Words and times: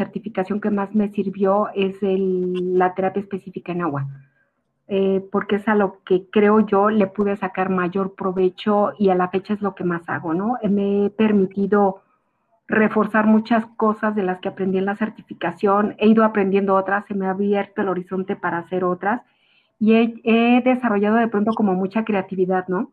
certificación 0.00 0.60
que 0.60 0.70
más 0.70 0.94
me 0.94 1.10
sirvió 1.10 1.68
es 1.74 1.96
la 2.00 2.94
terapia 2.94 3.20
específica 3.20 3.72
en 3.72 3.82
agua, 3.82 4.06
eh, 4.88 5.22
porque 5.30 5.56
es 5.56 5.68
a 5.68 5.74
lo 5.74 5.98
que 6.04 6.24
creo 6.30 6.60
yo 6.60 6.88
le 6.88 7.06
pude 7.06 7.36
sacar 7.36 7.68
mayor 7.68 8.14
provecho 8.14 8.92
y 8.98 9.10
a 9.10 9.14
la 9.14 9.28
fecha 9.28 9.52
es 9.54 9.60
lo 9.60 9.74
que 9.74 9.84
más 9.84 10.02
hago, 10.08 10.32
¿no? 10.32 10.56
Me 10.62 11.06
he 11.06 11.10
permitido 11.10 12.02
reforzar 12.66 13.26
muchas 13.26 13.66
cosas 13.76 14.14
de 14.14 14.22
las 14.22 14.40
que 14.40 14.48
aprendí 14.48 14.78
en 14.78 14.86
la 14.86 14.96
certificación, 14.96 15.96
he 15.98 16.06
ido 16.08 16.24
aprendiendo 16.24 16.76
otras, 16.76 17.04
se 17.06 17.14
me 17.14 17.26
ha 17.26 17.30
abierto 17.30 17.82
el 17.82 17.88
horizonte 17.88 18.36
para 18.36 18.58
hacer 18.58 18.84
otras 18.84 19.20
y 19.78 19.94
he, 19.94 20.62
desarrollado 20.62 21.16
de 21.16 21.28
pronto 21.28 21.52
como 21.52 21.74
mucha 21.74 22.04
creatividad, 22.04 22.68
¿no? 22.68 22.92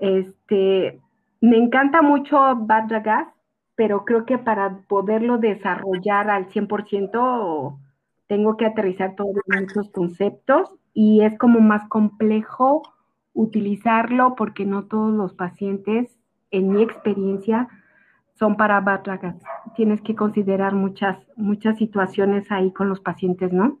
Este, 0.00 1.00
me 1.40 1.56
encanta 1.56 2.02
mucho 2.02 2.36
Bad 2.56 2.88
pero 3.76 4.04
creo 4.04 4.24
que 4.24 4.38
para 4.38 4.78
poderlo 4.88 5.38
desarrollar 5.38 6.30
al 6.30 6.48
100% 6.48 7.78
tengo 8.26 8.56
que 8.56 8.66
aterrizar 8.66 9.16
todos 9.16 9.36
esos 9.48 9.90
conceptos 9.90 10.72
y 10.92 11.22
es 11.22 11.36
como 11.38 11.60
más 11.60 11.88
complejo 11.88 12.82
utilizarlo 13.32 14.34
porque 14.36 14.64
no 14.64 14.84
todos 14.84 15.12
los 15.12 15.34
pacientes, 15.34 16.16
en 16.50 16.70
mi 16.70 16.82
experiencia, 16.82 17.68
son 18.38 18.56
para 18.56 18.80
Batragas. 18.80 19.36
Tienes 19.74 20.00
que 20.02 20.14
considerar 20.14 20.74
muchas, 20.74 21.18
muchas 21.36 21.76
situaciones 21.78 22.50
ahí 22.50 22.72
con 22.72 22.88
los 22.88 23.00
pacientes, 23.00 23.52
¿no? 23.52 23.78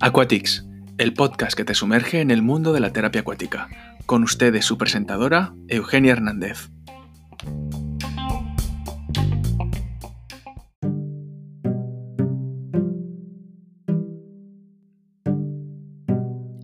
Aquatics, 0.00 0.68
el 0.96 1.12
podcast 1.12 1.56
que 1.56 1.64
te 1.64 1.74
sumerge 1.74 2.20
en 2.20 2.30
el 2.30 2.42
mundo 2.42 2.72
de 2.72 2.80
la 2.80 2.92
terapia 2.92 3.22
acuática. 3.22 3.68
Con 4.06 4.22
ustedes 4.22 4.64
su 4.64 4.78
presentadora, 4.78 5.54
Eugenia 5.68 6.12
Hernández. 6.12 6.70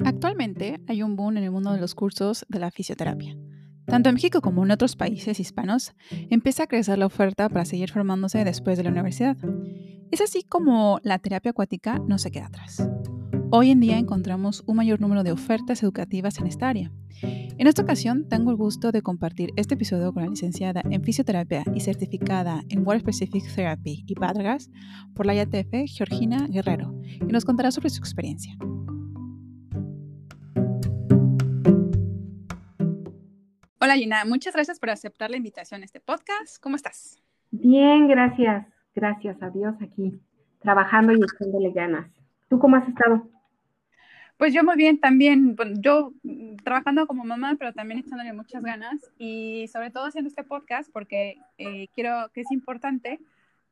Actualmente 0.04 0.80
hay 0.86 1.02
un 1.02 1.16
boom 1.16 1.38
en 1.38 1.44
el 1.44 1.50
mundo 1.50 1.72
de 1.72 1.80
los 1.80 1.94
cursos 1.94 2.46
de 2.48 2.58
la 2.60 2.70
fisioterapia. 2.70 3.36
Tanto 3.86 4.08
en 4.08 4.14
México 4.14 4.40
como 4.40 4.64
en 4.64 4.70
otros 4.70 4.94
países 4.94 5.40
hispanos, 5.40 5.94
empieza 6.28 6.64
a 6.64 6.66
crecer 6.68 6.98
la 6.98 7.06
oferta 7.06 7.48
para 7.48 7.64
seguir 7.64 7.90
formándose 7.90 8.44
después 8.44 8.78
de 8.78 8.84
la 8.84 8.90
universidad. 8.90 9.36
Es 10.12 10.20
así 10.20 10.44
como 10.44 11.00
la 11.02 11.18
terapia 11.18 11.50
acuática 11.50 11.98
no 12.06 12.18
se 12.18 12.30
queda 12.30 12.46
atrás. 12.46 12.88
Hoy 13.52 13.72
en 13.72 13.80
día 13.80 13.98
encontramos 13.98 14.62
un 14.68 14.76
mayor 14.76 15.00
número 15.00 15.24
de 15.24 15.32
ofertas 15.32 15.82
educativas 15.82 16.38
en 16.38 16.46
esta 16.46 16.68
área. 16.68 16.92
En 17.20 17.66
esta 17.66 17.82
ocasión 17.82 18.28
tengo 18.28 18.52
el 18.52 18.56
gusto 18.56 18.92
de 18.92 19.02
compartir 19.02 19.50
este 19.56 19.74
episodio 19.74 20.12
con 20.12 20.22
la 20.22 20.28
licenciada 20.28 20.82
en 20.88 21.02
fisioterapia 21.02 21.64
y 21.74 21.80
certificada 21.80 22.62
en 22.68 22.86
Water 22.86 23.00
Specific 23.00 23.42
Therapy 23.52 24.04
y 24.06 24.14
Padras 24.14 24.70
por 25.16 25.26
la 25.26 25.34
IATF, 25.34 25.68
Georgina 25.88 26.46
Guerrero, 26.48 26.94
y 27.02 27.32
nos 27.32 27.44
contará 27.44 27.72
sobre 27.72 27.90
su 27.90 27.98
experiencia. 27.98 28.54
Hola 33.80 33.96
Gina, 33.96 34.24
muchas 34.26 34.54
gracias 34.54 34.78
por 34.78 34.90
aceptar 34.90 35.28
la 35.28 35.38
invitación 35.38 35.82
a 35.82 35.86
este 35.86 35.98
podcast. 35.98 36.62
¿Cómo 36.62 36.76
estás? 36.76 37.20
Bien, 37.50 38.06
gracias. 38.06 38.68
Gracias 38.94 39.42
a 39.42 39.50
Dios 39.50 39.74
aquí, 39.80 40.20
trabajando 40.60 41.12
y 41.12 41.16
echándole 41.16 41.72
ganas. 41.72 42.08
¿Tú 42.48 42.60
cómo 42.60 42.76
has 42.76 42.86
estado? 42.86 43.28
Pues 44.40 44.54
yo 44.54 44.64
muy 44.64 44.76
bien 44.76 44.98
también, 44.98 45.54
yo 45.82 46.14
trabajando 46.64 47.06
como 47.06 47.26
mamá, 47.26 47.56
pero 47.58 47.74
también 47.74 48.00
echándole 48.00 48.32
muchas 48.32 48.62
ganas 48.62 48.98
y 49.18 49.68
sobre 49.68 49.90
todo 49.90 50.06
haciendo 50.06 50.28
este 50.28 50.44
podcast 50.44 50.90
porque 50.90 51.36
eh, 51.58 51.88
quiero 51.94 52.30
que 52.32 52.40
es 52.40 52.50
importante 52.50 53.20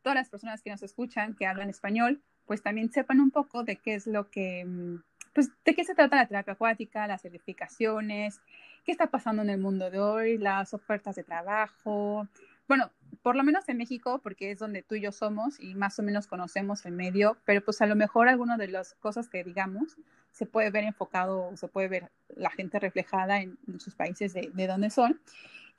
todas 0.02 0.14
las 0.14 0.28
personas 0.28 0.60
que 0.60 0.68
nos 0.68 0.82
escuchan, 0.82 1.34
que 1.34 1.46
hablan 1.46 1.70
español, 1.70 2.20
pues 2.44 2.62
también 2.62 2.92
sepan 2.92 3.18
un 3.20 3.30
poco 3.30 3.64
de 3.64 3.76
qué 3.76 3.94
es 3.94 4.06
lo 4.06 4.28
que, 4.28 4.66
mm, 4.66 4.96
pues 5.32 5.48
de 5.64 5.74
qué 5.74 5.84
se 5.84 5.94
trata 5.94 6.16
la 6.16 6.26
terapia 6.26 6.52
acuática, 6.52 7.06
las 7.06 7.22
certificaciones, 7.22 8.38
qué 8.84 8.92
está 8.92 9.06
pasando 9.06 9.40
en 9.40 9.48
el 9.48 9.60
mundo 9.60 9.90
de 9.90 10.00
hoy, 10.00 10.36
las 10.36 10.74
ofertas 10.74 11.16
de 11.16 11.24
trabajo. 11.24 12.28
Bueno, 12.68 12.90
por 13.22 13.34
lo 13.34 13.42
menos 13.42 13.68
en 13.68 13.78
México, 13.78 14.20
porque 14.22 14.50
es 14.50 14.58
donde 14.58 14.82
tú 14.82 14.94
y 14.94 15.00
yo 15.00 15.10
somos 15.10 15.58
y 15.58 15.74
más 15.74 15.98
o 15.98 16.02
menos 16.02 16.26
conocemos 16.26 16.84
el 16.86 16.92
medio, 16.92 17.36
pero 17.44 17.64
pues 17.64 17.80
a 17.80 17.86
lo 17.86 17.96
mejor 17.96 18.28
algunas 18.28 18.58
de 18.58 18.68
las 18.68 18.94
cosas 18.94 19.28
que 19.28 19.42
digamos 19.42 19.96
se 20.30 20.46
puede 20.46 20.70
ver 20.70 20.84
enfocado, 20.84 21.56
se 21.56 21.66
puede 21.66 21.88
ver 21.88 22.10
la 22.36 22.50
gente 22.50 22.78
reflejada 22.78 23.40
en, 23.40 23.58
sus 23.78 23.94
países 23.94 24.34
de, 24.34 24.50
de 24.52 24.66
donde 24.66 24.90
son. 24.90 25.20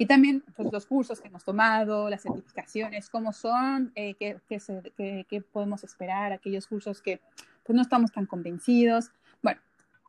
Y 0.02 0.06
también 0.06 0.44
pues, 0.56 0.72
los 0.72 0.86
cursos 0.86 1.20
que 1.20 1.28
hemos 1.28 1.44
tomado, 1.44 2.10
las 2.10 2.24
certificaciones, 2.24 3.10
cómo 3.10 3.34
son, 3.34 3.92
eh, 3.96 4.16
qué, 4.16 4.40
qué, 4.48 5.26
qué, 5.28 5.42
podemos 5.42 5.84
esperar, 5.84 6.32
aquellos 6.32 6.68
cursos 6.68 7.02
que 7.02 7.20
pues, 7.66 7.76
no 7.76 7.82
estamos 7.82 8.10
tan 8.14 8.26
convencidos. 8.26 9.12
Bueno, 9.44 9.60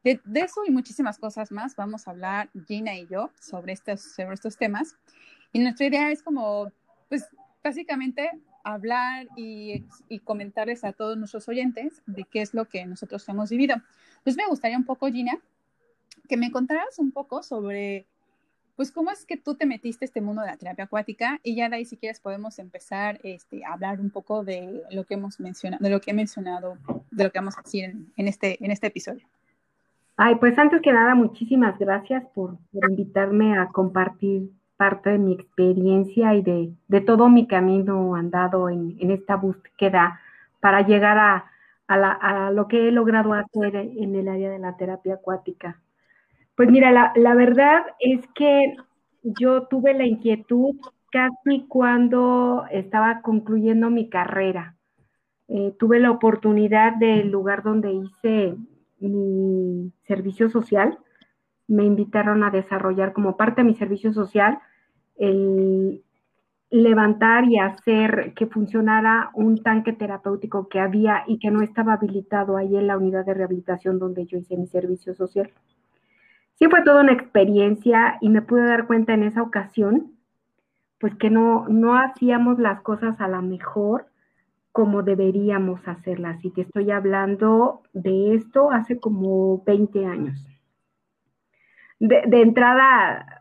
de, 0.05 0.21
eso 0.35 0.65
y 0.65 0.71
muchísimas 0.71 1.19
cosas 1.19 1.51
más 1.51 1.75
vamos 1.75 2.07
a 2.07 2.13
hablar 2.13 2.51
Gina 2.69 2.95
y 2.95 3.09
yo 3.09 3.33
sobre 3.41 3.73
estos, 3.73 4.01
sobre 4.01 4.35
estos 4.35 4.57
temas. 4.57 4.97
Y 5.53 5.59
nuestra 5.59 5.87
idea 5.87 6.11
es 6.11 6.23
como, 6.23 6.73
pues 7.09 7.27
básicamente 7.63 8.31
hablar 8.63 9.27
y, 9.37 9.85
y, 10.09 10.19
comentarles 10.21 10.85
a 10.85 10.93
todos 10.93 11.17
nuestros 11.17 11.49
oyentes 11.49 12.03
de 12.07 12.25
qué 12.25 12.43
es 12.43 12.53
lo 12.53 12.67
que 12.67 12.85
nosotros 12.87 13.27
hemos 13.29 13.51
vivido. 13.51 13.77
Pues 14.23 14.37
me 14.37 14.47
gustaría 14.47 14.77
un 14.77 14.85
poco, 14.85 15.09
Gina, 15.09 15.39
que 16.29 16.37
me 16.37 16.53
contaras 16.53 16.99
un 16.99 17.11
poco 17.11 17.43
sobre, 17.43 18.07
pues, 18.77 18.93
cómo 18.93 19.11
es 19.11 19.25
que 19.25 19.37
tú 19.37 19.55
te 19.55 19.67
metiste 19.67 20.05
a 20.05 20.07
este 20.07 20.21
mundo 20.21 20.43
de 20.43 20.49
la 20.49 20.57
terapia 20.57 20.85
acuática 20.85 21.41
y 21.43 21.57
ya 21.57 21.69
de 21.69 21.77
ahí, 21.77 21.85
si 21.85 21.97
quieres, 21.97 22.21
podemos 22.21 22.59
empezar 22.59 23.19
este, 23.23 23.65
a 23.65 23.73
hablar 23.73 24.01
un 24.01 24.11
poco 24.11 24.45
de 24.45 24.83
lo 24.91 25.05
que 25.05 25.15
hemos 25.15 25.41
mencionado, 25.41 25.83
de 25.83 25.91
lo 25.91 26.01
que 26.01 26.11
he 26.11 26.15
mencionado, 26.15 26.77
de 27.11 27.25
lo 27.25 27.33
que 27.33 27.39
vamos 27.39 27.59
a 27.59 27.63
decir 27.63 27.85
en, 27.85 28.13
en 28.17 28.29
este, 28.29 28.63
en 28.65 28.71
este 28.71 28.89
episodio. 28.89 29.27
Ay, 30.23 30.35
pues 30.35 30.59
antes 30.59 30.83
que 30.83 30.93
nada, 30.93 31.15
muchísimas 31.15 31.79
gracias 31.79 32.23
por, 32.35 32.59
invitarme 32.91 33.59
a 33.59 33.69
compartir 33.69 34.51
parte 34.81 35.11
de 35.11 35.19
mi 35.19 35.35
experiencia 35.35 36.35
y 36.35 36.41
de, 36.41 37.01
todo 37.03 37.29
mi 37.29 37.47
camino 37.47 38.15
andado 38.15 38.71
en, 38.71 38.97
esta 39.11 39.37
búsqueda 39.37 40.19
para 40.59 40.81
llegar 40.87 41.19
a, 41.19 42.51
lo 42.53 42.67
que 42.67 42.89
he 42.89 42.91
logrado 42.91 43.35
hacer 43.35 43.77
en 43.77 44.15
el 44.15 44.27
área 44.27 44.49
de 44.51 44.59
la 44.59 44.79
terapia 44.79 45.15
acuática. 45.15 45.83
Pues 46.55 46.71
mira, 46.71 47.13
la, 47.15 47.35
verdad 47.35 47.83
es 47.99 48.27
que 48.35 48.75
yo 49.23 49.65
tuve 49.65 49.93
la 49.93 50.07
inquietud 50.07 50.77
casi 51.13 51.67
cuando 51.69 52.65
estaba 52.71 53.21
concluyendo 53.21 53.91
mi 53.91 54.09
carrera. 54.09 54.77
Eh, 55.49 55.75
tuve 55.79 56.01
la 56.01 56.11
oportunidad 56.11 56.95
del 56.97 57.31
lugar 57.31 57.63
donde 57.63 57.93
hice 57.93 58.57
mi 58.99 59.93
servicio 60.07 60.49
social, 60.49 60.99
me 61.69 61.85
invitaron 61.85 62.45
a 62.45 62.51
desarrollar 62.51 63.13
como 63.13 63.37
parte 63.37 63.61
de 63.61 63.69
mi 63.69 63.75
servicio 63.75 64.15
social 64.15 64.59
el 65.21 66.03
levantar 66.71 67.45
y 67.45 67.59
hacer 67.59 68.33
que 68.35 68.47
funcionara 68.47 69.31
un 69.35 69.63
tanque 69.63 69.93
terapéutico 69.93 70.69
que 70.69 70.81
había 70.81 71.25
y 71.27 71.39
que 71.39 71.51
no 71.51 71.63
estaba 71.63 71.95
habilitado 71.95 72.57
ahí 72.57 72.77
en 72.77 72.87
la 72.87 72.97
unidad 72.97 73.25
de 73.25 73.35
rehabilitación 73.35 73.99
donde 73.99 74.27
yo 74.27 74.39
hice 74.39 74.57
mi 74.57 74.67
servicio 74.67 75.15
social. 75.15 75.53
Sí 76.55 76.67
fue 76.69 76.83
toda 76.83 77.03
una 77.03 77.13
experiencia 77.13 78.19
y 78.21 78.29
me 78.29 78.43
pude 78.43 78.67
dar 78.67 78.87
cuenta 78.87 79.15
en 79.15 79.23
esa 79.23 79.43
ocasión, 79.43 80.13
pues 80.99 81.15
que 81.15 81.31
no, 81.31 81.67
no 81.69 81.97
hacíamos 81.97 82.59
las 82.59 82.83
cosas 82.83 83.21
a 83.21 83.29
la 83.29 83.41
mejor 83.41 84.07
como 84.73 85.03
deberíamos 85.03 85.87
hacerlas. 85.87 86.45
Y 86.45 86.51
te 86.51 86.63
estoy 86.63 86.91
hablando 86.91 87.83
de 87.93 88.35
esto 88.35 88.71
hace 88.71 88.99
como 88.99 89.63
20 89.65 90.07
años. 90.07 90.47
De, 91.99 92.23
entrada, 92.41 93.40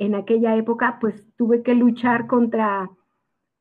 en 0.00 0.14
aquella 0.14 0.56
época, 0.56 0.96
pues 0.98 1.14
tuve 1.36 1.62
que 1.62 1.74
luchar 1.74 2.26
contra 2.26 2.90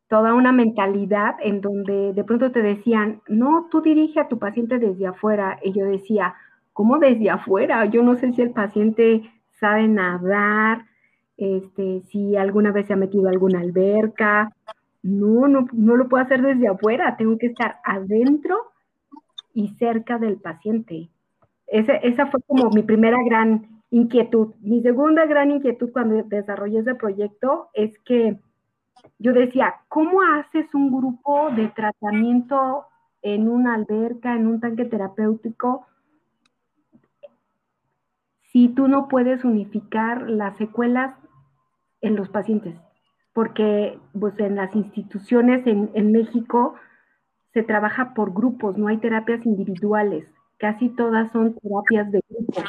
toda 0.08 0.34
una 0.34 0.54
mentalidad 0.54 1.36
en 1.42 1.60
donde 1.60 2.14
de 2.14 2.24
pronto 2.24 2.52
te 2.52 2.62
decían, 2.62 3.22
no, 3.28 3.68
tú 3.70 3.82
dirige 3.82 4.22
a 4.22 4.30
tu 4.30 4.40
paciente 4.40 4.80
desde 4.80 5.06
afuera. 5.06 5.60
Y 5.62 5.74
yo 5.74 5.86
decía, 5.86 6.36
¿cómo 6.72 6.98
desde 6.98 7.30
afuera? 7.30 7.86
Yo 7.86 8.04
no 8.04 8.16
sé 8.16 8.32
si 8.32 8.42
el 8.42 8.52
paciente 8.52 9.30
sabe 9.60 9.90
nadar, 9.90 10.86
este, 11.36 12.04
si 12.08 12.38
alguna 12.38 12.72
vez 12.72 12.88
se 12.88 12.94
ha 12.94 12.96
metido 12.96 13.28
a 13.28 13.32
alguna 13.32 13.60
alberca, 13.60 14.56
no, 15.04 15.50
no, 15.50 15.68
no 15.74 15.98
lo 15.98 16.08
puedo 16.08 16.24
hacer 16.24 16.42
desde 16.42 16.70
afuera, 16.70 17.18
tengo 17.18 17.38
que 17.38 17.48
estar 17.48 17.80
adentro 17.84 18.72
y 19.54 19.76
cerca 19.76 20.18
del 20.18 20.38
paciente. 20.38 21.10
esa 21.68 22.28
fue 22.28 22.40
como 22.48 22.70
mi 22.70 22.84
primera 22.84 23.18
gran 23.26 23.79
inquietud. 23.92 24.54
Mi 24.62 24.82
segunda 24.82 25.26
gran 25.26 25.52
inquietud 25.52 25.92
cuando 25.92 26.24
desarrollé 26.24 26.80
ese 26.80 26.96
proyecto 26.96 27.70
es 27.74 27.98
que 28.00 28.40
yo 29.18 29.34
decía, 29.34 29.76
¿cómo 29.88 30.22
haces 30.22 30.74
un 30.74 30.92
grupo 30.92 31.50
de 31.52 31.70
tratamiento 31.70 32.86
en 33.22 33.50
una 33.50 33.76
alberca, 33.76 34.36
en 34.36 34.48
un 34.48 34.60
tanque 34.60 34.86
terapéutico, 34.86 35.88
si 38.52 38.70
tú 38.70 38.88
no 38.88 39.08
puedes 39.08 39.44
unificar 39.44 40.30
las 40.30 40.58
secuelas 40.58 41.16
en 42.02 42.16
los 42.16 42.30
pacientes, 42.30 42.76
porque 43.34 44.00
pues, 44.18 44.40
en 44.40 44.56
las 44.56 44.76
instituciones 44.76 45.68
en, 45.68 46.12
México 46.12 46.76
se 47.54 47.64
trabaja 47.64 48.14
por 48.14 48.34
grupos, 48.34 48.78
no 48.78 48.88
hay 48.88 48.98
terapias 48.98 49.46
individuales, 49.46 50.26
casi 50.58 50.90
todas 50.90 51.32
son 51.32 51.56
terapias 51.56 52.12
de 52.12 52.24
grupo. 52.30 52.62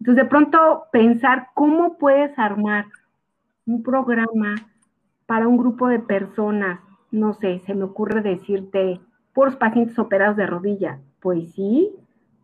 Entonces, 0.00 0.24
de 0.24 0.30
pronto 0.30 0.84
pensar 0.90 1.50
cómo 1.54 1.98
puedes 1.98 2.38
armar 2.38 2.86
un 3.66 3.82
programa 3.82 4.54
para 5.26 5.46
un 5.46 5.58
grupo 5.58 5.88
de 5.88 6.00
personas, 6.00 6.80
no 7.10 7.34
sé, 7.34 7.60
se 7.66 7.74
me 7.74 7.84
ocurre 7.84 8.22
decirte, 8.22 9.00
por 9.34 9.58
pacientes 9.58 9.98
operados 9.98 10.36
de 10.36 10.46
rodilla. 10.46 11.00
Pues 11.20 11.52
sí, 11.52 11.94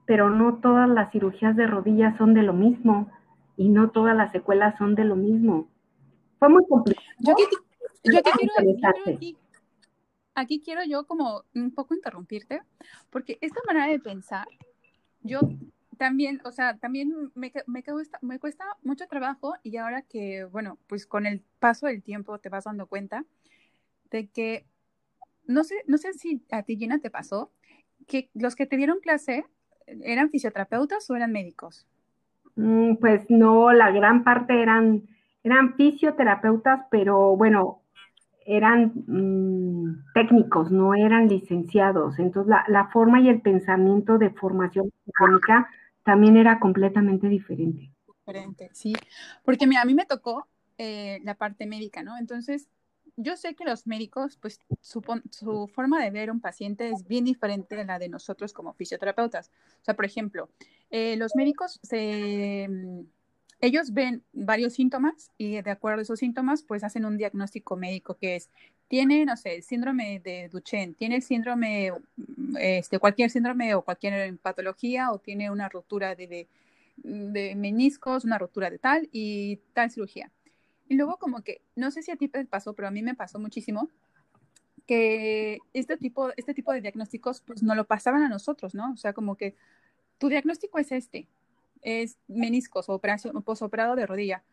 pero 0.05 0.29
no 0.31 0.59
todas 0.59 0.89
las 0.89 1.11
cirugías 1.11 1.57
de 1.57 1.67
rodilla 1.67 2.17
son 2.17 2.35
de 2.35 2.43
lo 2.43 2.53
mismo 2.53 3.11
y 3.57 3.71
no 3.71 3.91
todas 3.91 4.15
las 4.15 4.33
secuelas 4.33 4.77
son 4.77 4.95
de 4.95 5.05
lo 5.05 5.17
mismo. 5.17 5.69
Fue 6.39 6.51
muy 6.51 6.65
complicado. 6.69 7.07
Yo, 7.21 7.35
quiero, 7.35 8.53
aquí, 9.15 9.37
aquí 10.35 10.61
quiero 10.61 10.83
yo 10.85 11.07
como 11.07 11.45
un 11.55 11.73
poco 11.73 11.95
interrumpirte, 11.95 12.63
porque 13.11 13.39
esta 13.41 13.61
manera 13.67 13.87
de 13.87 13.99
pensar, 13.99 14.47
yo 15.23 15.41
también, 15.97 16.41
o 16.45 16.53
sea, 16.53 16.77
también 16.79 17.13
me, 17.35 17.53
me, 17.67 17.83
cuesta, 17.83 18.19
me 18.23 18.39
cuesta 18.39 18.65
mucho 18.83 19.07
trabajo 19.07 19.55
y 19.63 19.77
ahora 19.77 20.03
que, 20.03 20.45
bueno, 20.45 20.79
pues 20.87 21.07
con 21.07 21.27
el 21.27 21.43
paso 21.59 21.87
del 21.87 22.03
tiempo 22.03 22.39
te 22.39 22.49
vas 22.49 22.65
dando 22.65 22.87
cuenta 22.87 23.25
de 24.11 24.29
que, 24.29 24.67
no 25.47 25.65
sé, 25.65 25.75
no 25.87 25.99
sé 25.99 26.13
si 26.15 26.43
a 26.51 26.63
ti, 26.63 26.77
Gina, 26.77 26.99
te 26.99 27.11
pasó, 27.11 27.51
que 28.07 28.31
los 28.35 28.57
que 28.57 28.67
te 28.67 28.77
dieron 28.77 29.01
clase 29.01 29.45
eran 29.87 30.31
fisioterapeutas 30.31 31.09
o 31.11 31.17
eran 31.17 31.33
médicos. 31.33 31.87
Mm, 32.57 32.97
pues 32.97 33.29
no, 33.29 33.73
la 33.73 33.91
gran 33.91 34.25
parte 34.25 34.61
eran, 34.61 35.03
eran 35.43 35.75
fisioterapeutas, 35.75 36.87
pero 36.91 37.37
bueno, 37.37 37.83
eran 38.47 38.93
mm, 39.07 40.13
técnicos, 40.15 40.71
no 40.71 40.95
eran 40.95 41.29
licenciados. 41.29 42.19
Entonces, 42.19 42.49
la, 42.49 42.65
la, 42.69 42.89
forma 42.89 43.21
y 43.21 43.29
el 43.29 43.41
pensamiento 43.41 44.19
de 44.19 44.31
formación 44.31 44.91
técnica 45.19 45.69
también 46.07 46.37
era 46.37 46.61
completamente 46.61 47.29
diferente. 47.29 47.93
Diferente, 48.07 48.71
sí. 48.73 48.95
Porque 49.45 49.67
mira, 49.67 49.83
a 49.83 49.85
mí 49.85 49.93
me 49.93 50.07
tocó 50.07 50.47
eh, 50.79 51.19
la 51.25 51.35
parte 51.35 51.67
médica, 51.67 52.05
¿no? 52.05 52.17
Entonces, 52.17 52.69
yo 53.17 53.37
sé 53.37 53.57
que 53.57 53.65
los 53.65 53.89
médicos, 53.89 54.39
pues 54.41 54.61
su, 54.81 55.03
su, 55.31 55.67
forma 55.67 56.01
de 56.01 56.13
ver 56.13 56.29
a 56.29 56.33
un 56.33 56.41
paciente 56.41 56.91
es 56.91 57.09
bien 57.09 57.25
diferente 57.25 57.75
de 57.75 57.85
la 57.85 57.99
de 57.99 58.09
nosotros 58.09 58.53
como 58.53 58.73
fisioterapeutas. 58.75 59.51
O 59.81 59.85
sea, 59.85 59.95
por 59.95 60.05
ejemplo, 60.05 60.49
eh, 60.91 61.17
los 61.17 61.35
médicos 61.35 61.81
se 61.83 62.69
ellos 63.61 63.93
ven 63.93 64.23
varios 64.33 64.75
síntomas 64.75 65.31
y 65.39 65.63
de 65.63 65.71
acuerdo 65.71 66.01
a 66.01 66.03
esos 66.03 66.19
síntomas, 66.19 66.63
pues 66.63 66.85
hacen 66.85 67.05
un 67.05 67.17
diagnóstico 67.17 67.77
médico 67.77 68.17
que 68.17 68.37
es, 68.37 68.51
tiene, 68.89 69.25
no 69.25 69.37
sé, 69.37 69.63
síndrome 69.63 70.21
de 70.21 70.49
Duchenne, 70.49 70.95
tiene 70.95 71.17
el 71.17 71.23
síndrome, 71.23 71.93
este, 72.59 72.99
cualquier 72.99 73.31
síndrome 73.31 73.75
o 73.75 73.83
cualquier 73.83 74.37
patología 74.39 75.11
o 75.11 75.19
tiene 75.19 75.51
una 75.51 75.69
ruptura 75.69 76.15
de, 76.15 76.49
de, 76.97 77.55
meniscos, 77.57 78.25
una 78.25 78.39
ruptura 78.39 78.71
de 78.71 78.79
tal 78.79 79.09
y 79.11 79.57
tal 79.73 79.91
cirugía. 79.91 80.31
Y 80.89 80.95
luego 80.95 81.17
como 81.19 81.43
que, 81.43 81.63
no 81.75 81.91
sé 81.91 82.03
si 82.03 82.11
a 82.11 82.17
ti 82.17 82.29
te 82.29 82.45
pasó, 82.45 82.75
pero 82.75 82.89
a 82.89 82.91
mí 82.91 83.03
me 83.03 83.15
pasó 83.15 83.39
muchísimo 83.39 83.89
que 84.87 85.59
este 85.73 85.97
tipo, 85.97 86.31
este 86.37 86.55
tipo 86.55 86.73
de 86.73 86.81
diagnósticos 86.81 87.41
pues 87.41 87.63
no 87.63 87.75
lo 87.75 87.87
pasaban 87.87 88.23
a 88.23 88.29
nosotros, 88.29 88.75
¿no? 88.75 88.93
O 88.93 88.97
sea, 88.97 89.13
como 89.15 89.35
que 89.37 89.57
tu 90.19 90.29
diagnóstico 90.29 90.79
es 90.79 90.93
este, 90.93 91.27
es 91.83 92.19
meniscos 92.29 92.89
o 92.89 92.95
operación 92.95 93.43
posoperado 93.43 93.97
de 93.97 94.07
rodilla. 94.07 94.45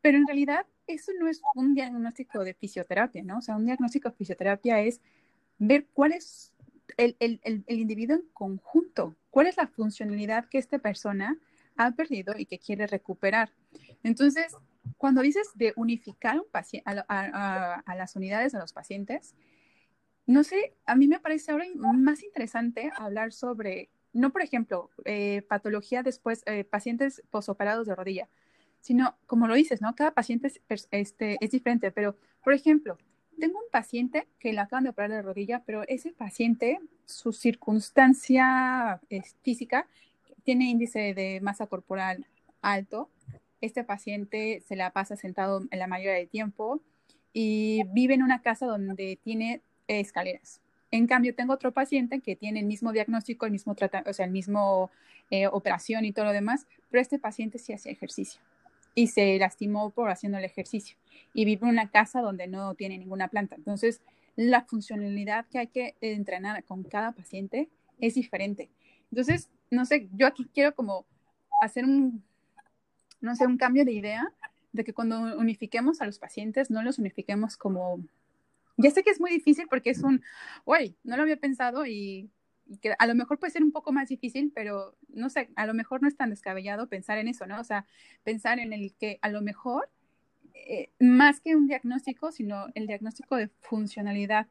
Pero 0.00 0.18
en 0.18 0.26
realidad 0.26 0.66
eso 0.86 1.12
no 1.18 1.28
es 1.28 1.42
un 1.54 1.74
diagnóstico 1.74 2.44
de 2.44 2.54
fisioterapia, 2.54 3.22
¿no? 3.22 3.38
O 3.38 3.42
sea, 3.42 3.56
un 3.56 3.66
diagnóstico 3.66 4.08
de 4.08 4.16
fisioterapia 4.16 4.80
es 4.80 5.00
ver 5.58 5.86
cuál 5.92 6.12
es 6.12 6.52
el, 6.96 7.16
el, 7.18 7.40
el, 7.42 7.78
individuo 7.78 8.16
en 8.16 8.28
conjunto, 8.32 9.16
cuál 9.30 9.48
es 9.48 9.56
la 9.56 9.66
funcionalidad 9.66 10.48
que 10.48 10.58
esta 10.58 10.78
persona 10.78 11.38
ha 11.76 11.92
perdido 11.92 12.34
y 12.38 12.46
que 12.46 12.58
quiere 12.58 12.86
recuperar. 12.86 13.50
Entonces, 14.02 14.54
cuando 14.96 15.22
dices 15.22 15.50
de 15.54 15.72
unificar 15.76 16.40
a, 16.52 17.04
a, 17.08 17.74
a, 17.84 17.94
las 17.96 18.16
unidades 18.16 18.52
de 18.52 18.58
los 18.58 18.72
pacientes, 18.72 19.34
no 20.26 20.42
sé, 20.42 20.74
a 20.86 20.96
mí 20.96 21.06
me 21.06 21.20
parece 21.20 21.52
ahora 21.52 21.66
más 21.74 22.22
interesante 22.22 22.90
hablar 22.96 23.32
sobre 23.32 23.90
no, 24.16 24.30
por 24.30 24.42
ejemplo, 24.42 24.90
eh, 25.04 25.42
patología 25.48 26.02
después, 26.02 26.42
eh, 26.46 26.64
pacientes 26.64 27.22
posoperados 27.30 27.86
de 27.86 27.94
rodilla, 27.94 28.28
sino, 28.80 29.16
como 29.26 29.46
lo 29.46 29.54
dices, 29.54 29.82
¿no? 29.82 29.94
Cada 29.94 30.12
paciente 30.12 30.48
es, 30.68 30.88
este, 30.90 31.36
es 31.40 31.50
diferente, 31.50 31.90
pero, 31.90 32.16
por 32.42 32.54
ejemplo, 32.54 32.98
tengo 33.38 33.58
un 33.58 33.70
paciente 33.70 34.26
que 34.38 34.52
le 34.52 34.60
acaban 34.60 34.84
de 34.84 34.90
operar 34.90 35.10
de 35.10 35.22
rodilla, 35.22 35.62
pero 35.66 35.82
ese 35.86 36.12
paciente, 36.12 36.80
su 37.04 37.32
circunstancia 37.32 39.00
física, 39.42 39.86
tiene 40.44 40.70
índice 40.70 41.12
de 41.12 41.40
masa 41.42 41.66
corporal 41.66 42.26
alto. 42.62 43.10
Este 43.60 43.84
paciente 43.84 44.62
se 44.66 44.76
la 44.76 44.92
pasa 44.92 45.16
sentado 45.16 45.62
en 45.70 45.78
la 45.78 45.86
mayoría 45.86 46.14
del 46.14 46.28
tiempo 46.28 46.80
y 47.32 47.82
vive 47.92 48.14
en 48.14 48.22
una 48.22 48.40
casa 48.40 48.66
donde 48.66 49.18
tiene 49.22 49.60
escaleras. 49.88 50.60
En 50.96 51.06
cambio, 51.06 51.34
tengo 51.34 51.52
otro 51.52 51.72
paciente 51.72 52.20
que 52.20 52.36
tiene 52.36 52.60
el 52.60 52.66
mismo 52.66 52.90
diagnóstico, 52.90 53.44
el 53.44 53.52
mismo 53.52 53.74
tratamiento, 53.74 54.10
o 54.10 54.14
sea, 54.14 54.24
el 54.24 54.32
mismo 54.32 54.90
eh, 55.30 55.46
operación 55.46 56.04
y 56.06 56.12
todo 56.12 56.24
lo 56.24 56.32
demás, 56.32 56.66
pero 56.90 57.02
este 57.02 57.18
paciente 57.18 57.58
sí 57.58 57.74
hacía 57.74 57.92
ejercicio 57.92 58.40
y 58.94 59.08
se 59.08 59.38
lastimó 59.38 59.90
por 59.90 60.10
haciendo 60.10 60.38
el 60.38 60.44
ejercicio 60.44 60.96
y 61.34 61.44
vive 61.44 61.66
en 61.66 61.72
una 61.72 61.90
casa 61.90 62.22
donde 62.22 62.46
no 62.46 62.74
tiene 62.74 62.96
ninguna 62.96 63.28
planta. 63.28 63.56
Entonces, 63.56 64.00
la 64.36 64.64
funcionalidad 64.64 65.44
que 65.46 65.58
hay 65.58 65.66
que 65.66 65.94
entrenar 66.00 66.64
con 66.64 66.82
cada 66.82 67.12
paciente 67.12 67.68
es 68.00 68.14
diferente. 68.14 68.70
Entonces, 69.10 69.50
no 69.70 69.84
sé, 69.84 70.08
yo 70.12 70.26
aquí 70.26 70.48
quiero 70.54 70.74
como 70.74 71.04
hacer 71.60 71.84
un, 71.84 72.24
no 73.20 73.36
sé, 73.36 73.46
un 73.46 73.58
cambio 73.58 73.84
de 73.84 73.92
idea 73.92 74.32
de 74.72 74.82
que 74.82 74.94
cuando 74.94 75.36
unifiquemos 75.36 76.00
a 76.00 76.06
los 76.06 76.18
pacientes, 76.18 76.70
no 76.70 76.82
los 76.82 76.98
unifiquemos 76.98 77.58
como 77.58 78.00
ya 78.76 78.90
sé 78.90 79.02
que 79.02 79.10
es 79.10 79.20
muy 79.20 79.30
difícil 79.30 79.66
porque 79.68 79.90
es 79.90 80.02
un, 80.02 80.22
uy, 80.64 80.96
no 81.04 81.16
lo 81.16 81.22
había 81.22 81.36
pensado 81.36 81.86
y, 81.86 82.30
que 82.80 82.94
a 82.98 83.06
lo 83.06 83.14
mejor 83.14 83.38
puede 83.38 83.52
ser 83.52 83.62
un 83.62 83.72
poco 83.72 83.92
más 83.92 84.08
difícil, 84.08 84.52
pero 84.54 84.96
no 85.08 85.30
sé, 85.30 85.50
a 85.56 85.66
lo 85.66 85.74
mejor 85.74 86.02
no 86.02 86.08
es 86.08 86.16
tan 86.16 86.30
descabellado 86.30 86.88
pensar 86.88 87.18
en 87.18 87.28
eso, 87.28 87.46
¿no? 87.46 87.60
O 87.60 87.64
sea, 87.64 87.86
pensar 88.24 88.58
en 88.58 88.72
el 88.72 88.92
que 88.98 89.18
a 89.22 89.28
lo 89.28 89.40
mejor, 89.40 89.88
eh, 90.54 90.90
más 90.98 91.40
que 91.40 91.54
un 91.54 91.68
diagnóstico, 91.68 92.32
sino 92.32 92.66
el 92.74 92.86
diagnóstico 92.86 93.36
de 93.36 93.48
funcionalidad 93.60 94.48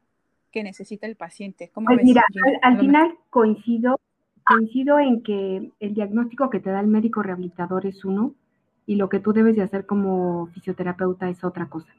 que 0.50 0.62
necesita 0.62 1.06
el 1.06 1.16
paciente. 1.16 1.70
¿Cómo 1.74 1.88
pues 1.88 2.02
mira, 2.02 2.24
al, 2.62 2.80
final 2.80 3.18
coincido, 3.28 4.00
coincido 4.44 4.98
en 4.98 5.22
que 5.22 5.70
el 5.80 5.94
diagnóstico 5.94 6.48
que 6.48 6.60
te 6.60 6.70
da 6.70 6.80
el 6.80 6.86
médico 6.86 7.22
rehabilitador 7.22 7.84
es 7.84 8.04
uno 8.04 8.34
y 8.86 8.96
lo 8.96 9.08
que 9.10 9.20
tú 9.20 9.34
debes 9.34 9.56
de 9.56 9.62
hacer 9.62 9.84
como 9.84 10.46
fisioterapeuta 10.54 11.28
es 11.28 11.44
otra 11.44 11.68
cosa. 11.68 11.92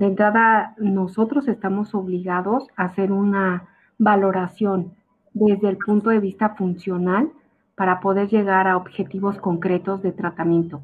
De 0.00 0.06
entrada, 0.06 0.74
nosotros 0.78 1.46
estamos 1.46 1.94
obligados 1.94 2.66
a 2.74 2.84
hacer 2.84 3.12
una 3.12 3.68
valoración 3.98 4.94
desde 5.34 5.68
el 5.68 5.76
punto 5.76 6.08
de 6.08 6.20
vista 6.20 6.54
funcional 6.54 7.30
para 7.74 8.00
poder 8.00 8.28
llegar 8.28 8.66
a 8.66 8.78
objetivos 8.78 9.36
concretos 9.36 10.00
de 10.00 10.12
tratamiento. 10.12 10.80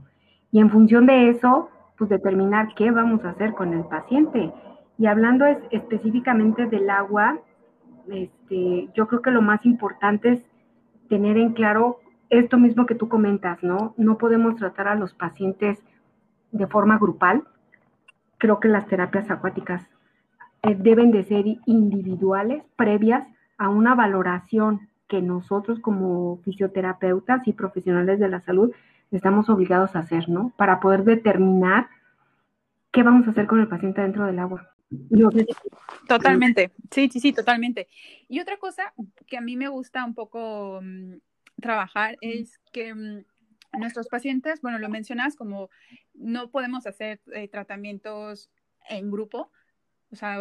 Y 0.53 0.61
en 0.61 0.69
función 0.69 1.07
de 1.07 1.31
eso, 1.31 1.71
pues 1.97 2.11
determinar 2.11 2.75
qué 2.75 2.91
vamos 2.91 3.25
a 3.25 3.31
hacer 3.31 3.55
con 3.55 3.73
el 3.73 3.85
paciente. 3.85 4.53
Y 4.99 5.07
hablando 5.07 5.47
es, 5.47 5.57
específicamente 5.71 6.67
del 6.67 6.91
agua, 6.91 7.39
este, 8.11 8.91
yo 8.93 9.09
creo 9.09 9.23
que 9.23 9.31
lo 9.31 9.41
más 9.41 9.65
importante 9.65 10.33
es 10.33 10.43
tener 11.09 11.39
en 11.39 11.55
claro 11.55 12.01
esto 12.29 12.59
mismo 12.59 12.85
que 12.85 12.95
tú 12.95 13.09
comentas, 13.09 13.63
¿no? 13.63 13.95
No 13.97 14.19
podemos 14.19 14.57
tratar 14.57 14.89
a 14.89 14.95
los 14.95 15.15
pacientes 15.15 15.83
de 16.53 16.67
forma 16.67 16.99
grupal, 16.99 17.45
creo 18.39 18.61
que 18.61 18.69
las 18.69 18.87
terapias 18.87 19.31
acuáticas 19.31 19.87
eh, 20.63 20.75
deben 20.79 21.11
de 21.11 21.25
ser 21.25 21.45
individuales, 21.67 22.63
previas 22.77 23.27
a 23.59 23.69
una 23.69 23.95
valoración 23.95 24.89
que 25.09 25.23
nosotros 25.23 25.79
como 25.81 26.39
fisioterapeutas 26.45 27.47
y 27.47 27.53
profesionales 27.53 28.19
de 28.19 28.29
la 28.29 28.41
salud 28.41 28.73
estamos 29.13 29.49
obligados 29.49 29.95
a 29.95 30.01
hacer, 30.01 30.29
¿no? 30.29 30.53
Para 30.57 30.81
poder 30.81 31.05
determinar 31.05 31.89
qué 32.93 33.03
vamos 33.03 33.27
a 33.27 33.31
hacer 33.31 33.47
con 33.47 33.61
el 33.61 33.69
paciente 33.69 34.01
dentro 34.01 34.27
del 34.27 34.39
agua. 34.39 34.69
Totalmente, 36.07 36.73
sí, 36.91 37.09
sí, 37.09 37.21
sí, 37.21 37.33
totalmente. 37.33 37.89
Y 38.29 38.41
otra 38.41 38.57
cosa 38.57 38.93
que 39.27 39.37
a 39.37 39.41
mí 39.41 39.57
me 39.57 39.69
gusta 39.69 40.05
un 40.05 40.15
poco 40.15 40.81
mm, 40.83 41.15
trabajar 41.61 42.17
es 42.21 42.59
que 42.73 42.95
mm, 42.95 43.25
nuestros 43.73 44.09
pacientes, 44.09 44.61
bueno, 44.61 44.79
lo 44.79 44.89
mencionas 44.89 45.37
como 45.37 45.71
no 46.15 46.51
podemos 46.51 46.87
hacer 46.87 47.21
eh, 47.33 47.49
tratamientos 47.49 48.51
en 48.89 49.11
grupo, 49.11 49.51
o 50.11 50.17
sea, 50.17 50.39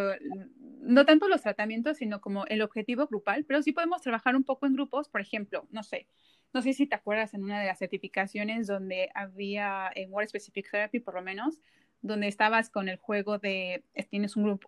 no 0.81 1.05
tanto 1.05 1.27
los 1.27 1.41
tratamientos, 1.41 1.97
sino 1.97 2.21
como 2.21 2.45
el 2.45 2.61
objetivo 2.61 3.07
grupal, 3.07 3.45
pero 3.45 3.61
sí 3.61 3.71
podemos 3.71 4.01
trabajar 4.01 4.35
un 4.35 4.43
poco 4.43 4.67
en 4.67 4.73
grupos, 4.73 5.09
por 5.09 5.21
ejemplo, 5.21 5.67
no 5.71 5.83
sé, 5.83 6.07
no 6.53 6.61
sé 6.61 6.73
si 6.73 6.85
te 6.85 6.95
acuerdas 6.95 7.33
en 7.33 7.43
una 7.43 7.59
de 7.59 7.65
las 7.65 7.79
certificaciones 7.79 8.67
donde 8.67 9.09
había 9.13 9.91
en 9.95 10.13
Word 10.13 10.29
Specific 10.29 10.69
Therapy, 10.71 10.99
por 10.99 11.15
lo 11.15 11.21
menos, 11.21 11.59
donde 12.01 12.27
estabas 12.27 12.69
con 12.69 12.87
el 12.87 12.97
juego 12.97 13.39
de, 13.39 13.83
tienes 14.09 14.35
un 14.35 14.43
grupo, 14.43 14.67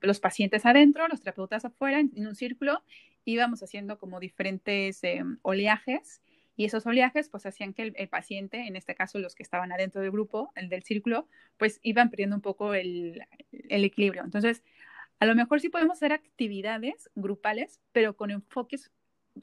los 0.00 0.20
pacientes 0.20 0.66
adentro, 0.66 1.08
los 1.08 1.20
terapeutas 1.20 1.64
afuera, 1.64 1.98
en, 1.98 2.26
un 2.26 2.34
círculo, 2.34 2.84
íbamos 3.24 3.62
haciendo 3.62 3.98
como 3.98 4.20
diferentes 4.20 5.02
em, 5.02 5.38
oleajes 5.42 6.22
y 6.56 6.64
esos 6.64 6.86
oleajes 6.86 7.28
pues 7.28 7.46
hacían 7.46 7.74
que 7.74 7.92
el, 7.94 8.08
paciente, 8.08 8.66
en 8.66 8.76
este 8.76 8.94
caso 8.94 9.18
los 9.18 9.34
que 9.34 9.42
estaban 9.42 9.72
adentro 9.72 10.00
del 10.00 10.10
grupo, 10.10 10.52
el 10.54 10.68
del 10.68 10.82
círculo, 10.82 11.28
pues 11.56 11.80
iban 11.82 12.10
perdiendo 12.10 12.36
un 12.36 12.42
poco 12.42 12.74
el, 12.74 13.22
equilibrio. 13.50 14.22
Entonces, 14.24 14.62
a 15.18 15.26
lo 15.26 15.34
mejor 15.34 15.60
sí 15.60 15.68
podemos 15.68 15.96
hacer 15.96 16.12
actividades 16.12 17.10
grupales, 17.14 17.80
pero 17.92 18.16
con 18.16 18.30
enfoques 18.30 18.92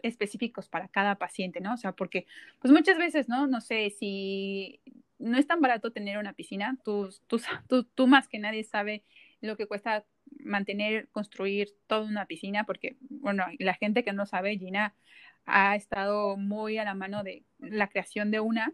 específicos 0.03 0.70
para 0.70 0.88
cada 0.88 1.15
paciente, 1.15 1.60
¿no? 1.60 1.74
O 1.74 1.77
sea, 1.77 1.91
porque 1.91 2.25
pues 2.60 2.72
muchas 2.72 2.98
veces, 2.98 3.27
¿no? 3.27 3.48
No 3.48 3.60
sé, 3.60 3.89
si 3.89 4.80
no 5.20 5.38
es 5.38 5.48
tan 5.48 5.60
barato 5.60 5.91
tener 5.91 6.18
una 6.18 6.34
piscina, 6.34 6.77
tú, 6.84 7.10
tú, 7.27 7.84
tú, 7.84 8.08
más 8.08 8.30
que 8.30 8.39
nadie 8.39 8.63
sabe 8.63 9.03
lo 9.41 9.58
que 9.58 9.68
cuesta 9.68 10.06
mantener, 10.39 11.10
construir 11.10 11.70
toda 11.88 12.08
una 12.08 12.25
piscina, 12.25 12.63
porque, 12.65 12.96
bueno, 13.10 13.46
la 13.60 13.74
gente 13.74 14.03
que 14.03 14.13
no 14.13 14.25
sabe, 14.25 14.58
Gina 14.58 14.96
ha 15.45 15.75
estado 15.75 16.38
muy 16.38 16.77
a 16.77 16.83
la 16.83 16.93
mano 16.93 17.24
de 17.24 17.43
la 17.60 17.88
creación 17.88 18.31
de 18.31 18.39
una, 18.39 18.74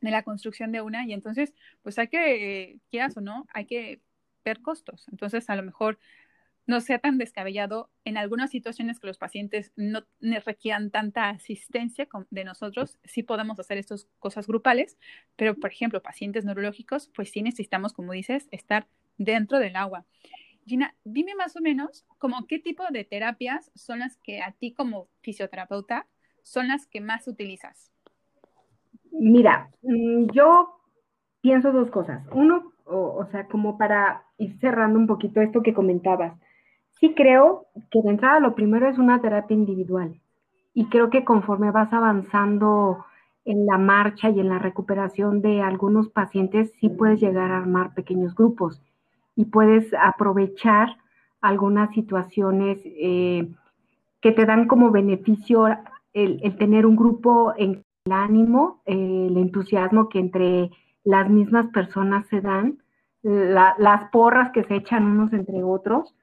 de 0.00 0.10
la 0.10 0.22
construcción 0.22 0.72
de 0.72 0.80
una, 0.80 1.06
y 1.06 1.12
entonces, 1.12 1.54
pues 1.82 1.98
hay 1.98 2.08
que, 2.08 2.78
quieras 2.90 3.16
o 3.16 3.20
no, 3.20 3.46
hay 3.52 3.66
que 3.66 4.00
ver 4.44 4.60
costos. 4.60 5.06
Entonces, 5.10 5.48
a 5.50 5.56
lo 5.56 5.62
mejor 5.62 5.98
no 6.66 6.80
sea 6.80 6.98
tan 6.98 7.16
descabellado 7.18 7.90
en 8.04 8.16
algunas 8.16 8.50
situaciones 8.50 8.98
que 8.98 9.06
los 9.06 9.18
pacientes 9.18 9.72
no 9.76 10.04
requieran 10.44 10.90
tanta 10.90 11.28
asistencia 11.28 12.08
de 12.30 12.44
nosotros, 12.44 12.98
sí 13.04 13.22
podemos 13.22 13.58
hacer 13.60 13.78
estas 13.78 14.08
cosas 14.18 14.46
grupales, 14.46 14.98
pero 15.36 15.54
por 15.54 15.70
ejemplo, 15.70 16.02
pacientes 16.02 16.44
neurológicos, 16.44 17.08
pues 17.14 17.30
sí 17.30 17.42
necesitamos, 17.42 17.92
como 17.92 18.12
dices, 18.12 18.48
estar 18.50 18.88
dentro 19.16 19.58
del 19.58 19.76
agua. 19.76 20.04
Gina, 20.66 20.94
dime 21.04 21.34
más 21.36 21.56
o 21.56 21.60
menos 21.60 22.04
como 22.18 22.46
qué 22.46 22.58
tipo 22.58 22.84
de 22.90 23.04
terapias 23.04 23.70
son 23.74 24.00
las 24.00 24.16
que 24.18 24.42
a 24.42 24.52
ti 24.52 24.72
como 24.72 25.08
fisioterapeuta 25.22 26.06
son 26.42 26.68
las 26.68 26.86
que 26.86 27.00
más 27.00 27.28
utilizas. 27.28 27.92
Mira, 29.12 29.70
mm, 29.82 30.26
yo 30.32 30.80
pienso 31.40 31.72
dos 31.72 31.90
cosas. 31.90 32.26
Uno, 32.32 32.72
o, 32.84 33.16
o 33.16 33.26
sea, 33.30 33.46
como 33.46 33.78
para 33.78 34.24
ir 34.38 34.58
cerrando 34.58 34.98
un 34.98 35.06
poquito 35.06 35.40
esto 35.40 35.62
que 35.62 35.74
comentabas 35.74 36.38
Sí 37.00 37.12
creo 37.14 37.66
que 37.90 38.00
de 38.00 38.08
entrada 38.08 38.40
lo 38.40 38.54
primero 38.54 38.88
es 38.88 38.98
una 38.98 39.20
terapia 39.20 39.54
individual 39.54 40.18
y 40.72 40.86
creo 40.86 41.10
que 41.10 41.24
conforme 41.24 41.70
vas 41.70 41.92
avanzando 41.92 43.04
en 43.44 43.66
la 43.66 43.76
marcha 43.76 44.30
y 44.30 44.40
en 44.40 44.48
la 44.48 44.58
recuperación 44.58 45.42
de 45.42 45.60
algunos 45.60 46.08
pacientes, 46.08 46.72
sí 46.80 46.88
puedes 46.88 47.20
llegar 47.20 47.50
a 47.52 47.58
armar 47.58 47.94
pequeños 47.94 48.34
grupos 48.34 48.80
y 49.36 49.44
puedes 49.44 49.92
aprovechar 49.94 50.96
algunas 51.40 51.94
situaciones 51.94 52.80
eh, 52.84 53.48
que 54.20 54.32
te 54.32 54.46
dan 54.46 54.66
como 54.66 54.90
beneficio 54.90 55.68
el, 56.12 56.56
tener 56.58 56.86
un 56.86 56.96
grupo 56.96 57.52
en 57.56 57.84
el 58.06 58.12
ánimo, 58.12 58.80
el 58.86 59.36
entusiasmo 59.36 60.08
que 60.08 60.18
entre 60.18 60.70
las 61.04 61.28
mismas 61.28 61.66
personas 61.68 62.26
se 62.28 62.40
dan, 62.40 62.78
las 63.22 64.10
porras 64.10 64.50
que 64.52 64.64
se 64.64 64.76
echan 64.76 65.04
unos 65.04 65.32
entre 65.32 65.62
otros 65.62 66.14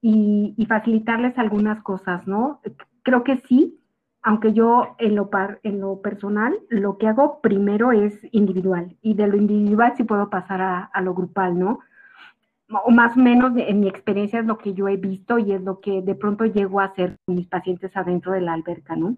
y, 0.00 0.54
facilitarles 0.68 1.38
algunas 1.38 1.82
cosas, 1.82 2.26
¿no? 2.26 2.60
Creo 3.02 3.24
que 3.24 3.42
sí, 3.48 3.78
aunque 4.22 4.52
yo 4.52 4.94
en 4.98 5.16
lo, 5.16 5.30
en 5.62 5.80
lo 5.80 6.00
personal 6.00 6.58
lo 6.68 6.98
que 6.98 7.08
hago 7.08 7.40
primero 7.40 7.92
es 7.92 8.14
individual 8.32 8.96
y 9.02 9.14
de 9.14 9.26
lo 9.26 9.36
individual 9.36 9.94
sí 9.96 10.04
puedo 10.04 10.30
pasar 10.30 10.60
a, 10.92 11.00
lo 11.00 11.14
grupal, 11.14 11.58
¿no? 11.58 11.80
O 12.84 12.90
más 12.90 13.16
o 13.16 13.20
menos 13.20 13.52
en 13.56 13.80
mi 13.80 13.88
experiencia 13.88 14.40
es 14.40 14.46
lo 14.46 14.58
que 14.58 14.74
yo 14.74 14.88
he 14.88 14.96
visto 14.96 15.38
y 15.38 15.52
es 15.52 15.62
lo 15.62 15.80
que 15.80 16.02
de 16.02 16.14
pronto 16.14 16.44
llego 16.44 16.80
a 16.80 16.84
hacer 16.84 17.16
con 17.24 17.36
mis 17.36 17.46
pacientes 17.46 17.96
adentro 17.96 18.32
de 18.32 18.40
la 18.40 18.54
alberca, 18.54 18.96
¿no? 18.96 19.16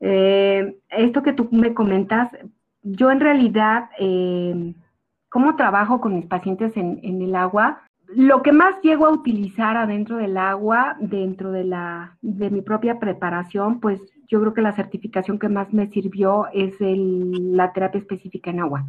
Eh, 0.00 0.78
esto 0.88 1.22
que 1.22 1.32
tú 1.32 1.48
me 1.50 1.74
comentas, 1.74 2.30
yo 2.82 3.10
en 3.10 3.20
realidad, 3.20 3.90
eh, 3.98 4.74
¿cómo 5.28 5.56
trabajo 5.56 6.00
con 6.00 6.14
mis 6.14 6.26
pacientes 6.26 6.76
en, 6.76 7.00
en 7.02 7.20
el 7.20 7.34
agua? 7.34 7.82
lo 8.14 8.42
que 8.42 8.52
más 8.52 8.80
llego 8.82 9.06
a 9.06 9.12
utilizar 9.12 9.76
adentro 9.76 10.16
del 10.16 10.36
agua, 10.36 10.96
dentro 10.98 11.52
de, 11.52 11.64
la, 11.64 12.16
de 12.22 12.50
mi 12.50 12.60
propia 12.60 12.98
preparación, 12.98 13.80
pues 13.80 14.00
yo 14.28 14.40
creo 14.40 14.54
que 14.54 14.62
la 14.62 14.72
certificación 14.72 15.38
que 15.38 15.48
más 15.48 15.72
me 15.72 15.88
sirvió 15.88 16.46
es 16.52 16.74
la 16.80 17.72
terapia 17.72 18.00
específica 18.00 18.50
en 18.50 18.60
agua, 18.60 18.84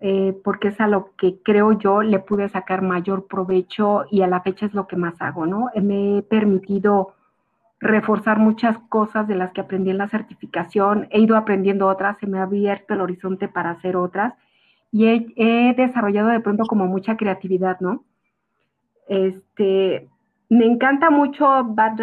eh, 0.00 0.36
porque 0.44 0.68
es 0.68 0.80
a 0.80 0.86
lo 0.86 1.14
que 1.16 1.40
creo 1.42 1.72
yo 1.72 2.02
le 2.02 2.18
pude 2.18 2.48
sacar 2.48 2.82
mayor 2.82 3.26
provecho 3.26 4.04
y 4.10 4.22
a 4.22 4.26
la 4.26 4.40
fecha 4.42 4.66
es 4.66 4.74
lo 4.74 4.86
que 4.86 4.96
más 4.96 5.14
hago, 5.20 5.46
¿no? 5.46 5.70
Me 5.80 6.18
he 6.18 6.22
permitido 6.22 7.14
reforzar 7.80 8.38
muchas 8.38 8.78
cosas 8.88 9.28
de 9.28 9.36
las 9.36 9.52
que 9.52 9.60
aprendí 9.60 9.90
en 9.90 9.98
la 9.98 10.08
certificación, 10.08 11.06
he 11.10 11.20
ido 11.20 11.36
aprendiendo 11.36 11.86
otras, 11.86 12.18
se 12.18 12.26
me 12.26 12.38
ha 12.38 12.44
abierto 12.44 12.94
el 12.94 13.00
horizonte 13.00 13.48
para 13.48 13.70
hacer 13.70 13.96
otras 13.96 14.34
y 14.90 15.06
he, 15.36 15.74
desarrollado 15.74 16.28
de 16.28 16.40
pronto 16.40 16.64
como 16.66 16.86
mucha 16.86 17.16
creatividad, 17.16 17.80
¿no? 17.80 18.04
Este, 19.08 20.08
me 20.48 20.66
encanta 20.66 21.10
mucho 21.10 21.64
Bad 21.64 22.00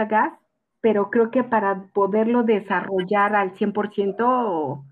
pero 0.81 1.09
creo 1.09 1.31
que 1.31 1.43
para 1.43 1.83
poderlo 1.93 2.43
desarrollar 2.43 3.35
al 3.35 3.53
100% 3.53 4.83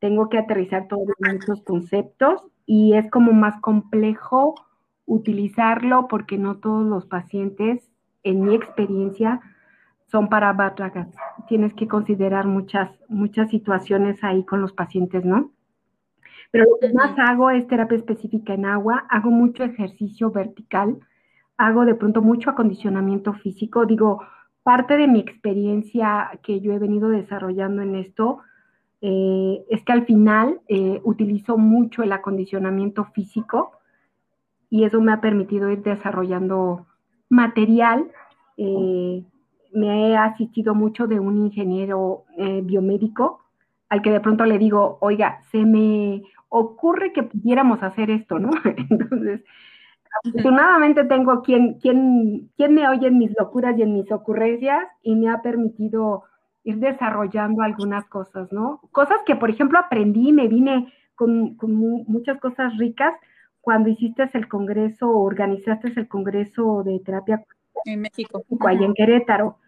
tengo 0.00 0.28
que 0.28 0.38
aterrizar 0.38 0.88
todos 0.88 1.08
esos 1.20 1.62
conceptos 1.62 2.46
y 2.66 2.94
es 2.94 3.10
como 3.10 3.32
más 3.32 3.60
complejo 3.60 4.54
utilizarlo 5.06 6.06
porque 6.08 6.38
no 6.38 6.58
todos 6.58 6.86
los 6.86 7.06
pacientes, 7.06 7.90
en 8.22 8.42
mi 8.42 8.54
experiencia, 8.54 9.40
son 10.06 10.28
para 10.28 10.52
Gas. 10.52 11.08
Tienes 11.48 11.74
que 11.74 11.88
considerar 11.88 12.46
muchas, 12.46 12.90
muchas 13.08 13.50
situaciones 13.50 14.22
ahí 14.22 14.44
con 14.44 14.60
los 14.60 14.72
pacientes, 14.72 15.24
¿no? 15.24 15.52
Pero 16.50 16.64
lo 16.64 16.78
que 16.80 16.92
más 16.94 17.18
hago 17.18 17.50
es 17.50 17.66
terapia 17.66 17.96
específica 17.96 18.54
en 18.54 18.64
agua, 18.64 19.06
hago 19.10 19.30
mucho 19.30 19.64
ejercicio 19.64 20.30
vertical, 20.30 20.98
hago 21.58 21.84
de 21.84 21.94
pronto 21.94 22.22
mucho 22.22 22.50
acondicionamiento 22.50 23.34
físico. 23.34 23.84
Digo, 23.84 24.22
parte 24.62 24.96
de 24.96 25.08
mi 25.08 25.20
experiencia 25.20 26.38
que 26.42 26.60
yo 26.60 26.72
he 26.72 26.78
venido 26.78 27.10
desarrollando 27.10 27.82
en 27.82 27.96
esto 27.96 28.40
eh, 29.00 29.64
es 29.68 29.82
que 29.84 29.92
al 29.92 30.06
final 30.06 30.60
eh, 30.68 31.00
utilizo 31.04 31.56
mucho 31.56 32.02
el 32.02 32.12
acondicionamiento 32.12 33.04
físico 33.04 33.72
y 34.70 34.84
eso 34.84 35.00
me 35.00 35.12
ha 35.12 35.20
permitido 35.20 35.70
ir 35.70 35.82
desarrollando 35.82 36.86
material. 37.28 38.10
Eh, 38.56 39.24
me 39.72 40.08
he 40.08 40.16
asistido 40.16 40.74
mucho 40.74 41.06
de 41.06 41.20
un 41.20 41.36
ingeniero 41.38 42.24
biomédico 42.62 43.40
al 43.88 44.02
que 44.02 44.10
de 44.10 44.20
pronto 44.20 44.44
le 44.44 44.58
digo, 44.58 44.98
oiga, 45.00 45.42
se 45.50 45.64
me 45.64 46.22
ocurre 46.48 47.12
que 47.12 47.22
pudiéramos 47.22 47.82
hacer 47.82 48.10
esto, 48.10 48.38
¿no? 48.38 48.50
Entonces, 48.90 49.42
Afortunadamente 50.24 51.04
tengo 51.04 51.42
quien, 51.42 51.74
quien, 51.74 52.50
quien 52.56 52.74
me 52.74 52.88
oye 52.88 53.08
en 53.08 53.18
mis 53.18 53.30
locuras 53.38 53.78
y 53.78 53.82
en 53.82 53.94
mis 53.94 54.10
ocurrencias 54.10 54.86
y 55.02 55.14
me 55.14 55.30
ha 55.30 55.42
permitido 55.42 56.24
ir 56.64 56.78
desarrollando 56.78 57.62
algunas 57.62 58.06
cosas, 58.06 58.52
¿no? 58.52 58.80
Cosas 58.92 59.18
que, 59.24 59.36
por 59.36 59.50
ejemplo, 59.50 59.78
aprendí, 59.78 60.32
me 60.32 60.48
vine 60.48 60.92
con, 61.14 61.56
con 61.56 61.74
muchas 61.74 62.38
cosas 62.40 62.76
ricas 62.78 63.14
cuando 63.60 63.90
hiciste 63.90 64.28
el 64.32 64.48
congreso, 64.48 65.10
organizaste 65.10 65.92
el 65.96 66.08
congreso 66.08 66.82
de 66.84 67.00
terapia 67.00 67.44
en 67.84 68.00
México, 68.00 68.42
allá 68.60 68.86
en 68.86 68.94
Querétaro. 68.94 69.58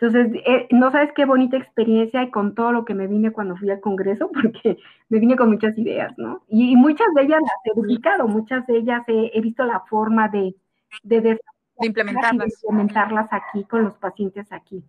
Entonces, 0.00 0.42
eh, 0.46 0.68
no 0.70 0.92
sabes 0.92 1.10
qué 1.12 1.24
bonita 1.24 1.56
experiencia 1.56 2.22
y 2.22 2.30
con 2.30 2.54
todo 2.54 2.70
lo 2.72 2.84
que 2.84 2.94
me 2.94 3.08
vine 3.08 3.32
cuando 3.32 3.56
fui 3.56 3.68
al 3.70 3.80
Congreso, 3.80 4.30
porque 4.34 4.78
me 5.08 5.18
vine 5.18 5.34
con 5.36 5.50
muchas 5.50 5.76
ideas, 5.76 6.16
¿no? 6.18 6.42
Y, 6.48 6.76
muchas 6.76 7.08
de 7.14 7.22
ellas 7.22 7.40
las 7.40 7.52
he 7.64 7.74
publicado, 7.74 8.28
muchas 8.28 8.66
de 8.66 8.76
ellas 8.76 9.02
he, 9.08 9.40
visto 9.40 9.64
la 9.64 9.80
forma 9.80 10.28
de, 10.28 10.54
de, 11.02 11.40
implementarlas. 11.80 12.62
implementarlas 12.62 13.28
aquí 13.32 13.64
con 13.64 13.84
los 13.84 13.94
pacientes 13.94 14.52
aquí. 14.52 14.84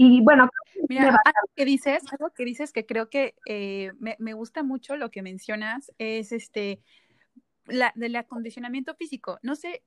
Y 0.00 0.20
bueno, 0.22 0.48
Mira, 0.88 1.08
algo 1.08 1.52
que 1.56 1.64
dices, 1.64 2.04
algo 2.12 2.32
que 2.32 2.44
dices 2.44 2.72
que 2.72 2.86
creo 2.86 3.10
que 3.10 3.34
eh, 3.46 3.90
me, 3.98 4.14
me, 4.20 4.32
gusta 4.32 4.62
mucho 4.62 4.96
lo 4.96 5.10
que 5.10 5.22
mencionas 5.22 5.92
es 5.98 6.30
este 6.30 6.80
la, 7.66 7.92
del 7.96 8.14
acondicionamiento 8.14 8.94
físico. 8.94 9.40
No 9.42 9.56
sé, 9.56 9.82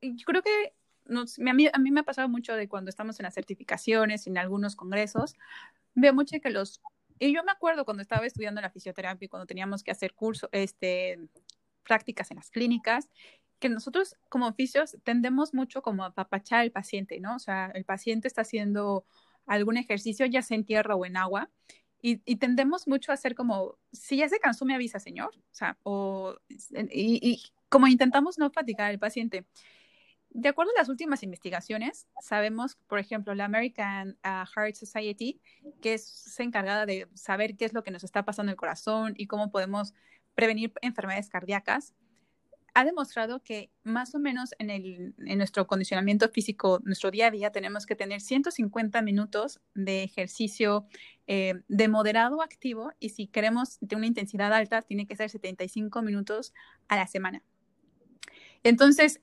yo 0.00 0.24
creo 0.26 0.42
que 0.42 0.74
a, 1.08 1.54
mí, 1.54 1.68
a 1.72 1.78
mí 1.78 1.90
me 1.92 2.00
ha 2.00 2.02
pasado 2.02 2.28
mucho 2.28 2.56
de 2.56 2.68
cuando 2.68 2.88
estamos 2.88 3.20
en 3.20 3.24
las 3.24 3.34
certificaciones, 3.34 4.26
en 4.26 4.36
algunos 4.36 4.74
congresos, 4.74 5.36
veo 5.94 6.12
mucho 6.12 6.40
que 6.40 6.50
los... 6.50 6.80
Y 7.20 7.32
yo 7.32 7.44
me 7.44 7.52
acuerdo 7.52 7.84
cuando 7.84 8.02
estaba 8.02 8.26
estudiando 8.26 8.60
la 8.60 8.70
fisioterapia, 8.70 9.28
cuando 9.28 9.46
teníamos 9.46 9.84
que 9.84 9.92
hacer 9.92 10.12
curso, 10.12 10.48
este, 10.50 11.20
prácticas 11.84 12.32
en 12.32 12.38
las 12.38 12.50
clínicas, 12.50 13.08
que 13.60 13.68
nosotros 13.68 14.16
como 14.28 14.48
oficios 14.48 14.96
tendemos 15.04 15.54
mucho 15.54 15.82
como 15.82 16.02
a 16.02 16.08
apapachar 16.08 16.62
al 16.62 16.72
paciente, 16.72 17.20
¿no? 17.20 17.36
O 17.36 17.38
sea, 17.38 17.70
el 17.74 17.84
paciente 17.84 18.26
está 18.26 18.40
haciendo 18.40 19.04
algún 19.46 19.76
ejercicio, 19.76 20.26
ya 20.26 20.42
sea 20.42 20.56
en 20.56 20.64
tierra 20.64 20.94
o 20.94 21.06
en 21.06 21.16
agua, 21.16 21.50
Y, 22.04 22.16
tendemos 22.36 22.88
mucho 22.88 23.12
a 23.12 23.14
hacer 23.14 23.36
como, 23.36 23.78
si 23.92 24.16
ya 24.16 24.28
se 24.28 24.40
cansó, 24.40 24.64
me 24.64 24.74
avisa, 24.74 24.98
señor. 24.98 25.30
O 25.36 25.54
sea, 25.54 25.78
o, 25.84 26.34
y, 26.90 27.40
como 27.68 27.86
intentamos 27.86 28.38
no 28.38 28.50
fatigar 28.50 28.90
al 28.90 28.98
paciente. 28.98 29.46
De 30.30 30.48
acuerdo 30.48 30.72
a 30.74 30.80
las 30.80 30.88
últimas 30.88 31.22
investigaciones, 31.22 32.08
sabemos, 32.20 32.76
por 32.88 32.98
ejemplo, 32.98 33.34
la 33.34 33.44
American 33.44 34.18
uh, 34.24 34.46
Heart 34.52 34.76
Society, 34.76 35.40
que 35.80 35.94
es 35.94 36.40
encargada 36.40 36.86
de 36.86 37.06
saber 37.14 37.56
qué 37.56 37.66
es 37.66 37.72
lo 37.72 37.84
que 37.84 37.90
nos 37.92 38.02
está 38.02 38.24
pasando 38.24 38.50
en 38.50 38.54
el 38.54 38.56
corazón 38.56 39.14
y 39.16 39.26
cómo 39.26 39.50
podemos 39.50 39.94
prevenir 40.34 40.72
enfermedades 40.80 41.28
cardíacas, 41.28 41.94
ha 42.74 42.84
demostrado 42.84 43.42
que 43.42 43.70
más 43.82 44.14
o 44.14 44.18
menos 44.18 44.54
en, 44.58 45.14
nuestro 45.38 45.66
condicionamiento 45.66 46.28
físico, 46.28 46.80
nuestro 46.84 47.10
día 47.10 47.26
a 47.26 47.30
día, 47.30 47.52
tenemos 47.52 47.84
que 47.84 47.96
tener 47.96 48.20
150 48.20 49.02
minutos 49.02 49.60
de 49.74 50.02
ejercicio 50.02 50.86
eh, 51.26 51.54
de 51.68 51.88
moderado 51.88 52.42
activo 52.42 52.92
y 52.98 53.10
si 53.10 53.26
queremos 53.26 53.78
de 53.80 53.96
una 53.96 54.06
intensidad 54.06 54.52
alta, 54.52 54.82
tiene 54.82 55.06
que 55.06 55.16
ser 55.16 55.28
75 55.28 56.02
minutos 56.02 56.54
a 56.88 56.96
la 56.96 57.06
semana. 57.06 57.42
Entonces, 58.62 59.20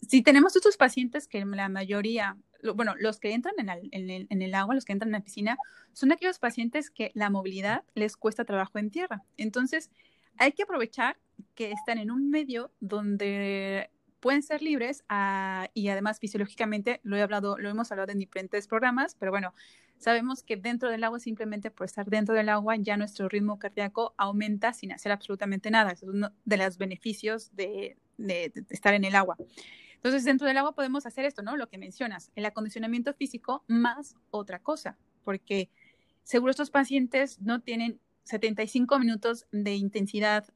si 0.00 0.22
tenemos 0.22 0.56
estos 0.56 0.76
pacientes 0.76 1.28
que 1.28 1.44
la 1.44 1.68
mayoría, 1.68 2.36
bueno, 2.74 2.94
los 2.98 3.20
que 3.20 3.32
entran 3.32 3.54
en 3.58 4.42
el 4.42 4.54
agua, 4.54 4.74
los 4.74 4.84
que 4.84 4.92
entran 4.92 5.10
en 5.10 5.12
la 5.12 5.24
piscina, 5.24 5.56
son 5.92 6.10
aquellos 6.10 6.40
pacientes 6.40 6.90
que 6.90 7.12
la 7.14 7.30
movilidad 7.30 7.84
les 7.94 8.16
cuesta 8.16 8.44
trabajo 8.44 8.78
en 8.78 8.90
tierra. 8.90 9.22
Entonces, 9.36 9.90
hay 10.38 10.52
que 10.52 10.64
aprovechar 10.64 11.18
que 11.54 11.72
están 11.72 11.98
en 11.98 12.10
un 12.10 12.30
medio 12.30 12.72
donde 12.80 13.90
pueden 14.20 14.42
ser 14.42 14.62
libres 14.62 15.04
ah, 15.08 15.68
y 15.74 15.88
además 15.88 16.20
fisiológicamente 16.20 17.00
lo 17.02 17.16
he 17.16 17.22
hablado, 17.22 17.58
lo 17.58 17.68
hemos 17.68 17.90
hablado 17.90 18.12
en 18.12 18.18
diferentes 18.18 18.68
programas, 18.68 19.16
pero 19.18 19.32
bueno, 19.32 19.52
sabemos 19.98 20.42
que 20.42 20.56
dentro 20.56 20.90
del 20.90 21.02
agua 21.02 21.18
simplemente 21.18 21.70
por 21.70 21.86
estar 21.86 22.06
dentro 22.06 22.34
del 22.34 22.48
agua 22.48 22.76
ya 22.76 22.96
nuestro 22.96 23.28
ritmo 23.28 23.58
cardíaco 23.58 24.14
aumenta 24.16 24.72
sin 24.72 24.92
hacer 24.92 25.10
absolutamente 25.10 25.70
nada. 25.70 25.90
es 25.90 26.04
uno 26.04 26.30
de 26.44 26.56
los 26.56 26.78
beneficios 26.78 27.54
de, 27.56 27.96
de 28.16 28.52
estar 28.70 28.94
en 28.94 29.04
el 29.04 29.16
agua. 29.16 29.36
Entonces, 29.96 30.24
dentro 30.24 30.48
del 30.48 30.58
agua 30.58 30.74
podemos 30.74 31.06
hacer 31.06 31.24
esto, 31.24 31.42
¿no? 31.42 31.56
Lo 31.56 31.68
que 31.68 31.78
mencionas, 31.78 32.32
el 32.34 32.44
acondicionamiento 32.44 33.14
físico 33.14 33.64
más 33.68 34.16
otra 34.30 34.58
cosa, 34.58 34.98
porque 35.22 35.70
seguro 36.24 36.50
estos 36.50 36.70
pacientes 36.70 37.40
no 37.40 37.60
tienen 37.60 38.00
75 38.24 38.98
minutos 38.98 39.46
de 39.52 39.74
intensidad 39.76 40.52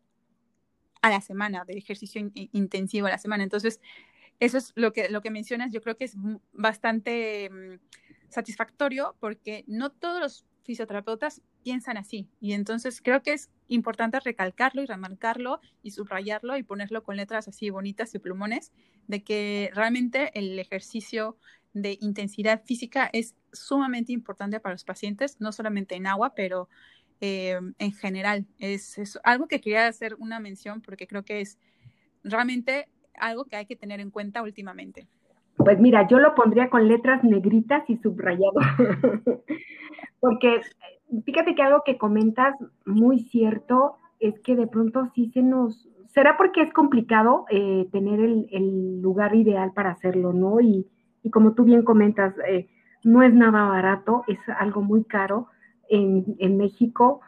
a 1.06 1.10
la 1.10 1.20
semana, 1.20 1.64
de 1.64 1.74
ejercicio 1.74 2.20
intensivo 2.52 3.06
a 3.06 3.10
la 3.10 3.18
semana. 3.18 3.44
Entonces, 3.44 3.80
eso 4.40 4.58
es 4.58 4.72
lo 4.74 4.92
que, 4.92 5.08
lo 5.08 5.22
que 5.22 5.30
mencionas, 5.30 5.72
yo 5.72 5.80
creo 5.80 5.96
que 5.96 6.04
es 6.04 6.16
bastante 6.52 7.48
mm, 7.50 7.78
satisfactorio 8.28 9.16
porque 9.20 9.64
no 9.66 9.90
todos 9.90 10.20
los 10.20 10.46
fisioterapeutas 10.64 11.42
piensan 11.62 11.96
así. 11.96 12.28
Y 12.40 12.52
entonces 12.52 13.00
creo 13.00 13.22
que 13.22 13.32
es 13.32 13.50
importante 13.68 14.18
recalcarlo 14.20 14.82
y 14.82 14.86
remarcarlo 14.86 15.60
y 15.82 15.92
subrayarlo 15.92 16.56
y 16.56 16.64
ponerlo 16.64 17.02
con 17.02 17.16
letras 17.16 17.48
así 17.48 17.70
bonitas 17.70 18.14
y 18.14 18.18
plumones, 18.18 18.72
de 19.06 19.22
que 19.22 19.70
realmente 19.74 20.36
el 20.38 20.58
ejercicio 20.58 21.38
de 21.72 21.98
intensidad 22.00 22.62
física 22.64 23.08
es 23.12 23.36
sumamente 23.52 24.12
importante 24.12 24.60
para 24.60 24.74
los 24.74 24.84
pacientes, 24.84 25.40
no 25.40 25.52
solamente 25.52 25.94
en 25.94 26.06
agua, 26.06 26.34
pero 26.34 26.68
eh, 27.20 27.58
en 27.78 27.92
general. 27.92 28.46
Es, 28.58 29.18
algo 29.24 29.46
que 29.46 29.60
quería 29.60 29.86
hacer 29.86 30.14
una 30.18 30.40
mención 30.40 30.82
porque 30.82 31.06
creo 31.06 31.24
que 31.24 31.40
es 31.40 31.58
realmente 32.22 32.88
algo 33.18 33.44
que 33.44 33.56
hay 33.56 33.66
que 33.66 33.76
tener 33.76 34.00
en 34.00 34.10
cuenta 34.10 34.42
últimamente. 34.42 35.06
Pues 35.56 35.80
mira, 35.80 36.06
yo 36.08 36.18
lo 36.18 36.34
pondría 36.34 36.68
con 36.68 36.86
letras 36.86 37.24
negritas 37.24 37.88
y 37.88 37.96
subrayado, 37.96 38.52
porque 40.20 40.60
fíjate 41.24 41.54
que 41.54 41.62
algo 41.62 41.82
que 41.84 41.96
comentas 41.96 42.54
muy 42.84 43.20
cierto 43.20 43.96
es 44.20 44.38
que 44.40 44.54
de 44.54 44.66
pronto 44.66 45.10
sí 45.14 45.30
se 45.32 45.42
nos, 45.42 45.88
será 46.08 46.36
porque 46.36 46.62
es 46.62 46.72
complicado 46.72 47.46
eh, 47.50 47.88
tener 47.90 48.20
el, 48.20 49.00
lugar 49.00 49.34
ideal 49.34 49.72
para 49.72 49.90
hacerlo, 49.90 50.32
¿no? 50.32 50.60
Y, 50.60 50.86
como 51.32 51.54
tú 51.54 51.64
bien 51.64 51.82
comentas, 51.82 52.34
eh, 52.48 52.68
no 53.02 53.22
es 53.22 53.34
nada 53.34 53.64
barato, 53.66 54.22
es 54.28 54.38
algo 54.60 54.82
muy 54.82 55.04
caro 55.04 55.48
en, 55.88 56.56
México, 56.56 57.20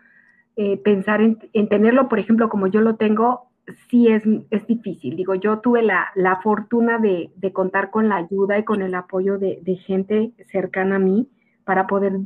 eh, 0.57 0.77
pensar 0.79 1.21
en, 1.21 1.69
tenerlo, 1.69 2.09
por 2.09 2.19
ejemplo, 2.19 2.49
como 2.49 2.67
yo 2.67 2.81
lo 2.81 2.97
tengo, 2.97 3.49
sí 3.89 4.09
es, 4.09 4.23
es 4.51 4.67
difícil. 4.67 5.17
Digo, 5.17 5.35
yo 5.35 5.59
tuve 5.61 5.83
la, 5.83 6.41
fortuna 6.43 6.99
de, 6.99 7.31
contar 7.53 7.91
con 7.91 8.09
la 8.09 8.17
ayuda 8.17 8.59
y 8.59 8.65
con 8.65 8.83
el 8.83 8.95
apoyo 8.95 9.39
de, 9.39 9.61
gente 9.87 10.33
cercana 10.47 10.97
a 10.97 11.01
mí 11.01 11.29
para 11.65 11.87
poder 11.87 12.19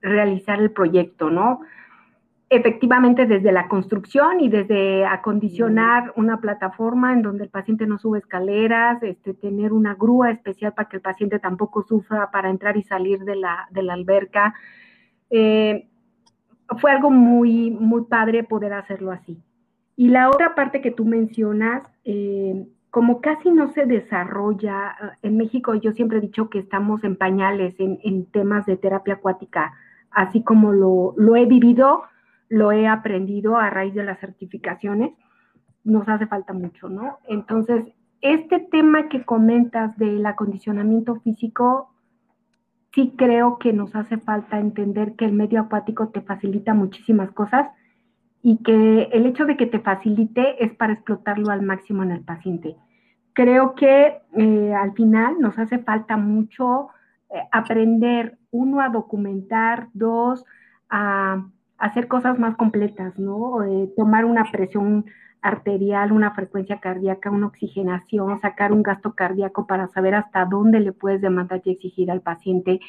realizar 0.00 0.60
el 0.60 0.70
proyecto, 0.70 1.30
¿no? 1.30 1.60
Efectivamente, 2.48 3.26
desde 3.26 3.50
la 3.50 3.66
construcción 3.66 4.40
y 4.40 4.48
desde 4.48 5.04
acondicionar 5.04 6.12
una 6.14 6.40
plataforma 6.40 7.12
en 7.12 7.22
donde 7.22 7.44
el 7.44 7.50
paciente 7.50 7.86
no 7.86 7.98
sube 7.98 8.20
escaleras, 8.20 9.02
este, 9.02 9.34
tener 9.34 9.72
una 9.72 9.94
grúa 9.94 10.30
especial 10.30 10.72
para 10.72 10.88
que 10.88 10.98
el 10.98 11.02
paciente 11.02 11.40
tampoco 11.40 11.82
sufra 11.82 12.30
para 12.30 12.48
entrar 12.48 12.76
y 12.76 12.84
salir 12.84 13.18
de 13.24 13.34
la, 13.34 13.66
de 13.72 13.82
la 13.82 13.94
alberca, 13.94 14.54
eh, 15.30 15.88
fue 16.80 16.90
algo 16.90 17.10
muy, 17.10 17.70
muy 17.70 18.04
padre 18.04 18.44
poder 18.44 18.72
hacerlo 18.72 19.12
así. 19.12 19.40
Y 19.96 20.08
la 20.08 20.28
otra 20.28 20.54
parte 20.54 20.80
que 20.80 20.90
tú 20.90 21.04
mencionas, 21.04 21.82
eh, 22.04 22.66
como 22.90 23.20
casi 23.20 23.50
no 23.50 23.72
se 23.72 23.86
desarrolla, 23.86 24.90
eh, 24.90 25.16
en 25.22 25.36
México 25.36 25.74
yo 25.74 25.92
siempre 25.92 26.18
he 26.18 26.20
dicho 26.20 26.50
que 26.50 26.58
estamos 26.58 27.02
en 27.04 27.16
pañales 27.16 27.74
en, 27.78 28.26
temas 28.26 28.66
de 28.66 28.76
terapia 28.76 29.14
acuática, 29.14 29.72
así 30.10 30.42
como 30.42 30.72
lo, 30.72 31.14
lo, 31.16 31.36
he 31.36 31.46
vivido, 31.46 32.02
lo 32.48 32.72
he 32.72 32.86
aprendido 32.86 33.56
a 33.56 33.70
raíz 33.70 33.94
de 33.94 34.04
las 34.04 34.20
certificaciones, 34.20 35.12
nos 35.84 36.08
hace 36.08 36.26
falta 36.26 36.52
mucho, 36.52 36.88
¿no? 36.88 37.18
Entonces, 37.28 37.86
este 38.20 38.58
tema 38.58 39.08
que 39.08 39.24
comentas 39.24 39.96
del 39.96 40.24
acondicionamiento 40.26 41.16
físico 41.16 41.90
sí 42.96 43.12
creo 43.14 43.58
que 43.58 43.74
nos 43.74 43.94
hace 43.94 44.16
falta 44.16 44.58
entender 44.58 45.16
que 45.16 45.26
el 45.26 45.32
medio 45.32 45.60
acuático 45.60 46.08
te 46.08 46.22
facilita 46.22 46.72
muchísimas 46.72 47.30
cosas 47.30 47.68
y 48.42 48.56
que 48.62 49.10
el 49.12 49.26
hecho 49.26 49.44
de 49.44 49.58
que 49.58 49.66
te 49.66 49.80
facilite 49.80 50.64
es 50.64 50.72
para 50.72 50.94
explotarlo 50.94 51.50
al 51.50 51.60
máximo 51.60 52.02
en 52.02 52.10
el 52.10 52.24
paciente. 52.24 52.74
Creo 53.34 53.74
que 53.74 54.22
eh, 54.38 54.74
al 54.74 54.94
final 54.94 55.36
nos 55.40 55.58
hace 55.58 55.78
falta 55.80 56.16
mucho 56.16 56.88
eh, 57.28 57.42
aprender, 57.52 58.38
uno, 58.50 58.80
a 58.80 58.88
documentar, 58.88 59.88
dos, 59.92 60.46
a, 60.88 61.44
hacer 61.76 62.08
cosas 62.08 62.38
más 62.38 62.56
completas, 62.56 63.18
¿no? 63.18 63.62
Eh, 63.62 63.92
tomar 63.94 64.24
una 64.24 64.50
presión 64.50 65.04
arterial, 65.46 66.12
una 66.12 66.32
frecuencia 66.32 66.80
cardíaca, 66.80 67.30
una 67.30 67.46
oxigenación, 67.46 68.40
sacar 68.40 68.72
un 68.72 68.82
gasto 68.82 69.14
cardíaco 69.14 69.66
para 69.66 69.88
saber 69.88 70.14
hasta 70.14 70.44
dónde 70.44 70.80
le 70.80 70.92
puedes 70.92 71.20
demandar 71.20 71.62
y 71.64 71.70
exigir 71.70 72.10
al 72.10 72.20
paciente. 72.20 72.80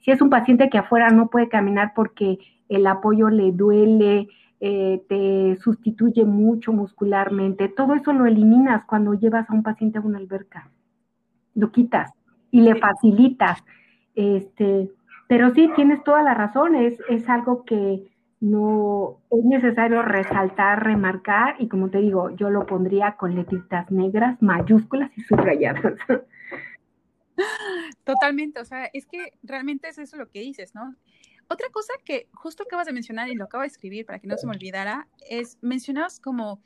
Si 0.00 0.10
es 0.10 0.20
un 0.20 0.30
paciente 0.30 0.68
que 0.68 0.78
afuera 0.78 1.10
no 1.10 1.28
puede 1.28 1.48
caminar 1.48 1.92
porque 1.94 2.38
el 2.68 2.86
apoyo 2.86 3.28
le 3.30 3.52
duele, 3.52 4.28
eh, 4.60 5.02
te 5.08 5.56
sustituye 5.56 6.24
mucho 6.24 6.72
muscularmente, 6.72 7.68
todo 7.68 7.94
eso 7.94 8.12
lo 8.12 8.26
eliminas 8.26 8.84
cuando 8.84 9.14
llevas 9.14 9.50
a 9.50 9.54
un 9.54 9.62
paciente 9.62 9.98
a 9.98 10.02
una 10.02 10.18
alberca. 10.18 10.70
Lo 11.54 11.72
quitas 11.72 12.12
y 12.50 12.60
le 12.60 12.76
facilitas. 12.76 13.64
Este, 14.14 14.90
pero 15.28 15.50
sí, 15.54 15.70
tienes 15.74 16.04
toda 16.04 16.22
la 16.22 16.34
razón, 16.34 16.74
es, 16.74 16.98
es 17.08 17.28
algo 17.28 17.64
que, 17.64 18.11
no 18.42 19.20
es 19.30 19.44
necesario 19.44 20.02
resaltar, 20.02 20.82
remarcar 20.82 21.54
y 21.60 21.68
como 21.68 21.90
te 21.90 21.98
digo, 21.98 22.30
yo 22.30 22.50
lo 22.50 22.66
pondría 22.66 23.16
con 23.16 23.36
letritas 23.36 23.88
negras, 23.92 24.36
mayúsculas 24.42 25.16
y 25.16 25.20
subrayadas. 25.22 25.94
Totalmente, 28.04 28.58
o 28.60 28.64
sea, 28.64 28.86
es 28.92 29.06
que 29.06 29.30
realmente 29.44 29.88
es 29.88 29.98
eso 29.98 30.16
lo 30.16 30.28
que 30.28 30.40
dices, 30.40 30.74
¿no? 30.74 30.96
Otra 31.46 31.68
cosa 31.70 31.92
que 32.04 32.28
justo 32.34 32.64
acabas 32.64 32.86
de 32.86 32.92
mencionar 32.92 33.28
y 33.28 33.36
lo 33.36 33.44
acabo 33.44 33.60
de 33.60 33.68
escribir 33.68 34.06
para 34.06 34.18
que 34.18 34.26
no 34.26 34.36
se 34.36 34.46
me 34.48 34.54
olvidara, 34.54 35.06
es 35.30 35.56
mencionabas 35.60 36.18
como 36.18 36.60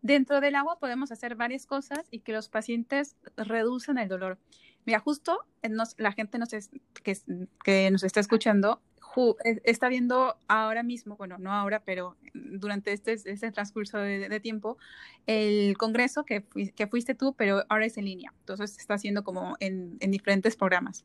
dentro 0.00 0.40
del 0.40 0.54
agua 0.54 0.78
podemos 0.78 1.12
hacer 1.12 1.36
varias 1.36 1.66
cosas 1.66 2.08
y 2.10 2.20
que 2.20 2.32
los 2.32 2.48
pacientes 2.48 3.16
reducen 3.36 3.98
el 3.98 4.08
dolor. 4.08 4.38
Mira, 4.86 4.98
justo 4.98 5.40
la 5.98 6.12
gente 6.12 6.38
nos 6.38 6.48
que, 6.48 7.18
que 7.62 7.90
nos 7.90 8.02
está 8.02 8.20
escuchando 8.20 8.80
está 9.64 9.88
viendo 9.88 10.36
ahora 10.48 10.82
mismo, 10.82 11.16
bueno, 11.16 11.38
no 11.38 11.52
ahora, 11.52 11.82
pero 11.84 12.16
durante 12.34 12.92
este, 12.92 13.12
este 13.12 13.50
transcurso 13.52 13.98
de, 13.98 14.40
tiempo, 14.40 14.78
el 15.26 15.76
congreso 15.76 16.24
que, 16.24 16.44
que, 16.74 16.86
fuiste 16.86 17.14
tú, 17.14 17.34
pero 17.34 17.64
ahora 17.68 17.86
es 17.86 17.96
en 17.96 18.06
línea. 18.06 18.32
Entonces 18.40 18.78
está 18.78 18.94
haciendo 18.94 19.24
como 19.24 19.56
en, 19.60 19.96
en 20.00 20.10
diferentes 20.10 20.56
programas. 20.56 21.04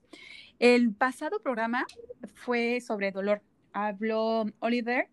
El 0.59 0.93
pasado 0.93 1.39
programa 1.39 1.85
fue 2.33 2.81
sobre 2.81 3.11
dolor. 3.11 3.41
Habló 3.73 4.45
Oliver 4.59 5.09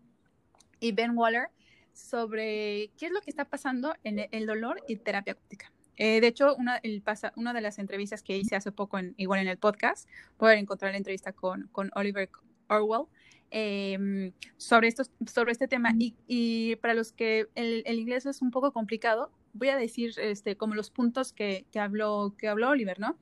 y 0.79 0.91
Ben 0.91 1.17
Waller 1.17 1.49
sobre 1.93 2.91
qué 2.97 3.07
es 3.07 3.11
lo 3.11 3.21
que 3.21 3.29
está 3.29 3.45
pasando 3.45 3.93
en 4.03 4.27
el 4.31 4.45
dolor 4.45 4.81
y 4.87 4.97
terapia 4.97 5.33
acuática. 5.33 5.71
Eh, 5.97 6.19
de 6.19 6.27
hecho, 6.27 6.55
una, 6.55 6.77
el 6.77 7.01
pasa, 7.01 7.31
una 7.35 7.53
de 7.53 7.61
las 7.61 7.79
entrevistas 7.79 8.21
que 8.21 8.37
hice 8.37 8.55
hace 8.55 8.71
poco, 8.71 8.99
en, 8.99 9.13
igual 9.17 9.39
en 9.39 9.47
el 9.47 9.57
podcast, 9.57 10.09
pueden 10.37 10.59
encontrar 10.59 10.91
la 10.91 10.97
entrevista 10.97 11.31
con, 11.31 11.69
con 11.71 11.89
Oliver 11.95 12.29
Orwell, 12.69 13.05
em, 13.51 14.31
sobre, 14.57 14.87
estos, 14.87 15.11
sobre 15.25 15.51
este 15.51 15.67
tema. 15.67 15.93
Y, 16.27 16.75
para 16.77 16.93
los 16.93 17.11
que 17.11 17.47
el, 17.55 17.83
inglés 17.87 18.25
es 18.25 18.41
un 18.41 18.51
poco 18.51 18.71
complicado, 18.71 19.31
voy 19.53 19.69
a 19.69 19.77
decir 19.77 20.13
este, 20.17 20.57
como 20.57 20.75
los 20.75 20.89
puntos 20.89 21.33
que, 21.33 21.65
que, 21.71 21.79
habló, 21.79 22.35
que 22.37 22.47
habló 22.47 22.69
Oliver, 22.69 22.99
¿no? 22.99 23.17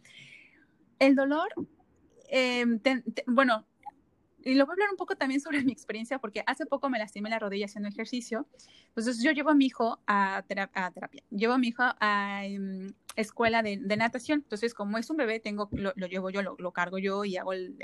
El 0.99 1.15
dolor, 1.15 1.49
em, 2.29 2.79
bueno, 3.27 3.65
y 4.45 4.56
lo 4.56 4.65
voy 4.65 4.73
a 4.73 4.75
hablar 4.75 4.89
un 4.91 4.97
poco 4.97 5.15
también 5.15 5.39
sobre 5.39 5.63
mi 5.63 5.71
experiencia, 5.71 6.19
porque 6.19 6.43
hace 6.45 6.65
poco 6.65 6.89
me 6.89 6.99
lastimé 6.99 7.29
la 7.29 7.39
rodilla 7.39 7.65
haciendo 7.65 7.88
ejercicio. 7.88 8.45
Entonces, 8.89 9.23
yo 9.23 9.32
llevo 9.32 9.51
a 9.51 9.56
mi 9.56 9.67
hijo 9.67 10.01
a, 10.06 10.43
terapia, 10.47 11.23
llevo 11.29 11.53
a 11.53 11.58
mi 11.58 11.69
hijo 11.69 11.84
a 11.99 12.45
em, 12.45 12.93
escuela 13.15 13.63
de, 13.63 13.77
natación. 13.77 14.39
Entonces, 14.39 14.73
como 14.73 14.97
es 14.97 15.10
un 15.10 15.17
bebé, 15.17 15.39
tengo, 15.39 15.69
lo, 15.71 15.93
llevo 15.93 16.29
yo, 16.29 16.41
lo, 16.41 16.71
cargo 16.71 16.97
yo 16.97 17.23
y 17.23 17.38
hago 17.38 17.53
el, 17.53 17.75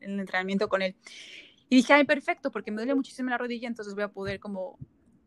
entrenamiento 0.00 0.68
con 0.68 0.82
él. 0.82 0.96
Y 1.68 1.76
dije, 1.76 1.92
ay, 1.92 2.04
perfecto, 2.04 2.50
porque 2.50 2.70
me 2.70 2.78
duele 2.78 2.94
muchísimo 2.94 3.30
la 3.30 3.38
rodilla, 3.38 3.68
entonces 3.68 3.94
voy 3.94 4.04
a 4.04 4.08
poder 4.08 4.40
como 4.40 4.78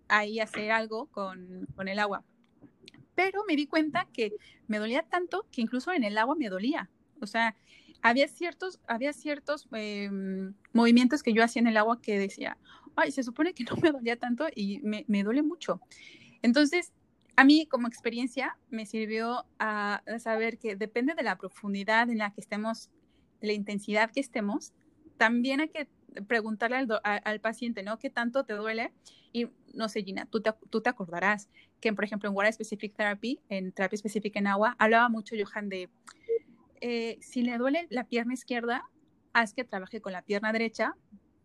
ahí 0.07 0.39
hacer 0.39 0.71
algo 0.71 1.07
con, 1.07 1.67
con 1.75 1.87
el 1.87 1.99
agua. 1.99 2.23
Pero 3.15 3.43
me 3.45 3.55
di 3.55 3.67
cuenta 3.67 4.07
que 4.13 4.33
me 4.67 4.79
dolía 4.79 5.03
tanto 5.03 5.45
que 5.51 5.61
incluso 5.61 5.91
en 5.91 6.03
el 6.03 6.17
agua 6.17 6.35
me 6.35 6.49
dolía. 6.49 6.89
O 7.21 7.27
sea, 7.27 7.55
había 8.01 8.27
ciertos, 8.27 8.79
había 8.87 9.13
ciertos 9.13 9.67
em, 9.71 10.53
movimientos 10.73 11.23
que 11.23 11.33
yo 11.33 11.43
hacía 11.43 11.61
en 11.61 11.67
el 11.67 11.77
agua 11.77 12.01
que 12.01 12.17
decía, 12.17 12.57
ay, 12.95 13.11
se 13.11 13.23
supone 13.23 13.53
que 13.53 13.63
no 13.63 13.75
me 13.81 13.91
dolía 13.91 14.17
tanto 14.17 14.47
y 14.53 14.79
me, 14.79 15.05
me 15.07 15.23
duele 15.23 15.43
mucho. 15.43 15.81
Entonces, 16.41 16.93
a 17.39 17.45
mí 17.45 17.65
como 17.67 17.87
experiencia 17.87 18.57
me 18.69 18.85
sirvió 18.85 19.45
a, 19.59 20.03
saber 20.19 20.57
que 20.57 20.75
depende 20.75 21.13
de 21.13 21.23
la 21.23 21.37
profundidad 21.37 22.09
en 22.09 22.17
la 22.17 22.33
que 22.33 22.41
estemos, 22.41 22.89
la 23.39 23.53
intensidad 23.53 24.11
que 24.11 24.19
estemos, 24.19 24.73
también 25.17 25.61
hay 25.61 25.69
que 25.69 25.87
preguntarle 26.27 26.75
al, 26.75 27.01
al, 27.03 27.39
paciente, 27.39 27.81
¿no? 27.81 27.97
¿Qué 27.97 28.09
tanto 28.09 28.43
te 28.43 28.53
duele? 28.53 28.91
Y 29.31 29.47
no 29.73 29.87
sé, 29.87 30.03
Gina, 30.03 30.25
tú 30.25 30.41
te, 30.41 30.51
tú 30.69 30.81
te 30.81 30.89
acordarás 30.89 31.47
que, 31.79 31.93
por 31.93 32.03
ejemplo, 32.03 32.27
en 32.27 32.35
Water 32.35 32.51
Specific 32.51 32.93
Therapy, 32.93 33.39
en 33.47 33.71
terapia 33.71 33.95
específica 33.95 34.39
en 34.39 34.47
agua, 34.47 34.75
hablaba 34.77 35.07
mucho 35.07 35.35
Johan 35.41 35.69
de 35.69 35.89
eh, 36.81 37.17
si 37.21 37.41
le 37.41 37.57
duele 37.57 37.87
la 37.89 38.05
pierna 38.05 38.33
izquierda, 38.33 38.83
haz 39.33 39.53
que 39.53 39.63
trabaje 39.63 40.01
con 40.01 40.13
la 40.13 40.21
pierna 40.21 40.51
derecha, 40.51 40.95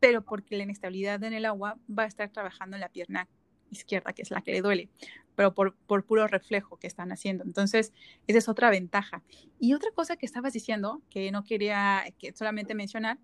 pero 0.01 0.23
porque 0.23 0.57
la 0.57 0.65
inestabilidad 0.65 1.23
en 1.25 1.33
el 1.33 1.45
agua 1.45 1.79
va 1.89 2.05
a 2.05 2.07
estar 2.07 2.31
trabajando 2.31 2.77
en 2.77 2.81
la 2.81 2.89
pierna 2.89 3.29
izquierda, 3.71 4.13
que 4.13 4.23
es 4.23 4.31
la 4.31 4.43
que 4.43 4.53
le 4.53 4.61
duele, 4.61 4.89
pero 5.35 5.55
por, 5.55 5.75
puro 6.05 6.27
reflejo 6.27 6.77
que 6.77 6.87
están 6.87 7.13
haciendo. 7.13 7.45
Entonces, 7.45 7.93
esa 8.27 8.39
es 8.39 8.49
otra 8.49 8.71
ventaja. 8.71 9.23
Y 9.59 9.75
otra 9.75 9.91
cosa 9.93 10.17
que 10.17 10.27
estabas 10.27 10.53
diciendo, 10.53 11.03
que 11.11 11.31
no 11.31 11.45
quería 11.45 12.05
que 12.19 12.33
solamente 12.33 12.75
mencionar, 12.75 13.19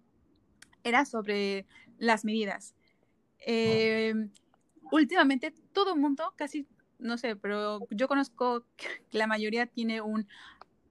era 0.83 1.05
sobre 1.05 1.67
las 1.99 2.25
medidas. 2.25 2.75
Eh, 3.47 4.15
últimamente 4.91 5.55
todo 5.73 5.95
el 5.95 6.01
mundo, 6.01 6.33
casi, 6.37 6.67
no 6.99 7.17
sé, 7.19 7.37
pero 7.37 7.87
yo 7.91 8.09
conozco 8.09 8.65
que 8.77 8.89
la 9.19 9.27
mayoría 9.27 9.67
tiene 9.67 10.01
un 10.01 10.27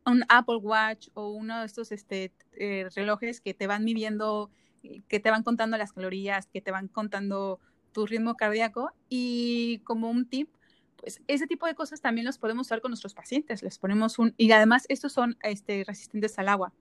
un 0.10 0.24
Apple 0.30 0.58
Watch 0.58 1.10
o 1.14 1.30
uno 1.30 1.60
de 1.60 1.66
estos 1.66 1.92
este, 1.92 2.32
eh, 2.54 2.88
relojes 2.96 3.42
que 3.42 3.54
te 3.54 3.68
van 3.68 3.84
midiendo, 3.84 4.52
que 5.08 5.20
te 5.20 5.32
van 5.32 5.44
contando 5.44 5.78
las 5.78 5.94
calorías, 5.94 6.48
que 6.48 6.62
te 6.62 6.72
van 6.72 6.88
contando 6.88 7.60
tu 7.92 8.06
ritmo 8.06 8.36
cardíaco 8.36 8.92
y 9.10 9.80
como 9.80 10.10
un 10.10 10.28
tip, 10.28 10.50
pues 10.98 11.22
ese 11.28 11.48
tipo 11.48 11.66
de 11.66 11.76
cosas 11.76 12.02
también 12.02 12.26
los 12.26 12.38
podemos 12.38 12.68
usar 12.68 12.82
con 12.82 12.92
nuestros 12.92 13.14
pacientes. 13.14 13.64
Les 13.64 13.80
ponemos 13.80 14.20
un, 14.20 14.34
y 14.38 14.52
además 14.52 14.86
estos 14.90 15.14
son 15.14 15.38
este, 15.44 15.84
resistentes 15.86 16.38
al 16.40 16.50
agua. 16.50 16.74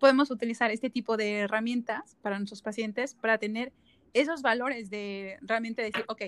Podemos 0.00 0.30
utilizar 0.30 0.70
este 0.70 0.90
tipo 0.90 1.16
de 1.16 1.40
herramientas 1.40 2.16
para 2.22 2.38
nuestros 2.38 2.62
pacientes 2.62 3.14
para 3.14 3.38
tener 3.38 3.72
esos 4.14 4.42
valores 4.42 4.90
de 4.90 5.38
realmente 5.42 5.82
decir, 5.82 6.04
ok, 6.08 6.22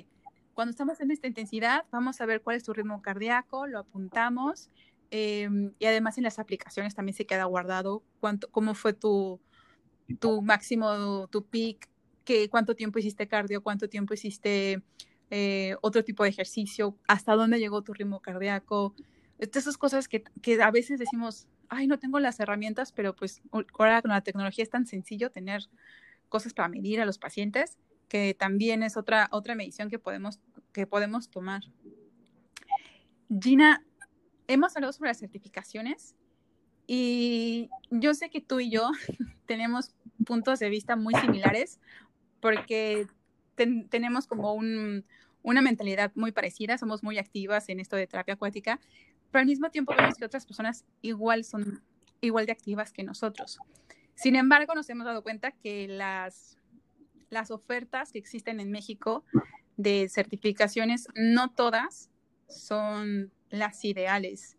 cuando 0.55 0.71
estamos 0.71 1.01
en 1.01 1.11
esta 1.11 1.27
intensidad, 1.27 1.85
vamos 1.91 2.21
a 2.21 2.27
ver 2.27 2.41
cuál 2.41 2.57
es 2.57 2.63
tu 2.63 2.73
ritmo 2.73 3.03
cardíaco, 3.03 3.67
lo 3.67 3.81
apuntamos, 3.81 4.71
Em, 5.17 5.71
y 5.79 5.87
además 5.87 6.19
en 6.19 6.25
las 6.25 6.41
aplicaciones 6.41 6.97
también 6.97 7.15
se 7.15 7.25
queda 7.25 7.45
guardado 7.45 8.03
cuánto, 8.19 8.51
cómo 8.51 8.75
fue 8.75 8.95
tu, 8.95 9.41
tu 10.19 10.43
máximo, 10.43 11.29
tu 11.29 11.47
peak, 11.47 11.89
que, 12.25 12.49
cuánto 12.49 12.75
tiempo 12.75 12.99
hiciste 12.99 13.29
cardio, 13.29 13.63
cuánto 13.63 13.89
tiempo 13.89 14.13
hiciste 14.13 14.83
eh, 15.31 15.77
otro 15.83 16.03
tipo 16.03 16.25
de 16.25 16.31
ejercicio, 16.31 16.99
hasta 17.07 17.37
dónde 17.37 17.61
llegó 17.61 17.83
tu 17.83 17.95
ritmo 17.95 18.19
cardíaco. 18.19 18.93
Esas 19.39 19.79
cosas 19.79 20.09
que, 20.09 20.25
que, 20.43 20.61
a 20.61 20.73
veces 20.73 20.99
decimos, 20.99 21.47
ay, 21.69 21.87
no 21.87 22.01
tengo 22.01 22.19
las 22.19 22.41
herramientas, 22.41 22.91
pero 22.91 23.15
pues 23.15 23.41
ahora 23.79 24.03
con 24.03 24.11
la 24.11 24.23
tecnología 24.23 24.65
es 24.65 24.71
tan 24.71 24.85
sencillo 24.85 25.31
tener 25.31 25.63
cosas 26.29 26.55
para 26.55 26.67
medir 26.67 27.01
a 27.01 27.07
los 27.07 27.19
pacientes, 27.19 27.79
que 28.09 28.35
también 28.35 28.83
es 28.83 28.97
otra, 28.97 29.29
otra 29.31 29.55
medición 29.55 29.91
que 29.91 30.01
podemos, 30.01 30.41
que 30.73 30.89
podemos 30.89 31.29
tomar. 31.29 31.63
Gina, 33.41 33.85
hemos 34.49 34.77
hablado 34.77 34.93
sobre 34.93 35.11
las 35.11 35.19
certificaciones 35.19 36.15
y 36.87 37.71
yo 37.91 38.15
sé 38.15 38.31
que 38.31 38.41
tú 38.41 38.61
y 38.61 38.71
yo 38.71 38.91
tenemos 39.47 39.95
puntos 40.27 40.59
de 40.59 40.69
vista 40.69 40.97
muy 40.97 41.15
similares 41.15 41.81
porque 42.41 43.07
tenemos 43.57 44.27
como 44.27 44.55
una 44.55 45.63
mentalidad 45.63 46.13
muy 46.15 46.33
parecida, 46.33 46.77
somos 46.79 47.03
muy 47.03 47.19
activas 47.19 47.69
en 47.69 47.81
esto 47.81 47.97
de 47.97 48.07
terapia 48.07 48.35
acuática, 48.35 48.81
pero 49.31 49.41
al 49.41 49.47
mismo 49.47 49.71
tiempo 49.71 49.95
vemos 49.97 50.17
que 50.17 50.25
otras 50.25 50.45
personas 50.45 50.85
igual 51.03 51.45
son 51.45 51.83
igual 52.21 52.47
de 52.47 52.53
activas 52.53 52.93
que 52.93 53.03
nosotros. 53.03 53.59
Sin 54.15 54.37
embargo, 54.37 54.75
nos 54.75 54.89
hemos 54.91 55.07
dado 55.07 55.23
cuenta 55.23 55.53
que 55.53 55.89
las, 55.89 56.57
las 57.31 57.51
ofertas 57.51 58.13
que 58.13 58.19
existen 58.19 58.61
en 58.61 58.71
México 58.71 59.25
de 59.77 60.09
certificaciones, 60.09 61.09
no 61.15 61.51
todas 61.51 62.11
son 62.49 63.33
las 63.59 63.85
ideales. 63.85 64.57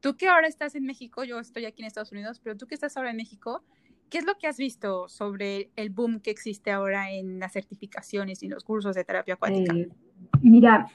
Tú 0.00 0.16
que 0.16 0.28
ahora 0.28 0.48
estás 0.48 0.74
en 0.74 0.84
México, 0.84 1.24
yo 1.24 1.38
estoy 1.38 1.64
aquí 1.64 1.82
en 1.82 1.86
Estados 1.86 2.12
Unidos, 2.12 2.40
pero 2.42 2.56
tú 2.56 2.66
que 2.66 2.74
estás 2.74 2.96
ahora 2.96 3.10
en 3.10 3.16
México, 3.16 3.62
¿qué 4.10 4.18
es 4.18 4.26
lo 4.26 4.36
que 4.36 4.46
has 4.46 4.56
visto 4.56 5.08
sobre 5.08 5.70
el 5.76 5.90
boom 5.90 6.20
que 6.20 6.30
existe 6.30 6.70
ahora 6.70 7.10
en 7.12 7.38
las 7.38 7.52
certificaciones 7.52 8.42
y 8.42 8.48
los 8.48 8.64
cursos 8.64 8.94
de 8.94 9.04
terapia 9.04 9.34
acuática? 9.34 9.74
Eh, 9.74 9.88
mira, 10.42 10.88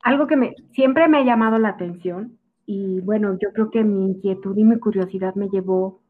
algo 0.00 0.26
que 0.26 0.36
me, 0.36 0.54
siempre 0.72 1.08
me 1.08 1.18
ha 1.18 1.24
llamado 1.24 1.58
la 1.58 1.70
atención 1.70 2.38
y 2.66 3.00
bueno, 3.00 3.38
yo 3.40 3.52
creo 3.52 3.70
que 3.70 3.82
mi 3.84 4.04
inquietud 4.04 4.56
y 4.56 4.64
mi 4.64 4.78
curiosidad 4.78 5.34
me 5.34 5.48
llevó 5.48 6.02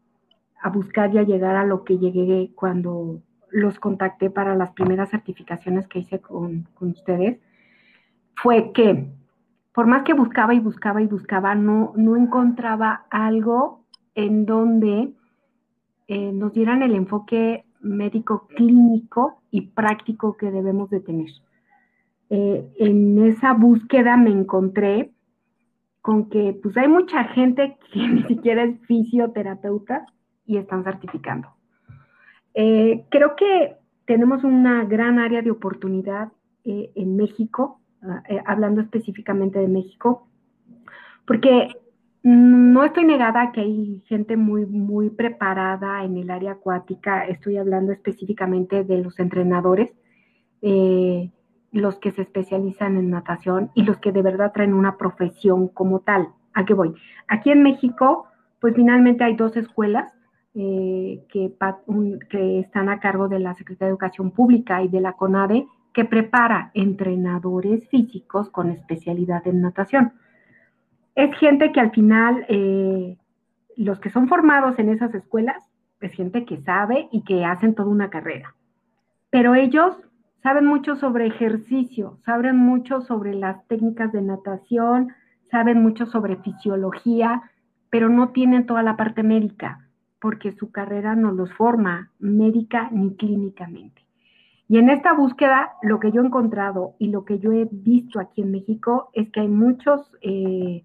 a 0.61 0.71
buscar 0.71 1.15
y 1.15 1.19
a 1.19 1.23
llegar 1.23 1.57
a 1.57 1.65
lo 1.65 1.85
que 1.85 1.99
llegué 1.99 2.51
cuando 2.55 3.23
los 3.51 3.79
contacté 3.79 4.31
para 4.31 4.57
las 4.57 4.73
primeras 4.73 5.11
certificaciones 5.11 5.87
que 5.87 6.01
hice 6.01 6.21
con, 6.21 6.65
con 6.75 6.91
ustedes, 6.91 7.39
fue 8.35 8.73
que 8.73 9.09
por 9.77 9.87
más 9.87 10.05
que 10.05 10.15
buscaba 10.15 10.55
y 10.55 10.59
buscaba 10.59 11.03
y 11.03 11.07
buscaba, 11.07 11.55
no, 11.55 11.93
no 11.97 12.17
encontraba 12.17 13.05
algo 13.11 13.85
en 14.15 14.47
donde 14.47 15.13
eh, 16.09 16.33
nos 16.33 16.55
dieran 16.55 16.83
el 16.83 16.95
enfoque 16.95 17.67
médico 17.81 18.49
clínico 18.57 19.43
y 19.51 19.67
práctico 19.67 20.39
que 20.39 20.51
debemos 20.51 20.89
de 20.89 21.01
tener. 21.01 21.29
Eh, 22.31 22.67
en 22.79 23.23
esa 23.27 23.53
búsqueda 23.53 24.17
me 24.17 24.31
encontré 24.31 25.13
con 26.01 26.31
que 26.31 26.59
pues 26.63 26.75
hay 26.79 26.89
mucha 26.89 27.25
gente 27.25 27.77
que 27.93 27.99
ni 28.09 28.23
siquiera 28.23 28.65
es 28.65 28.81
fisioterapeuta 28.87 30.07
y 30.47 30.57
están 30.57 30.85
certificando. 30.85 31.49
Eh, 32.55 33.05
creo 33.11 33.37
que 33.37 33.77
tenemos 34.07 34.43
una 34.43 34.87
gran 34.87 35.19
área 35.19 35.43
de 35.43 35.51
oportunidad 35.51 36.33
en 36.65 37.15
México 37.15 37.79
eh, 38.29 38.43
hablando 38.47 38.81
específicamente 38.81 39.59
de 39.59 39.69
México, 39.69 40.29
porque 41.27 41.69
no 42.23 42.83
estoy 42.83 43.05
negada 43.05 43.53
que 43.53 43.61
hay 43.61 44.03
gente 44.07 44.37
muy, 44.37 44.67
muy 44.67 45.11
preparada 45.11 46.03
en 46.03 46.17
el 46.17 46.31
área 46.31 46.53
acuática, 46.53 47.25
estoy 47.25 47.57
hablando 47.57 47.93
específicamente 47.93 48.83
de 48.83 49.03
los 49.03 49.19
entrenadores, 49.21 49.95
eh, 50.61 51.31
los 51.71 51.99
que 52.01 52.11
se 52.11 52.23
especializan 52.23 52.97
en 52.97 53.11
natación 53.11 53.71
y 53.75 53.85
los 53.85 53.99
que 53.99 54.11
de 54.11 54.23
verdad 54.23 54.53
traen 54.53 54.75
una 54.75 54.97
profesión 54.97 55.69
como 55.69 56.01
tal. 56.01 56.31
¿A 56.53 56.65
qué 56.65 56.75
voy? 56.75 56.95
Aquí 57.29 57.51
en 57.51 57.63
México, 57.63 58.27
pues 58.61 58.75
finalmente 58.75 59.23
hay 59.23 59.37
dos 59.37 59.57
escuelas 59.57 60.13
eh, 60.55 61.23
que 61.29 61.55
están 62.59 62.89
a 62.89 62.99
cargo 62.99 63.29
de 63.29 63.39
la 63.39 63.55
Secretaría 63.55 63.89
de 63.89 63.93
Educación 63.93 64.31
Pública 64.31 64.83
y 64.83 64.89
de 64.89 65.01
la 65.01 65.13
CONADE, 65.13 65.69
que 65.97 66.05
prepara 66.05 66.73
entrenadores 66.75 67.89
físicos 67.89 68.51
con 68.51 68.71
especialidad 68.71 69.47
en 69.47 69.63
natación. 69.63 70.13
Es 71.15 71.35
gente 71.39 71.73
que 71.73 71.81
al 71.81 71.91
final, 71.91 72.45
eh, 72.51 73.17
los 73.79 73.99
que 73.99 74.11
son 74.11 74.29
formados 74.29 74.79
en 74.79 74.91
esas 74.91 75.15
escuelas, 75.15 75.57
es 76.03 76.13
gente 76.13 76.45
que 76.45 76.59
sabe 76.59 77.09
y 77.13 77.23
que 77.23 77.47
hacen 77.47 77.75
toda 77.75 77.89
una 77.89 78.11
carrera. 78.11 78.55
Pero 79.31 79.55
ellos 79.55 79.97
saben 80.43 80.67
mucho 80.67 80.97
sobre 80.97 81.29
ejercicio, 81.29 82.19
saben 82.27 82.59
mucho 82.59 83.01
sobre 83.01 83.33
las 83.33 83.67
técnicas 83.67 84.13
de 84.13 84.21
natación, 84.21 85.15
saben 85.51 85.83
mucho 85.83 86.05
sobre 86.05 86.37
fisiología, 86.37 87.51
pero 87.89 88.11
no 88.11 88.33
tienen 88.33 88.67
toda 88.67 88.83
la 88.83 88.99
parte 88.99 89.23
médica, 89.23 89.89
porque 90.21 90.53
su 90.53 90.71
carrera 90.71 91.17
no 91.17 91.33
los 91.33 91.51
forma 91.55 92.11
médica 92.19 92.91
ni 92.93 93.17
clínicamente. 93.17 94.06
Y 94.69 94.79
en 94.79 94.91
esta 94.91 95.13
búsqueda, 95.13 95.73
lo 95.83 96.01
que 96.01 96.11
yo 96.11 96.23
he 96.23 96.27
encontrado 96.27 96.95
y 96.99 97.09
lo 97.09 97.25
que 97.25 97.39
yo 97.39 97.53
he 97.53 97.69
visto 97.71 98.19
aquí 98.19 98.43
en 98.43 98.51
México 98.51 99.11
es 99.13 99.31
que 99.31 99.41
hay 99.41 99.49
muchos, 99.49 100.11
eh, 100.23 100.85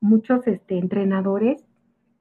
muchos 0.00 0.46
este, 0.46 0.78
entrenadores 0.78 1.64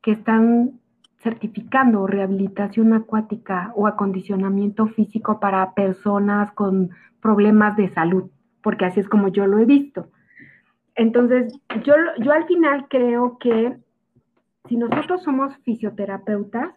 que 0.02 0.12
están 0.12 0.80
certificando 1.20 2.08
rehabilitación 2.08 2.94
acuática 2.94 3.72
o 3.76 3.88
acondicionamiento 3.88 4.88
físico 4.88 5.40
para 5.40 5.74
personas 5.74 6.52
con 6.54 6.90
problemas 7.22 7.76
de 7.76 7.90
salud, 7.90 8.32
porque 8.64 8.86
así 8.86 9.02
es 9.02 9.10
como 9.10 9.28
yo 9.28 9.46
lo 9.46 9.60
he 9.60 9.66
visto. 9.66 10.08
Entonces, 10.96 11.60
yo, 11.84 11.94
yo 12.20 12.32
al 12.32 12.46
final 12.46 12.88
creo 12.90 13.38
que 13.38 13.78
si 14.68 14.78
nosotros 14.78 15.22
somos 15.24 15.56
fisioterapeutas, 15.58 16.72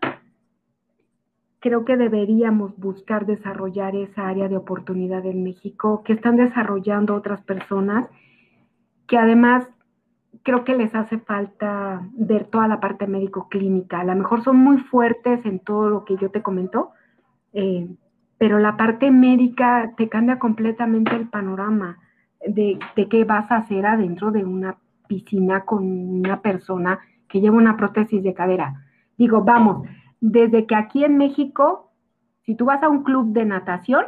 creo 1.62 1.84
que 1.84 1.96
deberíamos 1.96 2.76
buscar 2.76 3.24
desarrollar 3.24 3.94
esa 3.94 4.26
área 4.26 4.48
de 4.48 4.56
oportunidad 4.56 5.24
en 5.24 5.44
México 5.44 6.02
que 6.04 6.12
están 6.12 6.34
desarrollando 6.36 7.14
otras 7.14 7.40
personas, 7.42 8.08
que 9.06 9.16
además 9.16 9.68
creo 10.42 10.64
que 10.64 10.76
les 10.76 10.92
hace 10.92 11.18
falta 11.20 12.02
ver 12.14 12.46
toda 12.46 12.66
la 12.66 12.80
parte 12.80 13.06
médico-clínica. 13.06 14.00
A 14.00 14.04
lo 14.04 14.16
mejor 14.16 14.42
son 14.42 14.56
muy 14.56 14.78
fuertes 14.78 15.46
en 15.46 15.60
todo 15.60 15.88
lo 15.88 16.04
que 16.04 16.16
yo 16.16 16.32
te 16.32 16.42
comento, 16.42 16.90
eh, 17.52 17.88
pero 18.38 18.58
la 18.58 18.76
parte 18.76 19.12
médica 19.12 19.92
te 19.96 20.08
cambia 20.08 20.40
completamente 20.40 21.14
el 21.14 21.28
panorama 21.28 21.98
de, 22.44 22.76
de, 22.96 23.08
qué 23.08 23.22
vas 23.22 23.48
a 23.52 23.58
hacer 23.58 23.86
adentro 23.86 24.32
de 24.32 24.44
una 24.44 24.78
piscina 25.06 25.64
con 25.64 25.84
una 25.84 26.42
persona 26.42 26.98
que 27.28 27.40
lleva 27.40 27.56
una 27.56 27.76
prótesis 27.76 28.20
de 28.20 28.34
cadera. 28.34 28.82
Digo, 29.16 29.44
vamos, 29.44 29.86
desde 30.22 30.66
que 30.66 30.76
aquí 30.76 31.04
en 31.04 31.18
México, 31.18 31.90
si 32.46 32.54
tú 32.54 32.66
vas 32.66 32.82
a 32.84 32.88
un 32.88 33.02
club 33.02 33.32
de 33.32 33.44
natación, 33.44 34.04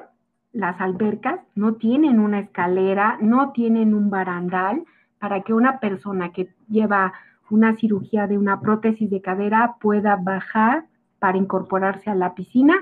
las 0.53 0.81
albercas 0.81 1.41
no 1.57 1.75
tienen 1.75 2.21
una 2.21 2.39
escalera, 2.39 3.19
no 3.21 3.51
tienen 3.51 3.95
un 3.95 4.11
barandal 4.11 4.85
para 5.19 5.43
que 5.43 5.53
una 5.53 5.81
persona 5.81 6.31
que 6.31 6.55
lleva 6.69 7.13
una 7.51 7.75
cirugía 7.75 8.29
de 8.29 8.39
una 8.39 8.61
prótesis 8.61 9.11
de 9.11 9.21
cadera 9.21 9.75
pueda 9.81 10.15
bajar 10.15 10.85
para 11.19 11.37
incorporarse 11.37 12.11
a 12.11 12.15
la 12.15 12.35
piscina 12.35 12.77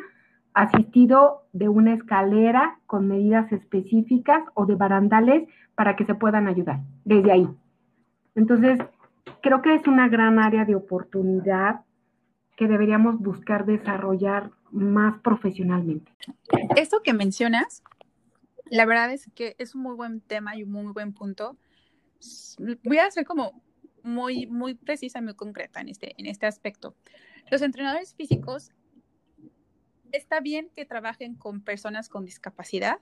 asistido 0.53 1.45
de 1.55 1.71
una 1.71 1.95
escalera 1.95 2.81
con 2.87 3.09
medidas 3.09 3.51
específicas 3.51 4.43
o 4.53 4.67
de 4.67 4.75
barandales 4.75 5.49
para 5.75 5.97
que 5.97 6.05
se 6.05 6.15
puedan 6.15 6.49
ayudar 6.49 6.81
desde 7.07 7.33
ahí. 7.33 7.49
Entonces, 8.35 8.79
creo 9.41 9.63
que 9.63 9.75
es 9.75 9.87
una 9.87 10.09
gran 10.09 10.39
área 10.39 10.67
de 10.67 10.75
oportunidad 10.75 11.81
que 12.57 12.67
deberíamos 12.69 13.19
buscar 13.19 13.65
desarrollar 13.65 14.51
más 14.71 15.21
profesionalmente. 15.23 16.13
Esto 16.77 17.03
que 17.03 17.13
mencionas, 17.13 17.83
la 18.67 18.85
verdad 18.87 19.13
es 19.13 19.31
que 19.35 19.55
es 19.59 19.75
un 19.75 19.83
muy 19.83 19.97
buen 19.97 20.21
tema 20.21 20.57
y 20.57 20.63
un 20.63 20.71
muy 20.71 20.93
buen 20.93 21.13
punto. 21.13 21.57
Voy 22.85 22.99
a 22.99 23.11
ser 23.11 23.25
como 23.25 23.63
muy, 24.03 24.47
muy 24.47 24.75
precisa 24.75 25.21
muy 25.21 25.35
concreta 25.35 25.81
en 25.81 25.89
este, 25.89 26.15
en 26.19 26.27
este 26.27 26.47
aspecto. 26.47 26.95
Los 27.51 27.63
entrenadores 27.63 28.15
físicos, 28.15 28.73
está 30.13 30.41
bien 30.41 30.71
que 30.75 30.85
trabajen 30.85 31.35
con 31.35 31.63
personas 31.63 32.09
con 32.09 32.25
discapacidad 32.25 32.99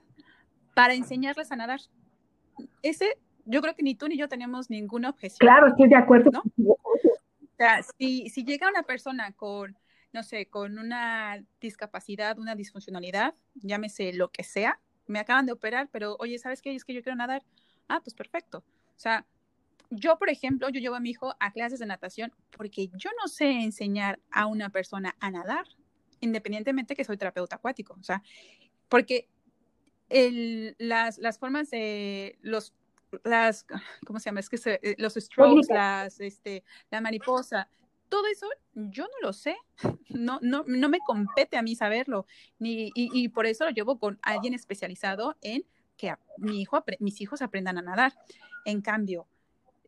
para 0.73 0.93
enseñarles 0.93 1.51
a 1.51 1.55
nadar. 1.55 1.81
Ese 2.81 3.17
yo 3.45 3.61
creo 3.61 3.75
que 3.75 3.83
ni 3.83 3.95
tú 3.95 4.07
ni 4.07 4.17
yo 4.17 4.27
tenemos 4.27 4.69
ninguna 4.69 5.09
objeción. 5.09 5.37
Claro, 5.39 5.67
estoy 5.67 5.89
de 5.89 5.95
acuerdo. 5.95 6.31
O 6.80 6.80
sea, 7.63 7.83
si, 7.97 8.29
si 8.29 8.43
llega 8.43 8.69
una 8.69 8.83
persona 8.83 9.33
con, 9.33 9.77
no 10.13 10.23
sé, 10.23 10.47
con 10.47 10.79
una 10.79 11.43
discapacidad, 11.59 12.39
una 12.39 12.55
disfuncionalidad, 12.55 13.35
llámese 13.53 14.13
lo 14.13 14.31
que 14.31 14.43
sea, 14.43 14.79
me 15.07 15.19
acaban 15.19 15.45
de 15.45 15.51
operar, 15.51 15.89
pero 15.91 16.15
oye, 16.19 16.39
¿sabes 16.39 16.61
qué? 16.61 16.73
Es 16.73 16.85
que 16.85 16.93
yo 16.93 17.03
quiero 17.03 17.15
nadar. 17.15 17.43
Ah, 17.87 18.01
pues 18.03 18.15
perfecto. 18.15 18.59
O 18.59 18.99
sea, 18.99 19.25
yo, 19.89 20.17
por 20.17 20.29
ejemplo, 20.29 20.69
yo 20.69 20.79
llevo 20.79 20.95
a 20.95 20.99
mi 20.99 21.09
hijo 21.09 21.35
a 21.39 21.51
clases 21.51 21.79
de 21.79 21.85
natación 21.85 22.33
porque 22.51 22.87
yo 22.95 23.09
no 23.21 23.27
sé 23.27 23.51
enseñar 23.51 24.19
a 24.31 24.45
una 24.45 24.69
persona 24.69 25.15
a 25.19 25.29
nadar, 25.29 25.65
independientemente 26.21 26.95
que 26.95 27.03
soy 27.03 27.17
terapeuta 27.17 27.57
acuático. 27.57 27.95
O 27.99 28.03
sea, 28.03 28.23
porque 28.87 29.27
el, 30.09 30.75
las, 30.79 31.17
las 31.17 31.37
formas 31.37 31.69
de 31.69 32.37
los 32.41 32.73
las, 33.23 33.65
¿cómo 34.05 34.19
se 34.19 34.25
llama? 34.25 34.39
Es 34.39 34.49
que 34.49 34.79
eh, 34.81 34.95
los 34.97 35.13
strokes, 35.15 35.67
las, 35.73 36.19
este, 36.19 36.63
la 36.89 37.01
mariposa, 37.01 37.67
todo 38.09 38.27
eso 38.27 38.47
yo 38.73 39.05
no 39.05 39.27
lo 39.27 39.33
sé, 39.33 39.55
no, 40.09 40.39
no, 40.41 40.63
no 40.67 40.89
me 40.89 40.99
compete 40.99 41.57
a 41.57 41.61
mí 41.61 41.75
saberlo, 41.75 42.25
ni, 42.59 42.91
y, 42.93 43.29
por 43.29 43.45
eso 43.45 43.65
lo 43.65 43.71
llevo 43.71 43.99
con 43.99 44.19
alguien 44.21 44.53
especializado 44.53 45.37
en 45.41 45.65
que 45.97 46.13
mi 46.37 46.61
hijo, 46.61 46.83
mis 46.99 47.21
hijos 47.21 47.41
aprendan 47.41 47.77
a 47.77 47.81
nadar. 47.81 48.13
En 48.65 48.81
cambio, 48.81 49.27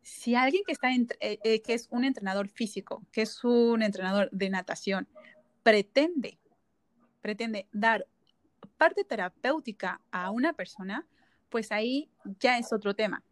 si 0.02 0.34
alguien 0.34 0.62
que, 0.64 0.72
está 0.72 0.92
eh, 0.92 1.08
eh, 1.20 1.60
que 1.62 1.74
es 1.74 1.88
un 1.90 2.04
entrenador 2.04 2.48
físico, 2.48 3.04
que 3.12 3.22
es 3.22 3.42
un 3.44 3.82
entrenador 3.82 4.30
de 4.30 4.48
natación, 4.48 5.08
pretende, 5.62 6.38
pretende 7.20 7.68
dar 7.72 8.06
parte 8.76 9.04
terapéutica 9.04 10.00
a 10.10 10.30
una 10.30 10.52
persona, 10.52 11.06
pues 11.54 11.70
ahí 11.70 12.10
ya 12.40 12.58
es 12.58 12.72
otro 12.72 12.96
tema. 12.96 13.22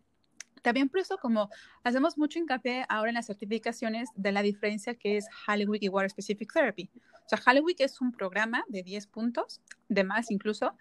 También 0.63 0.89
por 0.89 1.01
eso, 1.01 1.19
como 1.19 1.51
hacemos 1.83 2.17
mucho 2.17 2.39
hincapié 2.39 2.87
ahora 2.89 3.11
en 3.11 3.17
las 3.17 3.27
certificaciones 3.27 4.11
de 4.15 4.31
la 4.31 4.43
diferencia 4.43 4.95
que 4.95 5.17
es 5.17 5.27
Hollywood 5.49 5.79
y 5.81 5.89
Water 5.89 6.09
Specific 6.09 6.53
Therapy. 6.53 6.89
O 6.95 7.29
sea, 7.29 7.41
Hollywood 7.45 7.75
es 7.79 8.01
un 8.01 8.13
programa 8.13 8.65
de 8.69 8.85
10 8.85 9.09
puntos, 9.09 9.61
de 9.89 10.05
más 10.05 10.31
incluso, 10.31 10.77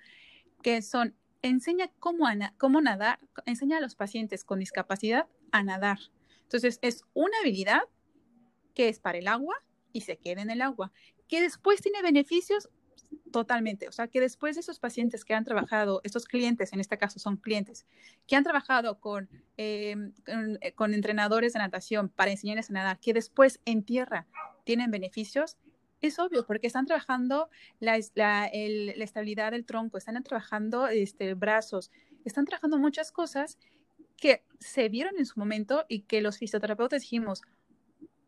que 0.62 0.84
son, 0.84 1.16
enseña 1.42 1.90
cómo, 1.98 2.28
cómo 2.60 2.80
nadar, 2.80 3.18
enseña 3.48 3.78
a 3.78 3.82
los 3.82 3.96
pacientes 3.96 4.44
con 4.44 4.60
discapacidad 4.60 5.26
a 5.52 5.64
nadar. 5.64 5.98
Entonces, 6.44 6.78
es 6.84 7.06
una 7.16 7.40
habilidad 7.40 7.82
que 8.76 8.88
es 8.88 9.00
para 9.00 9.18
el 9.18 9.28
agua 9.28 9.56
y 9.94 10.02
se 10.02 10.18
queda 10.18 10.44
en 10.44 10.52
el 10.52 10.62
agua, 10.62 10.92
que 11.28 11.42
después 11.42 11.82
tiene 11.82 12.04
beneficios 12.04 12.70
Totalmente. 13.32 13.88
O 13.88 13.92
sea, 13.92 14.08
que 14.08 14.20
después 14.20 14.56
de 14.56 14.62
esos 14.62 14.80
pacientes 14.80 15.24
que 15.24 15.34
han 15.34 15.44
trabajado, 15.44 16.02
estos 16.04 16.26
clientes, 16.26 16.74
en 16.74 16.80
este 16.80 16.98
caso 16.98 17.20
son 17.20 17.38
clientes, 17.38 17.86
que 18.28 18.36
han 18.36 18.44
trabajado 18.44 19.00
con, 19.00 19.30
em, 19.58 20.14
eh, 20.28 20.74
con, 20.74 20.94
entrenadores 20.94 21.54
de 21.54 21.60
natación 21.60 22.10
para 22.10 22.32
enseñarles 22.32 22.70
a 22.70 22.74
nadar, 22.74 23.00
que 23.00 23.14
después 23.14 23.62
en 23.66 23.84
tierra 23.84 24.28
tienen 24.66 24.92
beneficios, 24.92 25.58
es 26.02 26.20
obvio, 26.20 26.46
porque 26.46 26.68
están 26.68 26.86
trabajando 26.86 27.50
la, 27.80 28.00
la, 28.16 28.50
la 28.52 29.04
estabilidad 29.04 29.52
del 29.52 29.66
tronco, 29.66 29.98
están 29.98 30.22
trabajando 30.24 30.88
este, 30.88 31.34
brazos, 31.36 31.92
están 32.26 32.46
trabajando 32.46 32.80
muchas 32.80 33.12
cosas 33.12 33.58
que 34.18 34.44
se 34.60 34.90
vieron 34.90 35.18
en 35.18 35.26
su 35.26 35.40
momento 35.40 35.86
y 35.88 36.02
que 36.02 36.22
los 36.22 36.38
fisioterapeutas 36.38 37.02
dijimos, 37.02 37.44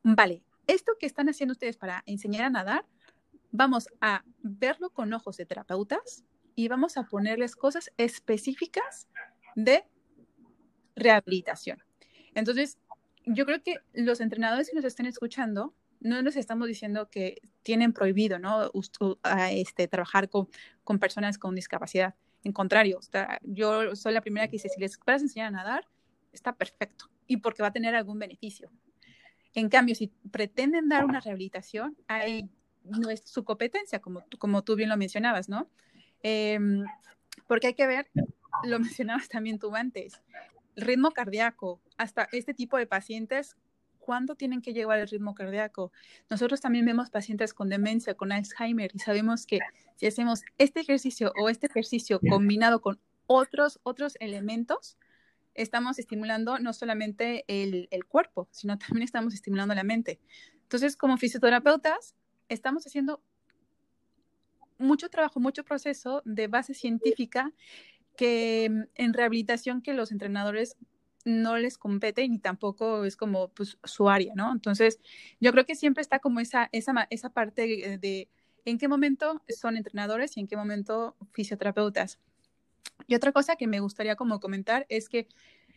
vale, 0.04 0.44
esto 0.68 0.94
que 1.00 1.06
están 1.06 1.30
haciendo 1.30 1.54
ustedes 1.54 1.78
para 1.78 2.04
enseñar 2.06 2.46
a 2.46 2.50
nadar, 2.50 2.86
vamos 3.54 3.88
a 4.02 4.26
verlo 4.42 4.90
con 4.90 5.14
ojos 5.14 5.38
de 5.38 5.46
terapeutas 5.46 6.26
y 6.56 6.68
vamos 6.68 6.98
a 6.98 7.04
ponerles 7.04 7.56
cosas 7.56 7.92
específicas 7.98 9.08
de 9.56 9.86
rehabilitación. 10.96 11.82
Entonces, 12.34 12.80
yo 13.26 13.46
creo 13.46 13.62
que 13.62 13.78
los 13.94 14.22
entrenadores 14.22 14.70
que 14.70 14.76
nos 14.76 14.86
estén 14.86 15.06
escuchando, 15.06 15.74
no 16.00 16.22
nos 16.24 16.36
estamos 16.36 16.68
diciendo 16.68 17.10
que 17.10 17.42
tienen 17.62 17.94
prohibido, 17.94 18.40
¿no? 18.40 18.72
Este, 19.52 19.88
trabajar 19.88 20.30
con, 20.30 20.50
con 20.84 20.98
personas 20.98 21.38
con 21.38 21.56
discapacidad. 21.56 22.16
En 22.44 22.54
contrario, 22.54 23.00
yo 23.44 23.96
soy 23.96 24.14
la 24.14 24.22
primera 24.22 24.48
que 24.48 24.54
dice, 24.54 24.68
si 24.68 24.82
les 24.82 24.98
puedes 24.98 25.22
enseñar 25.22 25.48
a 25.48 25.52
nadar, 25.52 25.88
está 26.34 26.56
perfecto 26.56 27.06
y 27.28 27.38
porque 27.38 27.62
va 27.62 27.70
a 27.70 27.72
tener 27.72 27.96
algún 27.96 28.18
beneficio. 28.18 28.72
En 29.54 29.70
cambio, 29.70 29.94
si 29.94 30.08
pretenden 30.32 30.90
dar 30.90 31.06
una 31.06 31.22
rehabilitación, 31.22 31.96
hay 32.08 32.50
no 32.84 33.10
es 33.10 33.22
su 33.26 33.44
competencia, 33.44 34.00
como, 34.00 34.24
como 34.40 34.64
tú 34.64 34.76
bien 34.76 34.90
lo 34.90 34.98
mencionabas, 34.98 35.50
¿no? 35.50 35.70
Em, 36.22 36.84
porque 37.48 37.68
hay 37.68 37.74
que 37.74 37.88
ver, 37.88 38.10
lo 38.64 38.80
mencionabas 38.80 39.30
también 39.30 39.60
tú 39.60 39.76
antes, 39.76 40.22
el 40.76 40.86
ritmo 40.86 41.12
cardíaco, 41.12 41.82
hasta 41.98 42.28
este 42.32 42.54
tipo 42.54 42.78
de 42.78 42.88
pacientes, 42.88 43.56
¿cuándo 44.00 44.36
tienen 44.36 44.62
que 44.62 44.74
llevar 44.74 45.00
el 45.00 45.08
ritmo 45.08 45.34
cardíaco? 45.34 45.92
Nosotros 46.30 46.62
también 46.62 46.86
vemos 46.86 47.10
pacientes 47.10 47.54
con 47.54 47.70
demencia, 47.70 48.16
con 48.16 48.32
Alzheimer, 48.32 48.92
y 48.94 49.00
sabemos 49.00 49.46
que 49.46 49.60
si 49.96 50.08
hacemos 50.08 50.44
este 50.58 50.82
ejercicio 50.82 51.32
o 51.40 51.50
este 51.50 51.68
ejercicio 51.68 52.20
combinado 52.30 52.82
con 52.82 53.00
otros, 53.28 53.80
otros 53.84 54.18
elementos, 54.20 54.98
estamos 55.54 56.00
estimulando 56.00 56.60
no 56.60 56.74
solamente 56.74 57.46
el, 57.48 57.88
el 57.92 58.06
cuerpo, 58.06 58.48
sino 58.52 58.78
también 58.78 59.04
estamos 59.04 59.34
estimulando 59.34 59.76
la 59.76 59.84
mente. 59.84 60.20
Entonces, 60.64 60.98
como 60.98 61.18
fisioterapeutas, 61.18 62.16
estamos 62.50 62.86
haciendo 62.86 63.22
mucho 64.78 65.10
trabajo, 65.10 65.40
mucho 65.40 65.64
proceso 65.64 66.22
de 66.26 66.48
base 66.48 66.74
científica 66.74 67.52
que 68.16 68.70
mm, 68.70 68.82
en 68.96 69.14
rehabilitación 69.14 69.82
que 69.82 69.94
los 69.94 70.12
entrenadores 70.12 70.78
no 71.26 71.58
les 71.58 71.78
compete 71.78 72.28
ni 72.28 72.40
tampoco 72.40 73.06
es 73.06 73.16
como 73.16 73.50
pues, 73.50 73.78
su 73.84 74.10
área, 74.10 74.34
¿no? 74.36 74.52
Entonces, 74.52 75.00
yo 75.40 75.52
creo 75.52 75.66
que 75.66 75.76
siempre 75.76 76.02
está 76.02 76.20
como 76.20 76.42
esa, 76.42 76.70
esa, 76.74 77.08
esa 77.10 77.30
parte 77.30 77.98
de 77.98 78.28
en 78.66 78.78
qué 78.78 78.88
momento 78.88 79.42
son 79.48 79.78
entrenadores 79.78 80.38
y 80.38 80.42
en 80.42 80.48
qué 80.48 80.58
momento 80.58 81.16
fisioterapeutas. 81.32 82.20
Y 83.08 83.16
otra 83.16 83.32
cosa 83.32 83.56
que 83.56 83.68
me 83.68 83.80
gustaría 83.80 84.16
como 84.16 84.40
comentar 84.40 84.86
es 84.90 85.10
que 85.10 85.28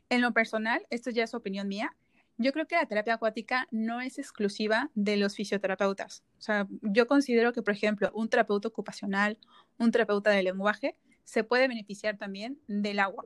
en 0.09 0.21
lo 0.21 0.33
personal, 0.33 0.87
esto 0.91 1.11
ya 1.11 1.25
es 1.25 1.35
opinión 1.35 1.69
mía, 1.69 1.97
yo 2.39 2.53
creo 2.53 2.67
que 2.67 2.77
la 2.77 2.87
terapia 2.87 3.15
acuática 3.15 3.67
no 3.71 4.01
es 4.01 4.19
exclusiva 4.19 4.91
de 4.95 5.17
los 5.17 5.35
fisioterapeutas. 5.35 6.23
O 6.39 6.43
sea, 6.43 6.67
yo 6.83 7.07
considero 7.07 7.53
que, 7.53 7.63
por 7.63 7.75
ejemplo, 7.75 8.11
un 8.15 8.29
terapeuta 8.29 8.69
ocupacional, 8.69 9.39
un 9.79 9.91
terapeuta 9.91 10.31
de 10.31 10.43
lenguaje, 10.43 10.97
se 11.25 11.45
puede 11.45 11.67
beneficiar 11.67 12.19
también 12.19 12.59
del 12.69 12.99
agua. 12.99 13.25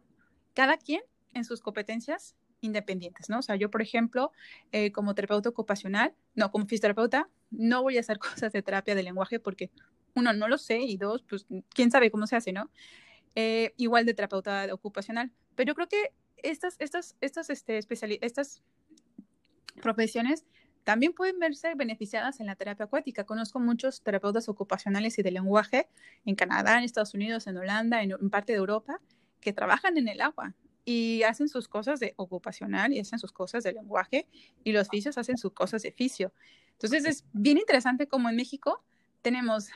Cada 0.55 0.77
quien 0.77 1.03
en 1.35 1.44
sus 1.44 1.61
competencias 1.61 2.37
independientes, 2.61 3.29
¿no? 3.29 3.38
O 3.38 3.42
sea, 3.42 3.57
yo, 3.57 3.70
por 3.70 3.83
ejemplo, 3.83 4.33
eh, 4.73 4.92
como 4.92 5.14
terapeuta 5.14 5.49
ocupacional, 5.49 6.14
no, 6.35 6.51
como 6.53 6.66
fisioterapeuta, 6.66 7.29
no 7.51 7.83
voy 7.83 7.96
a 7.96 8.01
hacer 8.01 8.18
cosas 8.49 8.53
de 8.53 8.62
terapia 8.62 8.94
de 8.94 9.03
lenguaje 9.03 9.40
porque, 9.40 9.70
uno, 10.14 10.33
no 10.33 10.49
lo 10.49 10.59
sé 10.59 10.79
y 10.81 10.96
dos, 10.96 11.23
pues, 11.29 11.46
quién 11.75 11.90
sabe 11.90 12.11
cómo 12.11 12.27
se 12.27 12.37
hace, 12.37 12.53
¿no? 12.53 12.70
Eh, 13.35 13.75
igual 13.77 14.07
de 14.07 14.14
terapeuta 14.14 14.66
ocupacional. 14.73 15.33
Pero 15.55 15.68
yo 15.68 15.75
creo 15.75 15.88
que 15.88 16.12
estas, 16.42 16.77
estas, 16.79 17.16
estas, 17.20 17.51
este, 17.51 17.79
estas 17.79 18.62
profesiones 19.73 20.45
también 20.85 21.13
pueden 21.13 21.39
verse 21.39 21.75
beneficiadas 21.75 22.41
en 22.41 22.47
la 22.47 22.57
terapia 22.57 22.87
acuática. 22.87 23.25
Conozco 23.25 23.61
muchos 23.61 24.03
terapeutas 24.03 24.49
ocupacionales 24.49 25.19
y 25.19 25.23
de 25.23 25.31
lenguaje 25.31 25.89
en 26.25 26.35
Canadá, 26.35 26.79
en 26.79 26.85
Estados 26.85 27.15
Unidos, 27.15 27.47
en 27.47 27.57
Holanda, 27.57 28.03
en, 28.03 28.13
en 28.13 28.31
parte 28.31 28.53
de 28.53 28.59
Europa, 28.59 29.01
que 29.41 29.53
trabajan 29.53 29.99
en 29.99 30.09
el 30.09 30.21
agua 30.21 30.55
y 30.85 31.23
hacen 31.23 31.49
sus 31.49 31.69
cosas 31.69 32.01
de 32.01 32.15
ocupacional 32.17 32.93
y 32.93 33.01
hacen 33.01 33.19
sus 33.19 33.33
cosas 33.33 33.65
de 33.65 33.73
lenguaje 33.73 34.27
y 34.65 34.73
los 34.73 34.89
fisios 34.89 35.19
hacen 35.19 35.39
sus 35.39 35.53
cosas 35.53 35.83
de 35.83 35.93
fisio. 35.93 36.33
Entonces 36.73 37.05
es 37.05 37.25
bien 37.33 37.59
interesante 37.59 38.09
como 38.09 38.29
en 38.29 38.37
México 38.37 38.83
tenemos 39.23 39.69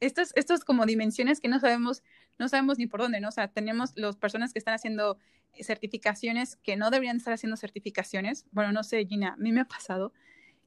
estas, 0.00 0.32
estas 0.34 0.64
como 0.64 0.86
dimensiones 0.86 1.40
que 1.40 1.48
no 1.48 1.60
sabemos, 1.60 2.02
no 2.40 2.48
sabemos 2.48 2.78
ni 2.78 2.86
por 2.86 3.00
dónde, 3.00 3.20
¿no? 3.20 3.28
O 3.28 3.32
sea, 3.32 3.48
tenemos 3.48 3.92
las 3.94 4.16
personas 4.16 4.52
que 4.52 4.58
están 4.58 4.74
haciendo 4.74 5.18
certificaciones 5.60 6.56
que 6.56 6.76
no 6.76 6.90
deberían 6.90 7.18
estar 7.18 7.34
haciendo 7.34 7.56
certificaciones. 7.56 8.46
Bueno, 8.50 8.72
no 8.72 8.82
sé, 8.82 9.04
Gina, 9.06 9.34
a 9.34 9.36
mí 9.36 9.52
me 9.52 9.60
ha 9.60 9.66
pasado 9.66 10.14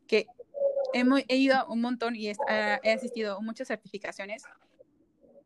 que 0.07 0.27
he, 0.93 1.03
he 1.27 1.37
ido 1.37 1.65
un 1.67 1.81
montón 1.81 2.15
y 2.15 2.29
he, 2.29 2.35
he 2.83 2.93
asistido 2.93 3.37
a 3.37 3.41
muchas 3.41 3.67
certificaciones 3.67 4.43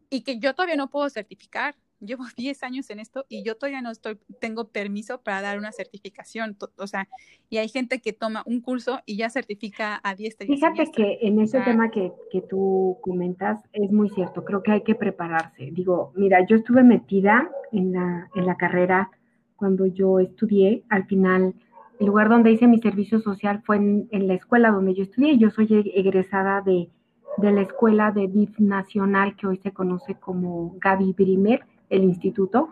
y 0.09 0.21
que 0.21 0.37
yo 0.37 0.53
todavía 0.53 0.75
no 0.75 0.89
puedo 0.89 1.09
certificar 1.09 1.75
llevo 1.99 2.23
10 2.37 2.63
años 2.63 2.89
en 2.89 2.99
esto 2.99 3.25
y 3.29 3.43
yo 3.43 3.55
todavía 3.55 3.81
no 3.81 3.91
estoy, 3.91 4.17
tengo 4.39 4.69
permiso 4.69 5.21
para 5.21 5.41
dar 5.41 5.57
una 5.57 5.71
certificación, 5.71 6.57
o 6.77 6.87
sea, 6.87 7.07
y 7.49 7.57
hay 7.57 7.69
gente 7.69 7.99
que 7.99 8.13
toma 8.13 8.43
un 8.45 8.61
curso 8.61 8.99
y 9.05 9.17
ya 9.17 9.29
certifica 9.29 9.99
a 10.03 10.15
10 10.15 10.37
Fíjate 10.37 10.91
que 10.91 11.19
en 11.21 11.39
ese 11.39 11.59
tema 11.61 11.89
que, 11.89 12.11
que 12.31 12.41
tú 12.41 12.97
comentas 13.01 13.61
es 13.73 13.91
muy 13.91 14.09
cierto, 14.09 14.43
creo 14.43 14.61
que 14.61 14.71
hay 14.71 14.83
que 14.83 14.95
prepararse. 14.95 15.69
Digo, 15.71 16.11
mira, 16.15 16.45
yo 16.45 16.55
estuve 16.55 16.83
metida 16.83 17.49
en 17.71 17.93
la, 17.93 18.29
en 18.35 18.45
la 18.45 18.55
carrera 18.55 19.11
cuando 19.55 19.85
yo 19.85 20.19
estudié, 20.19 20.83
al 20.89 21.05
final 21.05 21.55
el 21.99 22.05
lugar 22.05 22.29
donde 22.29 22.51
hice 22.51 22.67
mi 22.67 22.79
servicio 22.79 23.19
social 23.19 23.63
fue 23.65 23.77
en, 23.77 24.07
en 24.11 24.27
la 24.27 24.35
escuela 24.35 24.69
donde 24.69 24.93
yo 24.93 25.03
estudié, 25.03 25.37
yo 25.37 25.49
soy 25.49 25.67
e-, 25.71 25.99
egresada 25.99 26.61
de, 26.61 26.89
de 27.37 27.51
la 27.51 27.61
escuela 27.61 28.11
de 28.11 28.27
DIF 28.27 28.59
nacional 28.59 29.35
que 29.35 29.47
hoy 29.47 29.57
se 29.57 29.71
conoce 29.71 30.15
como 30.15 30.75
Gaby 30.79 31.13
Brimer, 31.13 31.65
el 31.89 32.03
instituto, 32.03 32.69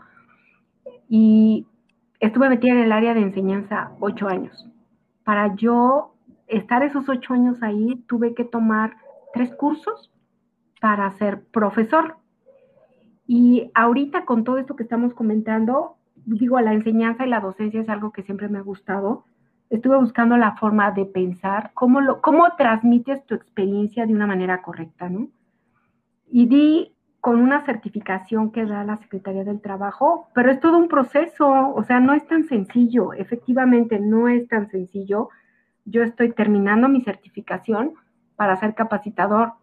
y 1.07 1.65
estuve 2.19 2.49
metida 2.49 2.73
en 2.73 2.79
el 2.79 2.91
área 2.91 3.13
de 3.13 3.21
enseñanza 3.21 3.91
ocho 3.99 4.27
años. 4.27 4.69
Para 5.23 5.55
yo 5.55 6.15
estar 6.47 6.83
esos 6.83 7.09
ocho 7.09 7.33
años 7.33 7.61
ahí, 7.61 8.03
tuve 8.07 8.33
que 8.33 8.43
tomar 8.43 8.95
tres 9.33 9.53
cursos 9.55 10.11
para 10.81 11.09
ser 11.11 11.43
profesor. 11.45 12.17
Y 13.27 13.71
ahorita 13.73 14.25
con 14.25 14.43
todo 14.43 14.57
esto 14.59 14.75
que 14.75 14.83
estamos 14.83 15.13
comentando, 15.13 15.97
digo, 16.25 16.59
la 16.61 16.73
enseñanza 16.73 17.25
y 17.25 17.29
la 17.29 17.39
docencia 17.39 17.81
es 17.81 17.89
algo 17.89 18.11
que 18.11 18.23
siempre 18.23 18.49
me 18.49 18.59
ha 18.59 18.61
gustado. 18.61 19.25
Estuve 19.69 19.97
buscando 19.97 20.37
la 20.37 20.55
forma 20.57 20.91
de 20.91 21.05
pensar, 21.05 21.71
cómo, 21.73 22.01
lo, 22.01 22.21
cómo 22.21 22.45
transmites 22.55 23.25
tu 23.25 23.33
experiencia 23.33 24.05
de 24.05 24.13
una 24.13 24.27
manera 24.27 24.61
correcta, 24.61 25.09
¿no? 25.09 25.29
Y 26.31 26.45
di 26.45 26.94
con 27.25 27.41
una 27.41 27.65
certificación 27.65 28.51
que 28.51 28.67
da 28.67 28.83
la 28.83 28.97
Secretaría 28.97 29.43
del 29.43 29.59
Trabajo, 29.59 30.27
pero 30.35 30.51
es 30.51 30.59
todo 30.59 30.77
un 30.77 30.87
proceso, 30.87 31.73
o 31.73 31.83
sea, 31.83 31.99
no 31.99 32.13
es 32.13 32.23
tan 32.27 32.43
sencillo, 32.43 33.13
efectivamente 33.13 33.99
no 33.99 34.27
es 34.27 34.47
tan 34.47 34.69
sencillo. 34.69 35.29
Yo 35.85 36.03
estoy 36.03 36.33
terminando 36.33 36.87
mi 36.87 37.01
certificación 37.01 37.93
para 38.35 38.55
ser 38.57 38.75
capacitador, 38.75 39.53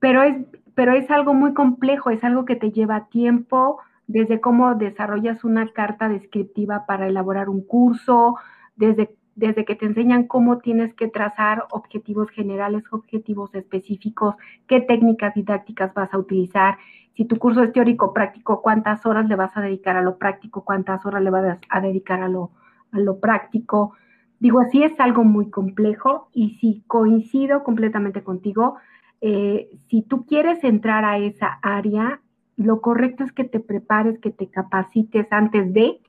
pero 0.00 0.22
es, 0.22 0.36
pero 0.74 0.92
es 0.92 1.10
algo 1.10 1.32
muy 1.32 1.54
complejo, 1.54 2.10
es 2.10 2.22
algo 2.24 2.44
que 2.44 2.56
te 2.56 2.72
lleva 2.72 3.06
tiempo, 3.06 3.78
desde 4.06 4.42
cómo 4.42 4.74
desarrollas 4.74 5.44
una 5.44 5.72
carta 5.72 6.10
descriptiva 6.10 6.84
para 6.84 7.06
elaborar 7.06 7.48
un 7.48 7.62
curso, 7.62 8.36
desde 8.76 9.16
desde 9.34 9.64
que 9.64 9.74
te 9.74 9.86
enseñan 9.86 10.26
cómo 10.26 10.58
tienes 10.58 10.94
que 10.94 11.08
trazar 11.08 11.66
objetivos 11.70 12.30
generales, 12.30 12.84
objetivos 12.90 13.54
específicos, 13.54 14.34
qué 14.66 14.80
técnicas 14.80 15.34
didácticas 15.34 15.94
vas 15.94 16.12
a 16.12 16.18
utilizar, 16.18 16.78
si 17.14 17.24
tu 17.24 17.36
curso 17.38 17.62
es 17.62 17.72
teórico 17.72 18.12
práctico, 18.12 18.62
cuántas 18.62 19.04
horas 19.04 19.28
le 19.28 19.36
vas 19.36 19.56
a 19.56 19.60
dedicar 19.60 19.96
a 19.96 20.02
lo 20.02 20.16
práctico, 20.16 20.64
cuántas 20.64 21.04
horas 21.04 21.22
le 21.22 21.30
vas 21.30 21.58
a 21.68 21.80
dedicar 21.80 22.22
a 22.22 22.28
lo, 22.28 22.50
a 22.90 22.98
lo 22.98 23.20
práctico. 23.20 23.92
Digo, 24.40 24.60
así 24.60 24.82
es 24.82 24.98
algo 24.98 25.22
muy 25.22 25.50
complejo 25.50 26.28
y 26.32 26.54
si 26.54 26.82
coincido 26.86 27.62
completamente 27.64 28.22
contigo, 28.22 28.76
eh, 29.20 29.68
si 29.88 30.02
tú 30.02 30.24
quieres 30.24 30.64
entrar 30.64 31.04
a 31.04 31.18
esa 31.18 31.58
área, 31.62 32.20
lo 32.56 32.80
correcto 32.80 33.24
es 33.24 33.32
que 33.32 33.44
te 33.44 33.60
prepares, 33.60 34.18
que 34.18 34.30
te 34.30 34.48
capacites 34.48 35.26
antes 35.30 35.72
de 35.72 36.00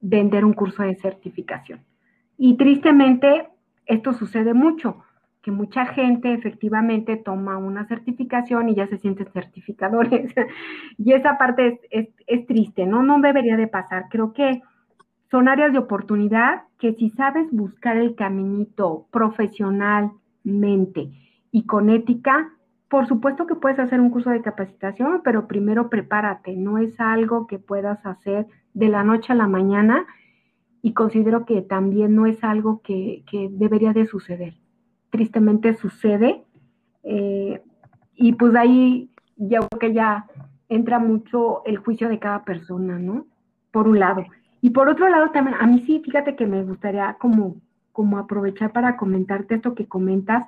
vender 0.00 0.44
un 0.44 0.54
curso 0.54 0.82
de 0.82 0.96
certificación. 0.96 1.80
Y 2.38 2.56
tristemente 2.56 3.48
esto 3.84 4.12
sucede 4.12 4.54
mucho, 4.54 5.02
que 5.42 5.50
mucha 5.50 5.86
gente 5.86 6.32
efectivamente 6.32 7.16
toma 7.16 7.58
una 7.58 7.84
certificación 7.86 8.68
y 8.68 8.76
ya 8.76 8.86
se 8.86 8.98
sienten 8.98 9.32
certificadores. 9.32 10.32
y 10.98 11.12
esa 11.12 11.36
parte 11.36 11.80
es, 11.90 12.08
es, 12.26 12.46
triste, 12.46 12.86
¿no? 12.86 13.02
No 13.02 13.20
debería 13.20 13.56
de 13.56 13.66
pasar. 13.66 14.06
Creo 14.08 14.32
que 14.32 14.62
son 15.30 15.48
áreas 15.48 15.72
de 15.72 15.78
oportunidad 15.78 16.62
que 16.78 16.94
si 16.94 17.10
sabes 17.10 17.50
buscar 17.50 17.96
el 17.96 18.14
caminito 18.14 19.08
profesionalmente 19.10 21.10
y 21.50 21.66
con 21.66 21.90
ética, 21.90 22.52
por 22.88 23.08
supuesto 23.08 23.46
que 23.46 23.56
puedes 23.56 23.80
hacer 23.80 24.00
un 24.00 24.10
curso 24.10 24.30
de 24.30 24.42
capacitación, 24.42 25.22
pero 25.24 25.48
primero 25.48 25.90
prepárate, 25.90 26.56
no 26.56 26.78
es 26.78 27.00
algo 27.00 27.46
que 27.46 27.58
puedas 27.58 28.04
hacer 28.06 28.46
de 28.74 28.88
la 28.88 29.02
noche 29.02 29.32
a 29.32 29.36
la 29.36 29.48
mañana 29.48 30.06
y 30.82 30.92
considero 30.92 31.44
que 31.44 31.62
también 31.62 32.14
no 32.14 32.26
es 32.26 32.42
algo 32.44 32.80
que, 32.82 33.24
debería 33.50 33.92
de 33.92 34.06
suceder. 34.06 34.54
Tristemente 35.10 35.74
sucede 35.74 36.44
eh, 37.02 37.62
y 38.14 38.32
pues 38.34 38.54
ahí 38.54 39.10
ya 39.36 39.60
que 39.80 39.92
ya 39.92 40.26
entra 40.68 40.98
mucho 40.98 41.64
el 41.64 41.78
juicio 41.78 42.08
de 42.08 42.18
cada 42.18 42.44
persona, 42.44 42.98
¿no? 42.98 43.26
Por 43.70 43.88
un 43.88 43.98
lado. 43.98 44.24
Y 44.60 44.70
por 44.70 44.88
otro 44.88 45.08
lado 45.08 45.30
también, 45.30 45.56
a 45.60 45.66
mí 45.66 45.82
sí, 45.86 46.02
fíjate 46.04 46.36
que 46.36 46.46
me 46.46 46.62
gustaría 46.64 47.16
como, 47.20 47.56
como 47.92 48.18
aprovechar 48.18 48.72
para 48.72 48.96
comentarte 48.96 49.54
esto 49.54 49.74
que 49.74 49.86
comentas. 49.86 50.46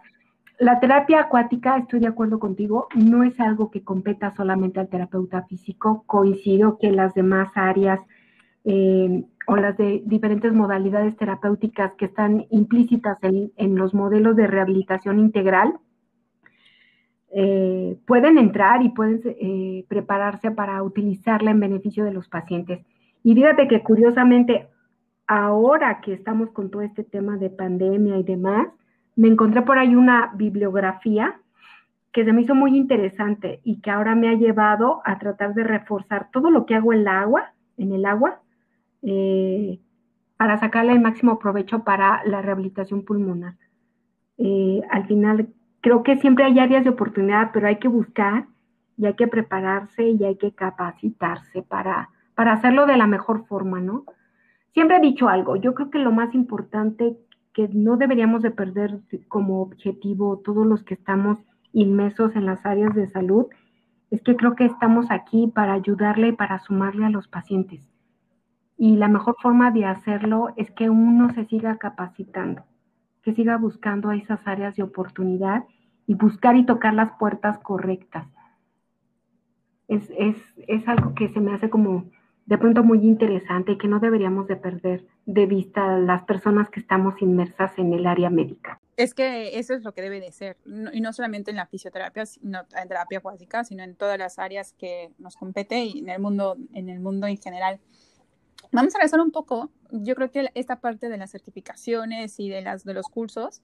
La 0.59 0.79
terapia 0.79 1.21
acuática, 1.21 1.79
estoy 1.79 2.01
de 2.01 2.09
acuerdo 2.09 2.38
contigo, 2.38 2.88
no 2.95 3.23
es 3.23 3.38
algo 3.40 3.71
que 3.71 3.83
competa 3.83 4.31
solamente 4.33 4.79
al 4.81 4.88
terapeuta 4.88 5.43
físico. 5.45 6.03
Coincido 6.07 6.77
que 6.79 6.90
las 6.90 7.14
demás 7.14 7.51
áreas 7.55 8.01
eh, 8.64 9.25
o 9.46 9.57
las 9.57 9.76
de 9.76 10.03
diferentes 10.05 10.53
modalidades 10.53 11.16
terapéuticas 11.16 11.94
que 11.94 12.07
están 12.07 12.46
implícitas 12.50 13.19
en, 13.23 13.75
los 13.77 13.94
modelos 13.94 14.37
de 14.37 14.46
rehabilitación 14.46 15.19
integral, 15.19 15.79
eh, 17.33 17.96
pueden 18.06 18.38
entrar 18.38 18.83
y 18.83 18.90
pueden 18.90 19.21
eh, 19.25 19.85
prepararse 19.88 20.50
para 20.50 20.83
utilizarla 20.83 21.52
en 21.52 21.60
beneficio 21.60 22.04
de 22.04 22.12
los 22.12 22.29
pacientes. 22.29 22.85
Y 23.23 23.35
fíjate 23.35 23.69
que 23.69 23.83
curiosamente, 23.83 24.69
ahora 25.27 26.00
que 26.00 26.12
estamos 26.12 26.50
con 26.50 26.71
todo 26.71 26.83
este 26.83 27.04
tema 27.04 27.37
de 27.37 27.50
pandemia 27.50 28.19
y 28.19 28.23
demás, 28.23 28.69
me 29.17 29.29
encontré 29.29 29.62
por 29.62 29.79
ahí 29.79 29.94
una 29.94 30.33
bibliografía 30.35 31.40
que 32.12 32.25
se 32.25 32.33
me 32.33 32.42
hizo 32.42 32.54
muy 32.54 32.77
interesante 32.77 33.60
y 33.62 33.81
que 33.81 33.90
ahora 33.90 34.15
me 34.15 34.29
ha 34.29 34.35
llevado 34.35 35.00
a 35.04 35.19
tratar 35.19 35.54
de 35.54 35.65
reforzar 35.65 36.29
todo 36.33 36.50
lo 36.50 36.67
que 36.67 36.75
hago 36.75 36.92
en 36.92 37.04
la 37.04 37.21
agua, 37.21 37.52
en 37.77 37.92
el 37.92 38.04
agua, 38.04 38.40
eh, 39.03 39.81
para 40.37 40.59
sacarle 40.59 40.92
el 40.92 41.01
máximo 41.01 41.38
provecho 41.38 41.85
para 41.85 42.23
la 42.25 42.42
rehabilitación 42.42 43.05
pulmonar. 43.05 43.57
Eh, 44.38 44.81
al 44.90 45.07
final, 45.07 45.48
creo 45.81 46.03
que 46.03 46.17
siempre 46.17 46.44
hay 46.44 46.59
áreas 46.59 46.85
de 46.85 46.90
oportunidad, 46.90 47.51
pero 47.53 47.67
hay 47.67 47.77
que 47.77 47.88
buscar 47.88 48.46
y 48.96 49.07
hay 49.07 49.15
que 49.15 49.29
prepararse 49.29 50.09
y 50.09 50.25
hay 50.25 50.37
que 50.37 50.53
capacitarse 50.53 51.63
para, 51.63 52.11
para 52.35 52.53
hacerlo 52.53 52.87
de 52.87 52.96
la 52.96 53.07
mejor 53.07 53.46
forma, 53.46 53.81
¿no? 53.81 54.05
Siempre 54.73 54.96
he 54.96 55.01
dicho 55.01 55.29
algo, 55.29 55.57
yo 55.57 55.75
creo 55.75 55.90
que 55.90 55.98
lo 55.98 56.13
más 56.13 56.35
importante 56.35 57.17
que 57.53 57.69
no 57.69 57.96
deberíamos 57.96 58.42
de 58.42 58.51
perder 58.51 59.01
como 59.29 59.61
objetivo 59.61 60.38
todos 60.38 60.67
los 60.67 60.85
que 60.85 60.94
estamos 60.94 61.38
inmersos 61.73 62.37
en 62.37 62.46
las 62.46 62.65
áreas 62.65 62.94
de 62.94 63.09
salud, 63.09 63.46
es 64.11 64.23
que 64.23 64.37
creo 64.37 64.55
que 64.55 64.65
estamos 64.65 65.11
aquí 65.11 65.53
para 65.55 65.73
ayudarle 65.73 66.29
y 66.29 66.33
para 66.33 66.59
sumarle 66.61 67.07
a 67.07 67.11
los 67.11 67.29
pacientes. 67.29 67.90
Y 68.83 68.96
la 68.96 69.08
mejor 69.08 69.37
forma 69.42 69.70
de 69.72 69.85
hacerlo 69.85 70.54
es 70.56 70.70
que 70.70 70.88
uno 70.88 71.28
se 71.35 71.44
siga 71.44 71.76
capacitando, 71.76 72.64
que 73.22 73.35
siga 73.35 73.58
buscando 73.58 74.10
esas 74.10 74.40
áreas 74.46 74.74
de 74.74 74.83
oportunidad 74.83 75.64
y 76.06 76.14
buscar 76.14 76.56
y 76.56 76.64
tocar 76.64 76.94
las 76.94 77.12
puertas 77.18 77.58
correctas. 77.58 78.26
Es, 79.87 80.10
es, 80.16 80.37
es 80.66 80.88
algo 80.88 81.14
que 81.14 81.28
se 81.28 81.40
me 81.40 81.52
hace 81.52 81.68
como 81.68 82.06
de 82.46 82.56
pronto 82.56 82.83
muy 82.83 83.00
interesante 83.06 83.72
y 83.72 83.76
que 83.76 83.87
no 83.87 84.00
deberíamos 84.00 84.48
de 84.48 84.56
perder 84.56 85.04
de 85.26 85.44
vista 85.44 85.98
las 85.98 86.22
personas 86.22 86.70
que 86.70 86.81
estamos 86.81 87.20
inmersas 87.20 87.78
en 87.78 87.92
el 87.92 88.06
área 88.06 88.31
médica. 88.31 88.81
Es 88.96 89.12
que 89.12 89.58
eso 89.58 89.74
es 89.74 89.85
lo 89.85 89.92
que 89.92 90.00
debe 90.00 90.20
de 90.20 90.33
ser, 90.33 90.56
y 90.94 91.02
no 91.02 91.12
solamente 91.12 91.50
en 91.50 91.58
la 91.58 91.66
fisioterapia, 91.66 92.24
sino 92.24 92.60
en 92.60 92.88
terapia 92.88 93.20
básica, 93.20 93.62
sino 93.62 93.83
en 93.83 93.94
todas 93.94 94.18
las 94.18 94.38
áreas 94.38 94.72
que 94.72 95.10
nos 95.18 95.37
compete 95.37 95.85
y 95.85 95.98
en 95.98 96.08
el 96.08 96.18
mundo, 96.18 96.56
en 96.72 96.88
el 96.88 97.00
mundo 97.00 97.26
en 97.26 97.37
general. 97.37 97.78
Vamos 98.73 98.94
a 98.94 98.98
regresar 98.98 99.21
un 99.21 99.33
poco, 99.33 99.71
yo 99.90 100.14
creo 100.14 100.31
que 100.31 100.50
esta 100.54 100.81
parte 100.81 101.08
de 101.08 101.18
las 101.18 101.33
certificaciones 101.33 102.38
y 102.38 102.48
de, 102.48 102.62
las, 102.62 102.85
de 102.85 102.94
los 102.94 103.08
cursos, 103.08 103.62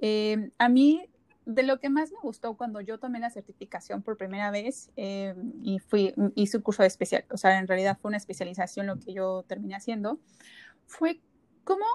eh, 0.00 0.50
a 0.58 0.68
mí 0.68 1.08
de 1.44 1.62
lo 1.62 1.78
que 1.80 1.88
más 1.88 2.12
me 2.12 2.18
gustó 2.22 2.56
cuando 2.56 2.80
yo 2.80 2.98
tomé 2.98 3.20
la 3.20 3.30
certificación 3.30 4.02
por 4.02 4.16
primera 4.16 4.50
vez 4.50 4.90
eh, 4.96 5.34
y 5.62 5.78
fui, 5.78 6.12
hice 6.34 6.58
un 6.58 6.62
curso 6.62 6.82
de 6.82 6.88
especial, 6.88 7.24
o 7.30 7.36
sea, 7.36 7.58
en 7.58 7.66
realidad 7.66 7.98
fue 8.00 8.10
una 8.10 8.18
especialización 8.18 8.86
lo 8.86 8.98
que 8.98 9.14
yo 9.14 9.44
terminé 9.46 9.74
haciendo, 9.74 10.18
fue 10.86 11.20
como 11.64 11.86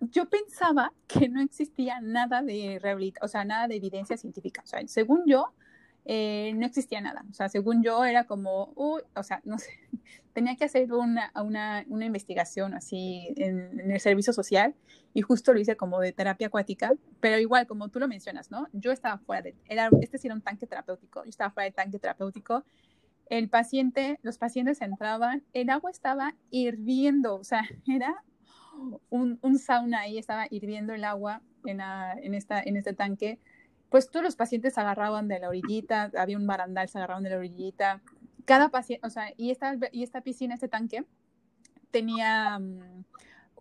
yo 0.00 0.28
pensaba 0.28 0.92
que 1.06 1.28
no 1.28 1.40
existía 1.40 2.00
nada 2.00 2.42
de 2.42 2.78
rehabilitación, 2.80 3.24
o 3.24 3.28
sea, 3.28 3.44
nada 3.44 3.68
de 3.68 3.76
evidencia 3.76 4.16
científica. 4.16 4.62
O 4.64 4.66
sea, 4.66 4.86
según 4.86 5.24
yo, 5.26 5.52
eh, 6.10 6.54
no 6.56 6.64
existía 6.64 7.02
nada. 7.02 7.22
O 7.30 7.34
sea, 7.34 7.50
según 7.50 7.82
yo 7.82 8.02
era 8.06 8.24
como, 8.24 8.72
uy, 8.76 9.02
o 9.14 9.22
sea, 9.22 9.42
no 9.44 9.58
sé, 9.58 9.68
tenía 10.32 10.56
que 10.56 10.64
hacer 10.64 10.90
una, 10.90 11.30
una, 11.34 11.84
una 11.86 12.06
investigación 12.06 12.72
así 12.72 13.28
en, 13.36 13.78
en, 13.78 13.90
el 13.90 14.00
servicio 14.00 14.32
social 14.32 14.74
y 15.12 15.20
justo 15.20 15.52
lo 15.52 15.60
hice 15.60 15.76
como 15.76 16.00
de 16.00 16.12
terapia 16.12 16.46
acuática, 16.46 16.94
pero 17.20 17.38
igual, 17.38 17.66
como 17.66 17.90
tú 17.90 18.00
lo 18.00 18.08
mencionas, 18.08 18.50
¿no? 18.50 18.68
Yo 18.72 18.90
estaba 18.90 19.18
fuera 19.18 19.42
de, 19.42 19.54
era, 19.68 19.90
este 20.00 20.16
sí 20.16 20.28
era 20.28 20.34
un 20.34 20.40
tanque 20.40 20.66
terapéutico, 20.66 21.24
yo 21.24 21.28
estaba 21.28 21.50
fuera 21.50 21.64
del 21.64 21.74
tanque 21.74 21.98
terapéutico, 21.98 22.64
el 23.28 23.50
paciente, 23.50 24.18
los 24.22 24.38
pacientes 24.38 24.80
entraban, 24.80 25.44
el 25.52 25.68
agua 25.68 25.90
estaba 25.90 26.34
hirviendo, 26.50 27.36
o 27.36 27.44
sea, 27.44 27.68
era 27.86 28.24
un, 29.10 29.38
un 29.42 29.58
sauna 29.58 30.00
ahí, 30.00 30.16
estaba 30.16 30.46
hirviendo 30.48 30.94
el 30.94 31.04
agua 31.04 31.42
en, 31.66 31.78
la, 31.78 32.14
en, 32.14 32.32
esta, 32.32 32.62
en 32.62 32.78
este 32.78 32.94
tanque, 32.94 33.38
pues 33.90 34.10
todos 34.10 34.24
los 34.24 34.36
pacientes 34.36 34.74
se 34.74 34.80
agarraban 34.80 35.28
de 35.28 35.38
la 35.38 35.48
orillita, 35.48 36.10
había 36.16 36.36
un 36.36 36.46
barandal, 36.46 36.88
se 36.88 36.98
agarraban 36.98 37.24
de 37.24 37.30
la 37.30 37.38
orillita. 37.38 38.02
Cada 38.44 38.68
paciente, 38.68 39.06
o 39.06 39.10
sea, 39.10 39.32
y 39.36 39.50
esta, 39.50 39.76
y 39.92 40.02
esta 40.02 40.20
piscina, 40.20 40.54
este 40.54 40.68
tanque, 40.68 41.04
tenía 41.90 42.58
um, 42.60 43.04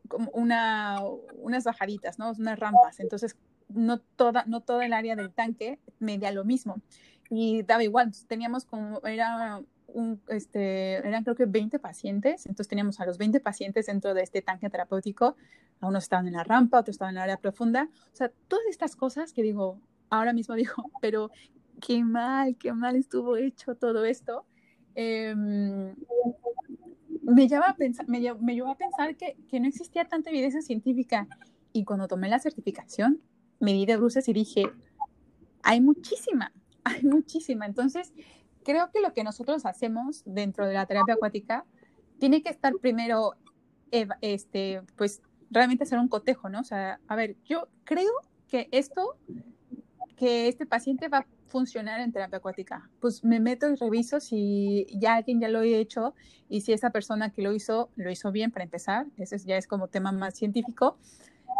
como 0.07 0.29
una, 0.31 0.99
unas 1.37 1.63
bajaditas, 1.63 2.19
¿no? 2.19 2.31
Unas 2.31 2.59
rampas. 2.59 2.99
Entonces, 2.99 3.35
no 3.69 3.99
toda, 3.99 4.43
no 4.47 4.61
toda 4.61 4.85
el 4.85 4.93
área 4.93 5.15
del 5.15 5.31
tanque 5.31 5.79
medía 5.99 6.31
lo 6.31 6.45
mismo. 6.45 6.81
Y 7.29 7.63
daba 7.63 7.83
igual, 7.83 8.11
teníamos 8.27 8.65
como, 8.65 9.01
era 9.05 9.61
un, 9.87 10.21
este, 10.27 10.95
eran 10.95 11.23
creo 11.23 11.35
que 11.35 11.45
20 11.45 11.79
pacientes, 11.79 12.45
entonces 12.45 12.67
teníamos 12.67 12.99
a 12.99 13.05
los 13.05 13.17
20 13.17 13.39
pacientes 13.39 13.87
dentro 13.87 14.13
de 14.13 14.21
este 14.21 14.41
tanque 14.41 14.69
terapéutico, 14.69 15.35
a 15.79 15.87
unos 15.87 16.03
estaban 16.03 16.27
en 16.27 16.33
la 16.33 16.43
rampa, 16.43 16.79
otros 16.79 16.95
estaban 16.95 17.15
en 17.15 17.17
el 17.17 17.23
área 17.23 17.37
profunda, 17.37 17.89
o 18.13 18.15
sea, 18.15 18.31
todas 18.47 18.65
estas 18.69 18.95
cosas 18.95 19.33
que 19.33 19.41
digo, 19.41 19.79
ahora 20.09 20.33
mismo 20.33 20.55
digo, 20.55 20.73
pero 21.01 21.31
qué 21.81 22.03
mal, 22.03 22.55
qué 22.57 22.73
mal 22.73 22.95
estuvo 22.95 23.37
hecho 23.37 23.75
todo 23.75 24.05
esto. 24.05 24.45
Eh, 24.95 25.35
me, 25.35 25.95
lleva 27.47 27.69
a 27.69 27.75
pensar, 27.75 28.07
me, 28.07 28.19
me 28.39 28.55
llevó 28.55 28.69
a 28.69 28.77
pensar 28.77 29.15
que, 29.15 29.37
que, 29.47 29.59
no 29.59 29.67
existía 29.67 30.05
tanta 30.05 30.31
evidencia 30.31 30.61
científica 30.61 31.27
y 31.71 31.83
cuando 31.83 32.07
tomé 32.07 32.29
la 32.29 32.39
certificación 32.39 33.21
me 33.59 33.73
di 33.73 33.85
de 33.85 33.97
bruces 33.97 34.27
y 34.27 34.33
dije, 34.33 34.63
hay 35.63 35.81
muchísima, 35.81 36.51
hay 36.83 37.03
muchísima. 37.03 37.65
Entonces, 37.65 38.13
creo 38.63 38.91
que 38.91 39.01
lo 39.01 39.13
que 39.13 39.23
nosotros 39.23 39.65
hacemos 39.65 40.23
dentro 40.25 40.67
de 40.67 40.73
la 40.73 40.85
terapia 40.85 41.15
acuática 41.15 41.65
tiene 42.19 42.41
que 42.41 42.49
estar 42.49 42.73
primero, 42.81 43.33
este, 44.21 44.81
pues 44.95 45.21
realmente 45.49 45.83
hacer 45.83 45.99
un 45.99 46.07
cotejo, 46.07 46.49
¿no? 46.49 46.61
O 46.61 46.63
sea, 46.63 46.99
a 47.07 47.15
ver, 47.15 47.35
yo 47.45 47.67
creo 47.83 48.11
que 48.47 48.67
esto 48.71 49.17
que 50.17 50.47
este 50.47 50.65
paciente 50.65 51.07
va 51.07 51.19
a 51.19 51.27
funcionar 51.47 52.01
en 52.01 52.11
terapia 52.11 52.39
acuática. 52.39 52.89
Pues 52.99 53.23
me 53.23 53.39
meto 53.39 53.69
y 53.69 53.75
reviso 53.75 54.19
si 54.19 54.87
ya 54.99 55.15
alguien 55.15 55.39
ya 55.39 55.47
lo 55.47 55.59
ha 55.59 55.65
hecho 55.65 56.15
y 56.49 56.61
si 56.61 56.73
esa 56.73 56.89
persona 56.89 57.31
que 57.31 57.41
lo 57.41 57.53
hizo 57.53 57.89
lo 57.95 58.11
hizo 58.11 58.31
bien 58.31 58.51
para 58.51 58.65
empezar. 58.65 59.05
Ese 59.15 59.37
ya 59.39 59.57
es 59.57 59.67
como 59.67 59.87
tema 59.87 60.11
más 60.11 60.35
científico. 60.35 60.97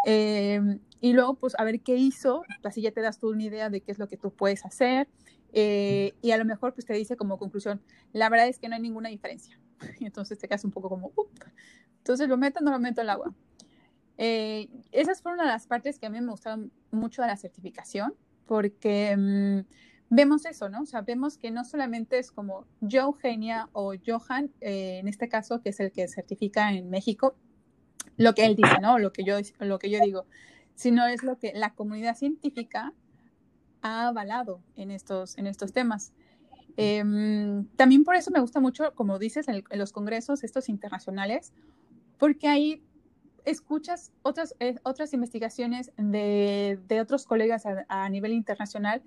Eh, 0.05 0.79
y 0.99 1.13
luego, 1.13 1.35
pues 1.35 1.53
a 1.57 1.63
ver 1.63 1.79
qué 1.81 1.95
hizo, 1.95 2.43
así 2.63 2.81
ya 2.81 2.91
te 2.91 3.01
das 3.01 3.19
tú 3.19 3.29
una 3.29 3.43
idea 3.43 3.69
de 3.69 3.81
qué 3.81 3.91
es 3.91 3.99
lo 3.99 4.07
que 4.07 4.17
tú 4.17 4.31
puedes 4.31 4.65
hacer. 4.65 5.07
Eh, 5.53 6.15
y 6.21 6.31
a 6.31 6.37
lo 6.37 6.45
mejor 6.45 6.73
pues 6.73 6.85
te 6.85 6.93
dice 6.93 7.15
como 7.15 7.37
conclusión, 7.37 7.81
la 8.11 8.29
verdad 8.29 8.47
es 8.47 8.59
que 8.59 8.67
no 8.67 8.75
hay 8.75 8.81
ninguna 8.81 9.09
diferencia. 9.09 9.59
Y 9.99 10.05
entonces 10.05 10.39
te 10.39 10.47
quedas 10.47 10.65
un 10.65 10.71
poco 10.71 10.89
como, 10.89 11.11
Up. 11.15 11.29
entonces 11.99 12.27
lo 12.27 12.37
meto, 12.37 12.61
no 12.61 12.71
lo 12.71 12.79
meto 12.79 13.01
al 13.01 13.09
agua. 13.11 13.33
Eh, 14.17 14.67
esas 14.91 15.21
fueron 15.21 15.45
las 15.45 15.67
partes 15.67 15.99
que 15.99 16.07
a 16.07 16.09
mí 16.09 16.19
me 16.19 16.31
gustaron 16.31 16.71
mucho 16.89 17.21
de 17.21 17.27
la 17.27 17.37
certificación 17.37 18.15
porque 18.47 19.15
mmm, 19.15 19.59
vemos 20.09 20.45
eso, 20.45 20.69
¿no? 20.69 20.81
O 20.81 20.85
sea, 20.85 21.01
vemos 21.01 21.37
que 21.37 21.51
no 21.51 21.63
solamente 21.63 22.17
es 22.17 22.31
como 22.31 22.65
yo, 22.81 23.01
Eugenia 23.01 23.69
o 23.73 23.93
Johan, 24.05 24.51
eh, 24.61 24.99
en 24.99 25.07
este 25.07 25.27
caso, 25.27 25.61
que 25.61 25.69
es 25.69 25.79
el 25.79 25.91
que 25.91 26.07
certifica 26.07 26.71
en 26.71 26.89
México, 26.89 27.35
lo 28.15 28.33
que 28.33 28.45
él 28.45 28.55
dice, 28.55 28.79
¿no? 28.81 28.97
Lo 28.97 29.11
que 29.11 29.23
yo, 29.23 29.35
lo 29.59 29.77
que 29.77 29.89
yo 29.89 29.99
digo, 29.99 30.25
sino 30.75 31.05
es 31.05 31.23
lo 31.23 31.37
que 31.37 31.53
la 31.53 31.73
comunidad 31.75 32.15
científica 32.15 32.93
ha 33.81 34.07
avalado 34.07 34.61
en 34.75 34.91
estos, 34.91 35.37
en 35.37 35.45
estos 35.45 35.73
temas. 35.73 36.13
Eh, 36.77 37.03
también 37.75 38.03
por 38.03 38.15
eso 38.15 38.31
me 38.31 38.39
gusta 38.39 38.59
mucho, 38.59 38.93
como 38.95 39.19
dices, 39.19 39.47
en, 39.47 39.63
en 39.69 39.79
los 39.79 39.91
congresos 39.91 40.43
estos 40.43 40.69
internacionales, 40.69 41.53
porque 42.17 42.47
ahí 42.47 42.83
escuchas 43.47 44.11
otras, 44.23 44.55
eh, 44.59 44.75
otras 44.83 45.13
investigaciones 45.13 45.91
de, 45.97 46.79
de 46.87 47.01
otros 47.01 47.25
colegas 47.25 47.63
a, 47.65 48.09
nivel 48.09 48.33
internacional 48.33 49.01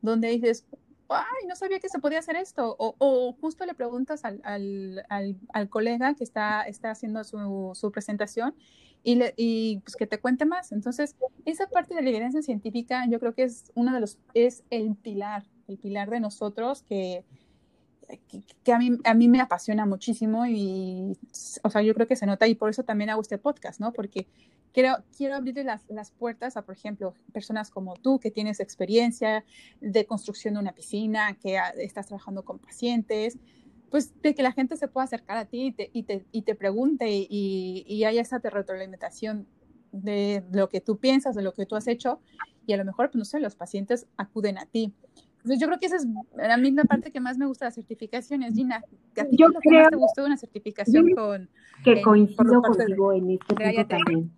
donde 0.00 0.28
dices, 0.28 0.66
ay, 1.08 1.46
no 1.46 1.54
sabía 1.54 1.78
que 1.78 1.90
se 1.90 1.98
podía 1.98 2.18
hacer 2.18 2.36
esto, 2.36 2.74
o, 2.78 3.36
justo 3.40 3.66
le 3.66 3.74
preguntas 3.74 4.24
al, 4.24 4.40
al, 5.08 5.68
colega 5.68 6.14
que 6.14 6.24
está, 6.24 6.62
está 6.62 6.90
haciendo 6.90 7.22
su, 7.22 7.72
su 7.74 7.92
presentación 7.92 8.54
y, 9.04 9.16
le, 9.16 9.34
pues 9.84 9.94
que 9.94 10.06
te 10.06 10.18
cuente 10.18 10.46
más. 10.46 10.72
Entonces, 10.72 11.14
esa 11.44 11.68
parte 11.68 11.94
de 11.94 12.02
la 12.02 12.08
evidencia 12.08 12.40
científica 12.42 13.04
yo 13.08 13.20
creo 13.20 13.34
que 13.34 13.44
es 13.44 13.70
uno 13.74 13.92
de 13.92 14.00
los, 14.00 14.18
es 14.32 14.64
el 14.70 14.96
pilar, 14.96 15.44
el 15.68 15.76
pilar 15.76 16.08
de 16.08 16.20
nosotros 16.20 16.82
que, 16.82 17.24
que, 18.64 18.72
a, 18.72 18.78
mí, 18.78 18.98
a 19.04 19.14
mí 19.14 19.28
me 19.28 19.40
apasiona 19.40 19.86
muchísimo 19.86 20.46
y, 20.46 21.16
o 21.62 21.70
sea, 21.70 21.82
yo 21.82 21.94
creo 21.94 22.06
que 22.06 22.16
se 22.16 22.26
nota 22.26 22.46
y 22.46 22.54
por 22.54 22.70
eso 22.70 22.82
también 22.82 23.10
hago 23.10 23.20
este 23.20 23.38
podcast, 23.38 23.80
¿no? 23.80 23.92
Porque 23.92 24.26
quiero, 24.72 24.96
quiero 25.16 25.36
abrirle 25.36 25.64
las, 25.64 25.82
las 25.88 26.10
puertas 26.10 26.56
a, 26.56 26.62
por 26.62 26.74
ejemplo, 26.74 27.14
personas 27.32 27.70
como 27.70 27.94
tú 27.94 28.18
que 28.18 28.30
tienes 28.30 28.60
experiencia 28.60 29.44
de 29.80 30.06
construcción 30.06 30.54
de 30.54 30.60
una 30.60 30.72
piscina, 30.72 31.34
que 31.34 31.58
estás 31.78 32.06
trabajando 32.06 32.44
con 32.44 32.58
pacientes, 32.58 33.38
pues 33.90 34.12
de 34.22 34.34
que 34.34 34.42
la 34.42 34.52
gente 34.52 34.76
se 34.76 34.88
pueda 34.88 35.04
acercar 35.04 35.36
a 35.36 35.44
ti 35.44 35.66
y 35.66 35.72
te, 35.72 35.90
y 35.92 36.02
te, 36.04 36.24
y 36.32 36.42
te 36.42 36.54
pregunte 36.54 37.10
y, 37.10 37.84
y 37.86 38.04
haya 38.04 38.22
esa 38.22 38.38
retroalimentación 38.38 39.46
de 39.92 40.42
lo 40.50 40.68
que 40.70 40.80
tú 40.80 40.96
piensas, 40.98 41.34
de 41.34 41.42
lo 41.42 41.52
que 41.52 41.66
tú 41.66 41.76
has 41.76 41.86
hecho 41.86 42.20
y 42.66 42.72
a 42.72 42.76
lo 42.76 42.84
mejor, 42.84 43.10
pues, 43.10 43.18
no 43.18 43.24
sé, 43.24 43.40
los 43.40 43.56
pacientes 43.56 44.06
acuden 44.16 44.58
a 44.58 44.66
ti. 44.66 44.92
Entonces, 45.42 45.60
yo 45.60 45.66
creo 45.66 45.80
que 45.80 45.86
esa 45.86 45.96
es 45.96 46.06
la 46.36 46.56
misma 46.56 46.84
parte 46.84 47.10
que 47.10 47.18
más 47.18 47.36
me 47.36 47.46
gusta 47.46 47.64
de 47.64 47.68
las 47.68 47.74
certificaciones. 47.74 48.54
Gina, 48.54 48.76
¿a 48.76 49.24
ti 49.24 49.36
yo 49.36 49.48
lo 49.48 49.58
creo, 49.58 49.70
que 49.72 49.76
más 49.82 49.90
te 49.90 49.96
gustó 49.96 50.24
una 50.24 50.36
certificación 50.36 51.10
con... 51.16 51.48
Que 51.82 52.00
coincido 52.00 52.62
contigo 52.62 53.10
de, 53.10 53.18
en 53.18 53.30
este 53.32 53.54
punto 53.56 53.86
también. 53.88 54.30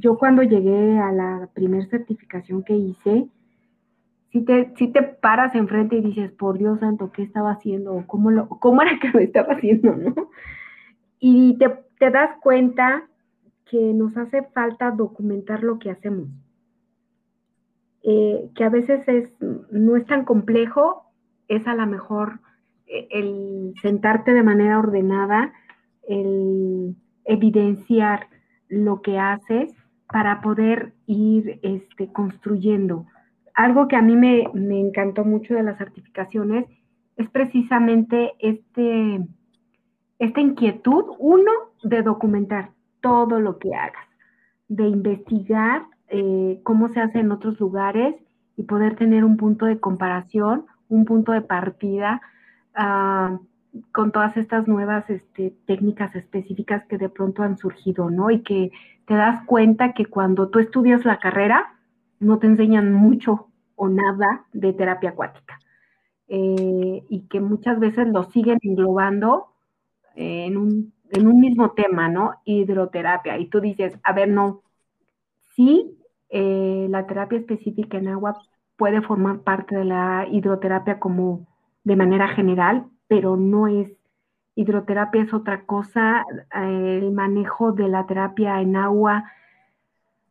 Yo 0.00 0.16
cuando 0.16 0.44
llegué 0.44 0.98
a 1.00 1.10
la 1.10 1.48
primera 1.52 1.84
certificación 1.86 2.62
que 2.62 2.76
hice, 2.76 3.26
si 4.30 4.42
te, 4.42 4.72
si 4.76 4.86
te 4.92 5.02
paras 5.02 5.52
enfrente 5.56 5.96
y 5.96 6.02
dices, 6.02 6.30
por 6.30 6.58
Dios 6.58 6.78
santo, 6.78 7.10
¿qué 7.10 7.24
estaba 7.24 7.50
haciendo? 7.50 8.04
¿Cómo, 8.06 8.30
lo, 8.30 8.48
cómo 8.48 8.82
era 8.82 9.00
que 9.00 9.08
lo 9.08 9.18
estaba 9.18 9.54
haciendo? 9.54 9.96
¿no? 9.96 10.14
Y 11.18 11.58
te, 11.58 11.70
te 11.98 12.10
das 12.10 12.38
cuenta 12.40 13.08
que 13.68 13.92
nos 13.92 14.16
hace 14.16 14.44
falta 14.54 14.92
documentar 14.92 15.64
lo 15.64 15.80
que 15.80 15.90
hacemos 15.90 16.28
eh, 18.08 18.50
que 18.54 18.62
a 18.62 18.68
veces 18.68 19.02
es, 19.08 19.28
no 19.72 19.96
es 19.96 20.06
tan 20.06 20.24
complejo, 20.24 21.10
es 21.48 21.66
a 21.66 21.74
lo 21.74 21.88
mejor 21.88 22.38
eh, 22.86 23.08
el 23.10 23.74
sentarte 23.82 24.32
de 24.32 24.44
manera 24.44 24.78
ordenada, 24.78 25.52
el 26.08 26.94
evidenciar 27.24 28.28
lo 28.68 29.02
que 29.02 29.18
haces 29.18 29.74
para 30.08 30.40
poder 30.40 30.92
ir 31.06 31.58
este, 31.62 32.12
construyendo. 32.12 33.06
Algo 33.54 33.88
que 33.88 33.96
a 33.96 34.02
mí 34.02 34.14
me, 34.14 34.44
me 34.54 34.78
encantó 34.78 35.24
mucho 35.24 35.54
de 35.54 35.64
las 35.64 35.76
certificaciones 35.76 36.66
es 37.16 37.28
precisamente 37.30 38.34
este, 38.38 39.20
esta 40.20 40.40
inquietud, 40.40 41.06
uno, 41.18 41.50
de 41.82 42.02
documentar 42.02 42.70
todo 43.00 43.40
lo 43.40 43.58
que 43.58 43.74
hagas, 43.74 44.06
de 44.68 44.86
investigar 44.86 45.86
eh, 46.08 46.60
cómo 46.62 46.88
se 46.88 47.00
hace 47.00 47.18
en 47.18 47.32
otros 47.32 47.58
lugares 47.60 48.14
y 48.56 48.62
poder 48.62 48.96
tener 48.96 49.24
un 49.24 49.36
punto 49.36 49.66
de 49.66 49.80
comparación, 49.80 50.66
un 50.88 51.04
punto 51.04 51.32
de 51.32 51.42
partida 51.42 52.20
uh, 52.78 53.38
con 53.92 54.12
todas 54.12 54.36
estas 54.36 54.66
nuevas 54.68 55.10
este, 55.10 55.54
técnicas 55.66 56.14
específicas 56.16 56.86
que 56.86 56.98
de 56.98 57.08
pronto 57.08 57.42
han 57.42 57.58
surgido, 57.58 58.10
¿no? 58.10 58.30
Y 58.30 58.40
que 58.42 58.70
te 59.06 59.14
das 59.14 59.44
cuenta 59.44 59.92
que 59.92 60.06
cuando 60.06 60.48
tú 60.48 60.58
estudias 60.58 61.04
la 61.04 61.18
carrera, 61.18 61.74
no 62.18 62.38
te 62.38 62.46
enseñan 62.46 62.92
mucho 62.92 63.48
o 63.74 63.88
nada 63.88 64.46
de 64.52 64.72
terapia 64.72 65.10
acuática. 65.10 65.58
Eh, 66.28 67.04
y 67.08 67.20
que 67.28 67.40
muchas 67.40 67.78
veces 67.78 68.08
lo 68.08 68.24
siguen 68.24 68.58
englobando 68.62 69.52
en, 70.14 70.56
un, 70.56 70.92
en 71.10 71.26
un 71.26 71.40
mismo 71.40 71.72
tema, 71.72 72.08
¿no? 72.08 72.34
Hidroterapia. 72.44 73.38
Y 73.38 73.46
tú 73.46 73.60
dices, 73.60 73.98
a 74.02 74.12
ver, 74.12 74.28
no, 74.28 74.62
sí, 75.56 75.98
eh, 76.28 76.86
la 76.90 77.06
terapia 77.06 77.38
específica 77.38 77.98
en 77.98 78.08
agua 78.08 78.38
puede 78.76 79.02
formar 79.02 79.40
parte 79.40 79.76
de 79.76 79.84
la 79.84 80.26
hidroterapia 80.30 80.98
como 81.00 81.46
de 81.84 81.96
manera 81.96 82.28
general, 82.28 82.86
pero 83.08 83.36
no 83.36 83.66
es 83.66 83.90
hidroterapia 84.54 85.22
es 85.22 85.34
otra 85.34 85.64
cosa, 85.66 86.24
el 86.54 87.12
manejo 87.12 87.72
de 87.72 87.88
la 87.88 88.06
terapia 88.06 88.60
en 88.60 88.76
agua 88.76 89.30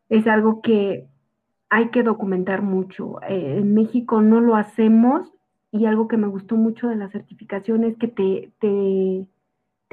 es 0.09 0.25
algo 0.27 0.61
que 0.61 1.07
hay 1.69 1.89
que 1.89 2.03
documentar 2.03 2.61
mucho. 2.61 3.21
Eh, 3.23 3.57
en 3.59 3.73
México 3.73 4.21
no 4.21 4.41
lo 4.41 4.55
hacemos 4.55 5.31
y 5.71 5.85
algo 5.85 6.07
que 6.07 6.17
me 6.17 6.27
gustó 6.27 6.55
mucho 6.55 6.87
de 6.87 6.95
la 6.95 7.09
certificación 7.09 7.83
es 7.83 7.97
que 7.97 8.07
te, 8.07 8.51
te, 8.59 9.27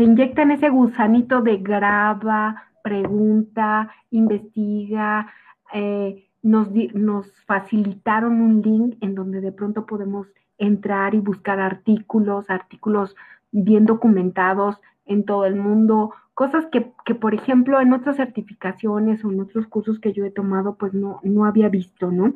inyectan 0.02 0.50
ese 0.50 0.68
gusanito 0.68 1.42
de 1.42 1.58
graba, 1.58 2.71
pregunta, 2.82 3.90
investiga, 4.10 5.32
eh, 5.72 6.28
nos, 6.42 6.68
nos 6.94 7.32
facilitaron 7.46 8.40
un 8.40 8.62
link 8.62 8.96
en 9.00 9.14
donde 9.14 9.40
de 9.40 9.52
pronto 9.52 9.86
podemos 9.86 10.26
entrar 10.58 11.14
y 11.14 11.18
buscar 11.18 11.60
artículos, 11.60 12.50
artículos 12.50 13.16
bien 13.50 13.86
documentados 13.86 14.80
en 15.06 15.24
todo 15.24 15.44
el 15.46 15.56
mundo, 15.56 16.12
cosas 16.34 16.66
que, 16.66 16.92
que, 17.04 17.14
por 17.14 17.34
ejemplo, 17.34 17.80
en 17.80 17.92
otras 17.92 18.16
certificaciones 18.16 19.24
o 19.24 19.30
en 19.30 19.40
otros 19.40 19.66
cursos 19.66 19.98
que 19.98 20.12
yo 20.12 20.24
he 20.24 20.30
tomado, 20.30 20.76
pues 20.76 20.94
no, 20.94 21.20
no 21.22 21.44
había 21.44 21.68
visto, 21.68 22.10
¿no? 22.10 22.34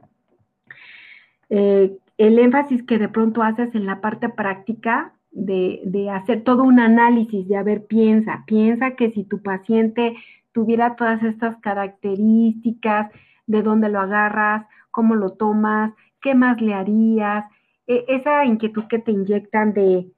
Eh, 1.48 1.96
el 2.18 2.38
énfasis 2.38 2.82
que 2.82 2.98
de 2.98 3.08
pronto 3.08 3.42
haces 3.42 3.74
en 3.74 3.86
la 3.86 4.00
parte 4.00 4.28
práctica 4.28 5.12
de, 5.36 6.10
hacer 6.10 6.42
todo 6.42 6.62
un 6.62 6.80
análisis, 6.80 7.46
de 7.46 7.56
a 7.56 7.62
ver, 7.62 7.86
piensa, 7.86 8.44
piensa 8.46 8.92
que 8.92 9.10
si 9.12 9.24
tu 9.24 9.42
paciente 9.42 10.16
tuviera 10.52 10.96
todas 10.96 11.22
estas 11.22 11.56
características, 11.58 13.12
de 13.46 13.62
dónde 13.62 13.88
lo 13.90 14.00
agarras, 14.00 14.66
cómo 14.90 15.14
lo 15.14 15.32
tomas, 15.32 15.92
qué 16.20 16.34
más 16.34 16.60
le 16.60 16.74
harías, 16.74 17.44
e, 17.86 18.04
esa 18.08 18.44
inquietud 18.44 18.84
que 18.88 18.98
te 18.98 19.12
inyectan 19.12 19.72
de, 19.74 20.10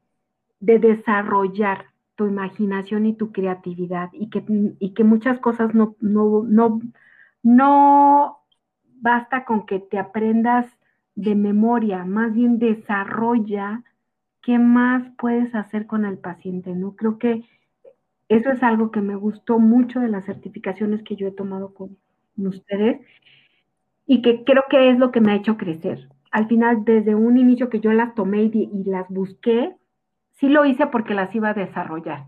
de 0.61 0.79
desarrollar 0.79 1.87
tu 2.15 2.27
imaginación 2.27 3.05
y 3.07 3.15
tu 3.15 3.33
creatividad 3.33 4.11
y 4.13 4.31
que, 4.31 4.45
y 4.79 4.95
que 4.95 5.05
muchas 5.05 5.39
cosas 5.41 5.75
no, 5.75 5.97
no, 6.01 6.45
no, 6.45 6.81
no 7.43 8.39
basta 9.01 9.45
con 9.45 9.67
que 9.67 9.81
te 9.81 9.99
aprendas 9.99 10.67
de 11.17 11.35
memoria, 11.35 12.05
más 12.05 12.33
bien 12.33 12.59
desarrolla 12.59 13.83
qué 14.49 14.59
más 14.59 15.03
puedes 15.19 15.55
hacer 15.55 15.87
con 15.87 16.07
el 16.07 16.17
paciente, 16.17 16.75
¿no? 16.75 16.97
Creo 16.97 17.19
que 17.19 17.45
eso 18.31 18.51
es 18.51 18.63
algo 18.63 18.91
que 18.91 19.03
me 19.03 19.15
gustó 19.15 19.59
mucho 19.59 20.01
de 20.01 20.09
las 20.09 20.25
certificaciones 20.25 21.03
que 21.03 21.17
yo 21.17 21.29
he 21.29 21.33
tomado 21.33 21.75
con 21.75 21.99
ustedes 22.35 22.99
y 24.07 24.23
que 24.23 24.45
creo 24.45 24.63
que 24.71 24.89
es 24.89 24.99
lo 24.99 25.13
que 25.13 25.21
me 25.21 25.33
ha 25.33 25.35
hecho 25.35 25.59
crecer. 25.59 26.09
Al 26.31 26.49
final, 26.49 26.83
desde 26.87 27.15
un 27.15 27.37
inicio 27.37 27.69
que 27.69 27.81
yo 27.81 27.93
las 27.93 28.15
tomé 28.15 28.45
y, 28.45 28.71
y 28.73 28.85
las 28.85 29.07
busqué, 29.11 29.77
sí 30.33 30.49
lo 30.49 30.65
hice 30.65 30.87
porque 30.87 31.13
las 31.13 31.35
iba 31.35 31.51
a 31.51 31.55
desarrollar. 31.55 32.25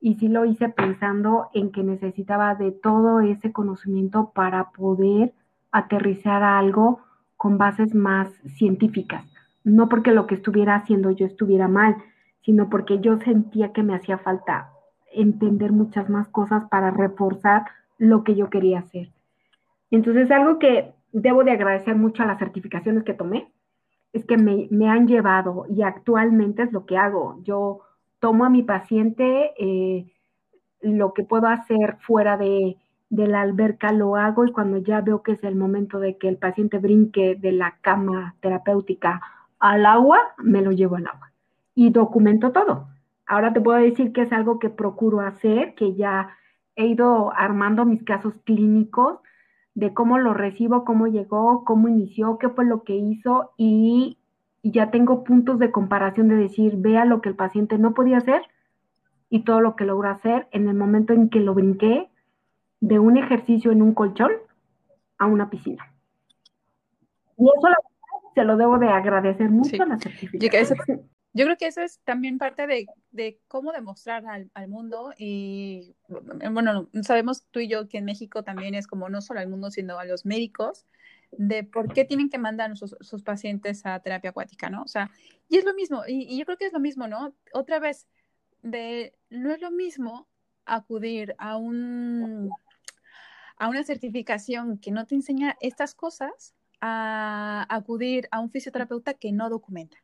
Y 0.00 0.14
sí 0.16 0.26
lo 0.26 0.46
hice 0.46 0.70
pensando 0.70 1.50
en 1.54 1.70
que 1.70 1.84
necesitaba 1.84 2.56
de 2.56 2.72
todo 2.72 3.20
ese 3.20 3.52
conocimiento 3.52 4.32
para 4.34 4.72
poder 4.72 5.32
aterrizar 5.70 6.42
a 6.42 6.58
algo 6.58 6.98
con 7.36 7.58
bases 7.58 7.94
más 7.94 8.28
científicas. 8.56 9.33
No 9.64 9.88
porque 9.88 10.12
lo 10.12 10.26
que 10.26 10.36
estuviera 10.36 10.76
haciendo 10.76 11.10
yo 11.10 11.26
estuviera 11.26 11.68
mal, 11.68 11.96
sino 12.42 12.68
porque 12.68 13.00
yo 13.00 13.18
sentía 13.20 13.72
que 13.72 13.82
me 13.82 13.94
hacía 13.94 14.18
falta 14.18 14.70
entender 15.12 15.72
muchas 15.72 16.10
más 16.10 16.28
cosas 16.28 16.64
para 16.68 16.90
reforzar 16.90 17.64
lo 17.98 18.24
que 18.24 18.34
yo 18.34 18.50
quería 18.50 18.80
hacer. 18.80 19.10
Entonces, 19.90 20.30
algo 20.30 20.58
que 20.58 20.92
debo 21.12 21.44
de 21.44 21.52
agradecer 21.52 21.96
mucho 21.96 22.22
a 22.22 22.26
las 22.26 22.38
certificaciones 22.38 23.04
que 23.04 23.14
tomé, 23.14 23.52
es 24.12 24.24
que 24.24 24.36
me, 24.36 24.88
han 24.88 25.08
llevado 25.08 25.66
y 25.68 25.82
actualmente 25.82 26.62
es 26.62 26.72
lo 26.72 26.86
que 26.86 26.96
hago. 26.96 27.40
Yo 27.42 27.80
tomo 28.20 28.44
a 28.44 28.50
mi 28.50 28.62
paciente, 28.62 29.52
eh, 29.58 30.12
lo 30.80 31.14
que 31.14 31.24
puedo 31.24 31.48
hacer 31.48 31.96
fuera 32.00 32.36
de, 32.36 32.76
de, 33.10 33.26
la 33.26 33.40
alberca 33.40 33.92
lo 33.92 34.16
hago 34.16 34.44
y 34.44 34.52
cuando 34.52 34.78
ya 34.78 35.00
veo 35.00 35.22
que 35.22 35.32
es 35.32 35.42
el 35.42 35.56
momento 35.56 35.98
de 35.98 36.16
que 36.16 36.28
el 36.28 36.36
paciente 36.36 36.78
brinque 36.78 37.34
de 37.34 37.52
la 37.52 37.76
cama 37.80 38.36
terapéutica 38.40 39.20
al 39.64 39.86
agua, 39.86 40.18
me 40.36 40.60
lo 40.60 40.72
llevo 40.72 40.96
al 40.96 41.06
agua 41.06 41.32
y 41.74 41.88
documento 41.88 42.52
todo. 42.52 42.88
Ahora 43.26 43.54
te 43.54 43.62
puedo 43.62 43.78
decir 43.78 44.12
que 44.12 44.20
es 44.20 44.32
algo 44.32 44.58
que 44.58 44.68
procuro 44.68 45.20
hacer, 45.20 45.74
que 45.74 45.94
ya 45.94 46.36
he 46.76 46.86
ido 46.86 47.32
armando 47.32 47.86
mis 47.86 48.02
casos 48.02 48.34
clínicos 48.44 49.20
de 49.74 49.94
cómo 49.94 50.18
lo 50.18 50.34
recibo, 50.34 50.84
cómo 50.84 51.06
llegó, 51.06 51.64
cómo 51.64 51.88
inició, 51.88 52.36
qué 52.36 52.50
fue 52.50 52.66
lo 52.66 52.84
que 52.84 52.94
hizo 52.94 53.52
y, 53.56 54.18
ya 54.62 54.90
tengo 54.90 55.24
puntos 55.24 55.58
de 55.58 55.70
comparación 55.70 56.28
de 56.28 56.36
decir, 56.36 56.76
vea 56.76 57.06
lo 57.06 57.20
que 57.22 57.30
el 57.30 57.34
paciente 57.34 57.78
no 57.78 57.92
podía 57.92 58.18
hacer 58.18 58.42
y 59.30 59.44
todo 59.44 59.60
lo 59.60 59.76
que 59.76 59.84
logró 59.84 60.08
hacer 60.10 60.46
en 60.52 60.68
el 60.68 60.74
momento 60.74 61.12
en 61.12 61.28
que 61.28 61.40
lo 61.40 61.54
brinqué 61.54 62.10
de 62.80 62.98
un 62.98 63.16
ejercicio 63.18 63.72
en 63.72 63.82
un 63.82 63.92
colchón 63.92 64.32
a 65.18 65.26
una 65.26 65.50
piscina. 65.50 65.90
Y 67.36 67.44
eso 67.44 67.68
se 68.34 68.44
lo 68.44 68.56
debo 68.56 68.78
de 68.78 68.88
agradecer 68.88 69.50
mucho 69.50 69.82
a 69.82 69.86
la 69.86 69.98
certificación. 69.98 71.08
Yo 71.36 71.44
creo 71.46 71.56
que 71.56 71.66
eso 71.66 71.82
es 71.82 71.98
también 72.04 72.38
parte 72.38 72.68
de, 72.68 73.40
cómo 73.48 73.72
demostrar 73.72 74.24
al, 74.26 74.68
mundo 74.68 75.12
y, 75.18 75.96
bueno, 76.08 76.88
sabemos 77.02 77.44
tú 77.50 77.58
y 77.58 77.66
yo 77.66 77.88
que 77.88 77.98
en 77.98 78.04
México 78.04 78.44
también 78.44 78.76
es 78.76 78.86
como 78.86 79.08
no 79.08 79.20
solo 79.20 79.40
al 79.40 79.48
mundo, 79.48 79.72
sino 79.72 79.98
a 79.98 80.04
los 80.04 80.24
médicos, 80.24 80.86
de 81.32 81.64
por 81.64 81.92
qué 81.92 82.04
tienen 82.04 82.30
que 82.30 82.38
mandar 82.38 82.70
a 82.70 82.76
sus, 82.76 83.22
pacientes 83.24 83.84
a 83.84 83.98
terapia 83.98 84.30
acuática, 84.30 84.70
¿no? 84.70 84.82
O 84.82 84.88
sea, 84.88 85.10
y 85.48 85.56
es 85.56 85.64
lo 85.64 85.74
mismo, 85.74 86.04
y, 86.06 86.38
yo 86.38 86.44
creo 86.44 86.56
que 86.56 86.66
es 86.66 86.72
lo 86.72 86.78
mismo, 86.78 87.08
¿no? 87.08 87.34
Otra 87.52 87.80
vez, 87.80 88.06
de 88.62 89.16
no 89.28 89.50
es 89.50 89.60
lo 89.60 89.72
mismo 89.72 90.28
acudir 90.66 91.34
a 91.38 91.56
un 91.56 92.48
a 93.56 93.68
una 93.68 93.82
certificación 93.84 94.78
que 94.78 94.92
no 94.92 95.04
te 95.06 95.16
enseña 95.16 95.56
estas 95.60 95.94
cosas 95.94 96.54
a 96.86 97.64
acudir 97.70 98.28
a 98.30 98.40
un 98.40 98.50
fisioterapeuta 98.50 99.14
que 99.14 99.32
no 99.32 99.48
documenta. 99.48 99.96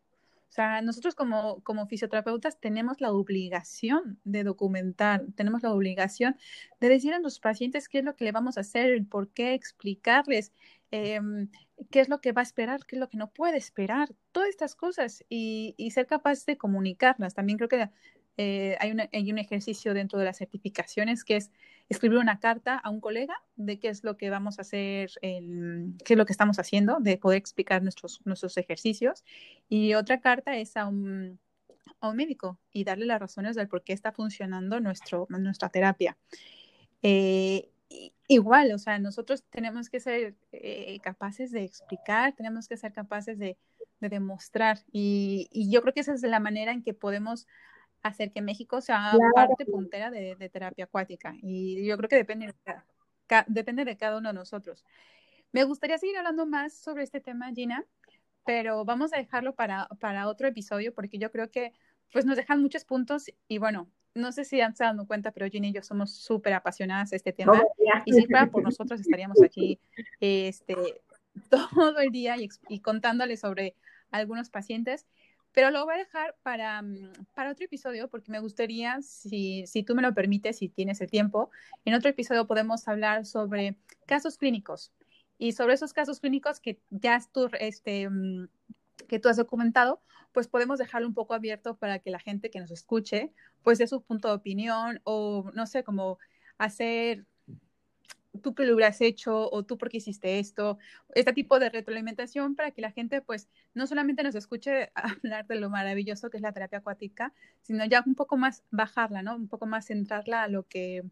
O 0.48 0.52
sea, 0.52 0.80
nosotros 0.80 1.14
como, 1.14 1.60
como 1.62 1.86
fisioterapeutas 1.86 2.58
tenemos 2.58 3.02
la 3.02 3.12
obligación 3.12 4.18
de 4.24 4.44
documentar, 4.44 5.26
tenemos 5.36 5.62
la 5.62 5.74
obligación 5.74 6.36
de 6.80 6.88
decir 6.88 7.12
a 7.12 7.20
los 7.20 7.38
pacientes 7.38 7.88
qué 7.88 7.98
es 7.98 8.04
lo 8.04 8.16
que 8.16 8.24
le 8.24 8.32
vamos 8.32 8.56
a 8.56 8.62
hacer, 8.62 9.06
por 9.06 9.28
qué 9.28 9.52
explicarles, 9.52 10.52
em, 10.90 11.50
qué 11.90 12.00
es 12.00 12.08
lo 12.08 12.22
que 12.22 12.32
va 12.32 12.40
a 12.40 12.44
esperar, 12.44 12.86
qué 12.86 12.96
es 12.96 13.00
lo 13.00 13.10
que 13.10 13.18
no 13.18 13.30
puede 13.30 13.58
esperar, 13.58 14.08
todas 14.32 14.48
estas 14.48 14.74
cosas 14.74 15.22
y, 15.28 15.74
ser 15.92 16.06
capaz 16.06 16.46
de 16.46 16.56
comunicarlas. 16.56 17.34
También 17.34 17.58
creo 17.58 17.68
que 17.68 17.90
eh, 18.42 18.78
hay, 18.80 18.96
hay 19.12 19.30
un 19.30 19.36
ejercicio 19.36 19.92
dentro 19.92 20.18
de 20.18 20.24
las 20.24 20.38
certificaciones 20.38 21.24
que 21.24 21.36
es 21.36 21.50
escribir 21.90 22.16
una 22.16 22.40
carta 22.40 22.78
a 22.78 22.88
un 22.88 22.98
colega 22.98 23.34
de 23.56 23.78
qué 23.78 23.88
es 23.88 24.02
lo 24.02 24.16
que 24.16 24.30
vamos 24.30 24.58
a 24.58 24.62
hacer, 24.62 25.10
qué 25.20 25.92
es 26.14 26.16
lo 26.16 26.24
que 26.24 26.32
estamos 26.32 26.58
haciendo, 26.58 27.00
de 27.00 27.18
poder 27.18 27.36
explicar 27.36 27.82
nuestros, 27.82 28.22
nuestros 28.24 28.56
ejercicios. 28.56 29.24
Y 29.68 29.92
otra 29.92 30.22
carta 30.22 30.56
es 30.56 30.78
a 30.78 30.86
un, 30.86 31.38
a 32.00 32.08
un 32.08 32.16
médico 32.16 32.58
y 32.72 32.84
darle 32.84 33.04
las 33.04 33.20
razones 33.20 33.56
del 33.56 33.68
por 33.68 33.84
qué 33.84 33.92
está 33.92 34.10
funcionando 34.10 34.80
nuestro, 34.80 35.26
nuestra 35.28 35.68
terapia. 35.68 36.16
Eh, 37.02 37.68
igual, 38.26 38.72
o 38.72 38.78
sea, 38.78 38.98
nosotros 38.98 39.44
tenemos 39.50 39.90
que 39.90 40.00
ser 40.00 40.34
eh, 40.52 40.98
capaces 41.02 41.50
de 41.50 41.64
explicar, 41.64 42.32
tenemos 42.34 42.68
que 42.68 42.78
ser 42.78 42.94
capaces 42.94 43.38
de, 43.38 43.58
de 44.00 44.08
demostrar. 44.08 44.78
Y, 44.90 45.50
y, 45.52 45.70
yo 45.70 45.82
creo 45.82 45.92
que 45.92 46.00
esa 46.00 46.14
es 46.14 46.22
la 46.22 46.40
manera 46.40 46.72
en 46.72 46.82
que 46.82 46.94
podemos 46.94 47.46
hacer 48.02 48.32
que 48.32 48.42
México 48.42 48.80
sea 48.80 49.12
parte 49.34 49.66
puntera 49.66 50.10
de, 50.10 50.48
terapia 50.52 50.84
acuática. 50.84 51.34
Y 51.42 51.84
yo 51.86 51.96
creo 51.96 52.08
que 52.08 52.16
depende 52.16 52.46
de, 52.46 52.54
cada, 53.26 53.44
depende 53.48 53.84
de 53.84 53.96
cada 53.96 54.18
uno 54.18 54.30
de 54.30 54.34
nosotros. 54.34 54.84
Me 55.52 55.64
gustaría 55.64 55.98
seguir 55.98 56.16
hablando 56.16 56.46
más 56.46 56.74
sobre 56.74 57.02
este 57.02 57.20
tema, 57.20 57.52
Gina, 57.52 57.84
pero 58.44 58.84
vamos 58.84 59.12
a 59.12 59.18
dejarlo 59.18 59.54
para, 59.54 59.88
para 60.00 60.28
otro 60.28 60.48
episodio 60.48 60.94
porque 60.94 61.18
yo 61.18 61.30
creo 61.30 61.50
que 61.50 61.72
pues 62.12 62.24
nos 62.24 62.36
dejan 62.36 62.60
muchos 62.60 62.84
puntos 62.84 63.30
y 63.46 63.58
bueno, 63.58 63.88
no 64.14 64.32
sé 64.32 64.44
si 64.44 64.60
han 64.60 64.74
se 64.74 64.84
dado 64.84 65.06
cuenta, 65.06 65.30
pero 65.30 65.48
Gina 65.48 65.68
y 65.68 65.72
yo 65.72 65.82
somos 65.82 66.12
súper 66.12 66.54
apasionadas 66.54 67.10
de 67.10 67.16
este 67.16 67.32
tema 67.32 67.62
y 68.04 68.12
si 68.12 68.26
fuera 68.26 68.46
por 68.46 68.62
nosotros 68.62 69.00
estaríamos 69.00 69.40
aquí 69.42 69.78
este, 70.20 70.74
todo 71.50 71.98
el 71.98 72.10
día 72.10 72.36
y, 72.36 72.48
y 72.68 72.80
contándoles 72.80 73.40
sobre 73.40 73.76
algunos 74.10 74.50
pacientes. 74.50 75.06
Pero 75.52 75.70
lo 75.70 75.84
voy 75.84 75.94
a 75.94 75.98
dejar 75.98 76.36
para, 76.42 76.80
mm, 76.82 77.12
para 77.34 77.50
otro 77.50 77.64
episodio 77.64 78.08
porque 78.08 78.30
me 78.30 78.40
gustaría, 78.40 79.00
si, 79.02 79.66
si 79.66 79.82
tú 79.82 79.94
me 79.94 80.02
lo 80.02 80.14
permites, 80.14 80.58
si 80.58 80.68
tienes 80.68 81.00
el 81.00 81.10
tiempo, 81.10 81.50
en 81.84 81.94
otro 81.94 82.10
episodio 82.10 82.46
podemos 82.46 82.86
hablar 82.88 83.26
sobre 83.26 83.76
casos 84.06 84.38
clínicos 84.38 84.92
y 85.38 85.52
sobre 85.52 85.74
esos 85.74 85.92
casos 85.92 86.20
clínicos 86.20 86.60
que 86.60 86.80
ya 86.90 87.20
tú, 87.32 87.50
este, 87.58 88.08
mm, 88.08 88.48
que 89.08 89.18
tú 89.18 89.28
has 89.28 89.36
documentado, 89.36 90.02
pues 90.32 90.48
podemos 90.48 90.78
dejarlo 90.78 91.08
un 91.08 91.14
poco 91.14 91.34
abierto 91.34 91.76
para 91.76 91.98
que 91.98 92.10
la 92.10 92.20
gente 92.20 92.50
que 92.50 92.60
nos 92.60 92.70
escuche, 92.70 93.32
pues 93.62 93.78
dé 93.78 93.86
su 93.86 94.02
punto 94.02 94.28
de 94.28 94.34
opinión 94.34 95.00
o 95.04 95.50
no 95.54 95.66
sé, 95.66 95.82
como 95.82 96.18
hacer 96.58 97.26
tú 98.42 98.54
que 98.54 98.64
lo 98.64 98.74
hubieras 98.74 99.00
hecho 99.00 99.50
o 99.50 99.64
tú 99.64 99.76
por 99.78 99.88
qué 99.88 99.98
hiciste 99.98 100.38
esto, 100.38 100.78
este 101.14 101.32
tipo 101.32 101.58
de 101.58 101.70
retroalimentación 101.70 102.54
para 102.54 102.70
que 102.70 102.82
la 102.82 102.92
gente 102.92 103.20
pues 103.22 103.48
no 103.74 103.86
solamente 103.86 104.22
nos 104.22 104.34
escuche 104.34 104.90
hablar 104.94 105.46
de 105.46 105.56
lo 105.56 105.70
maravilloso 105.70 106.30
que 106.30 106.36
es 106.36 106.42
la 106.42 106.52
terapia 106.52 106.78
acuática, 106.78 107.32
sino 107.62 107.84
ya 107.84 108.02
un 108.06 108.14
poco 108.14 108.36
más 108.36 108.62
bajarla, 108.70 109.22
¿no? 109.22 109.36
Un 109.36 109.48
poco 109.48 109.66
más 109.66 109.86
centrarla 109.86 110.42
a 110.42 110.48
lo 110.48 110.64
que 110.64 111.04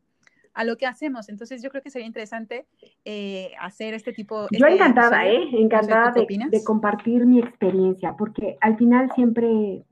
a 0.55 0.65
lo 0.65 0.77
que 0.77 0.87
hacemos. 0.87 1.29
Entonces 1.29 1.63
yo 1.63 1.71
creo 1.71 1.83
que 1.83 1.91
sería 1.91 2.07
interesante 2.07 2.67
eh, 3.05 3.53
hacer 3.61 3.95
este 3.95 4.13
tipo. 4.13 4.49
Yo 4.51 4.67
encantada, 4.67 5.25
¿eh? 5.27 5.49
Encantada 5.53 6.11
de, 6.11 6.27
de, 6.51 6.65
compartir 6.65 7.27
mi 7.27 7.39
experiencia, 7.39 8.17
porque 8.19 8.59
al 8.61 8.77
final 8.77 9.09
siempre, 9.15 9.85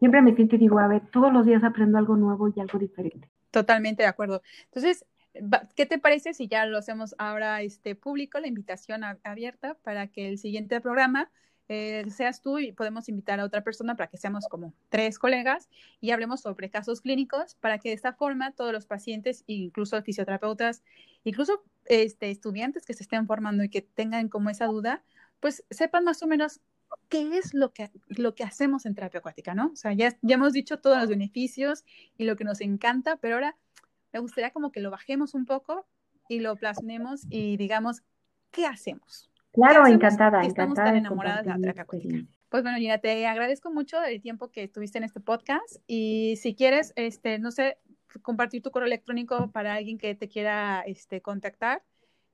siempre 0.00 0.20
me 0.20 0.34
siento 0.34 0.56
y 0.56 0.58
digo, 0.58 0.80
a 0.80 0.88
ver, 0.88 1.02
todos 1.12 1.32
los 1.32 1.46
días 1.46 1.62
aprendo 1.62 1.96
algo 1.96 2.16
nuevo 2.16 2.48
y 2.48 2.58
algo 2.58 2.76
diferente. 2.78 3.28
Totalmente 3.52 4.02
de 4.02 4.08
acuerdo. 4.08 4.42
Entonces, 4.64 5.04
¿Qué 5.74 5.86
te 5.86 5.98
parece 5.98 6.32
si 6.32 6.46
ya 6.46 6.64
lo 6.66 6.78
hacemos 6.78 7.14
ahora 7.18 7.60
este 7.62 7.94
público, 7.96 8.38
la 8.38 8.46
invitación 8.46 9.02
abierta 9.24 9.74
para 9.82 10.06
que 10.06 10.28
el 10.28 10.38
siguiente 10.38 10.80
programa 10.80 11.30
eh, 11.68 12.04
seas 12.10 12.42
tú 12.42 12.58
y 12.58 12.72
podemos 12.72 13.08
invitar 13.08 13.40
a 13.40 13.44
otra 13.44 13.64
persona 13.64 13.96
para 13.96 14.08
que 14.08 14.18
seamos 14.18 14.46
como 14.48 14.74
tres 14.90 15.18
colegas 15.18 15.70
y 16.00 16.10
hablemos 16.10 16.42
sobre 16.42 16.70
casos 16.70 17.00
clínicos 17.00 17.54
para 17.56 17.78
que 17.78 17.88
de 17.88 17.94
esta 17.94 18.12
forma 18.12 18.52
todos 18.52 18.72
los 18.72 18.86
pacientes, 18.86 19.44
incluso 19.46 20.00
fisioterapeutas, 20.02 20.82
incluso 21.24 21.64
este, 21.86 22.30
estudiantes 22.30 22.84
que 22.84 22.94
se 22.94 23.02
estén 23.02 23.26
formando 23.26 23.64
y 23.64 23.70
que 23.70 23.82
tengan 23.82 24.28
como 24.28 24.50
esa 24.50 24.66
duda, 24.66 25.02
pues 25.40 25.64
sepan 25.70 26.04
más 26.04 26.22
o 26.22 26.26
menos 26.26 26.60
qué 27.08 27.38
es 27.38 27.54
lo 27.54 27.72
que, 27.72 27.90
lo 28.08 28.34
que 28.34 28.44
hacemos 28.44 28.86
en 28.86 28.94
terapia 28.94 29.18
acuática, 29.18 29.54
¿no? 29.54 29.68
O 29.72 29.76
sea, 29.76 29.92
ya, 29.94 30.16
ya 30.22 30.34
hemos 30.34 30.52
dicho 30.52 30.80
todos 30.80 30.98
los 30.98 31.08
beneficios 31.08 31.84
y 32.18 32.24
lo 32.24 32.36
que 32.36 32.44
nos 32.44 32.60
encanta, 32.60 33.16
pero 33.16 33.36
ahora 33.36 33.56
me 34.14 34.20
gustaría 34.20 34.50
como 34.50 34.70
que 34.70 34.80
lo 34.80 34.90
bajemos 34.90 35.34
un 35.34 35.44
poco 35.44 35.86
y 36.28 36.38
lo 36.38 36.56
plasmemos 36.56 37.26
y 37.28 37.56
digamos, 37.56 38.02
¿qué 38.52 38.64
hacemos? 38.64 39.30
Claro, 39.52 39.86
encantada, 39.86 40.38
encantada. 40.38 40.46
Estamos 40.46 40.74
tan 40.76 40.96
enamoradas 40.96 41.44
de 41.44 41.50
la 41.50 41.58
terapia 41.58 41.82
acuática. 41.82 42.18
Pues 42.48 42.62
bueno, 42.62 42.78
Gina, 42.78 42.98
te 42.98 43.26
agradezco 43.26 43.72
mucho 43.72 44.02
el 44.04 44.22
tiempo 44.22 44.50
que 44.52 44.62
estuviste 44.62 44.98
en 44.98 45.04
este 45.04 45.18
podcast 45.18 45.76
y 45.88 46.36
si 46.36 46.54
quieres, 46.54 46.92
este, 46.94 47.40
no 47.40 47.50
sé, 47.50 47.78
compartir 48.22 48.62
tu 48.62 48.70
correo 48.70 48.86
electrónico 48.86 49.50
para 49.50 49.74
alguien 49.74 49.98
que 49.98 50.14
te 50.14 50.28
quiera 50.28 50.82
este, 50.86 51.20
contactar. 51.20 51.82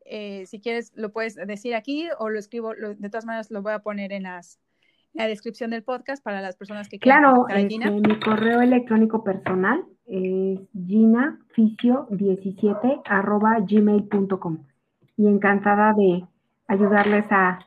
Eh, 0.04 0.44
si 0.46 0.60
quieres, 0.60 0.92
lo 0.94 1.12
puedes 1.12 1.34
decir 1.34 1.74
aquí 1.74 2.08
o 2.18 2.28
lo 2.28 2.38
escribo, 2.38 2.74
de 2.74 3.08
todas 3.08 3.24
maneras 3.24 3.50
lo 3.50 3.62
voy 3.62 3.72
a 3.72 3.78
poner 3.78 4.12
en 4.12 4.24
las, 4.24 4.60
la 5.14 5.26
descripción 5.26 5.70
del 5.70 5.82
podcast 5.82 6.22
para 6.22 6.42
las 6.42 6.56
personas 6.56 6.90
que 6.90 6.98
quieran. 6.98 7.22
Claro, 7.22 7.48
este, 7.48 7.90
mi 7.90 8.20
correo 8.20 8.60
electrónico 8.60 9.24
personal 9.24 9.86
es 10.10 10.60
ginaficio17 10.74 13.02
arroba 13.04 13.58
gmail.com 13.60 14.58
y 15.16 15.28
encantada 15.28 15.92
de 15.92 16.24
ayudarles 16.66 17.30
a 17.30 17.60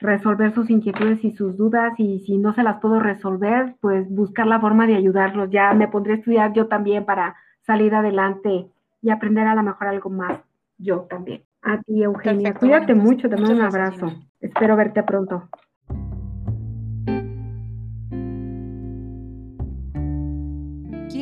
resolver 0.00 0.52
sus 0.52 0.68
inquietudes 0.68 1.22
y 1.24 1.30
sus 1.32 1.56
dudas 1.56 1.94
y 1.98 2.18
si 2.20 2.36
no 2.38 2.54
se 2.54 2.64
las 2.64 2.80
puedo 2.80 3.00
resolver, 3.00 3.76
pues 3.80 4.08
buscar 4.10 4.46
la 4.46 4.60
forma 4.60 4.86
de 4.86 4.96
ayudarlos. 4.96 5.50
Ya 5.50 5.72
me 5.74 5.88
pondré 5.88 6.14
a 6.14 6.16
estudiar 6.16 6.52
yo 6.52 6.66
también 6.66 7.04
para 7.04 7.36
salir 7.62 7.94
adelante 7.94 8.66
y 9.00 9.10
aprender 9.10 9.46
a 9.46 9.54
lo 9.54 9.62
mejor 9.62 9.88
algo 9.88 10.10
más 10.10 10.40
yo 10.78 11.06
también. 11.08 11.42
A 11.62 11.80
ti, 11.82 12.02
Eugenia. 12.02 12.54
Cuídate 12.54 12.94
mucho, 12.94 13.28
te 13.28 13.36
mando 13.36 13.54
un 13.54 13.62
abrazo. 13.62 14.12
Espero 14.40 14.76
verte 14.76 15.02
pronto. 15.02 15.48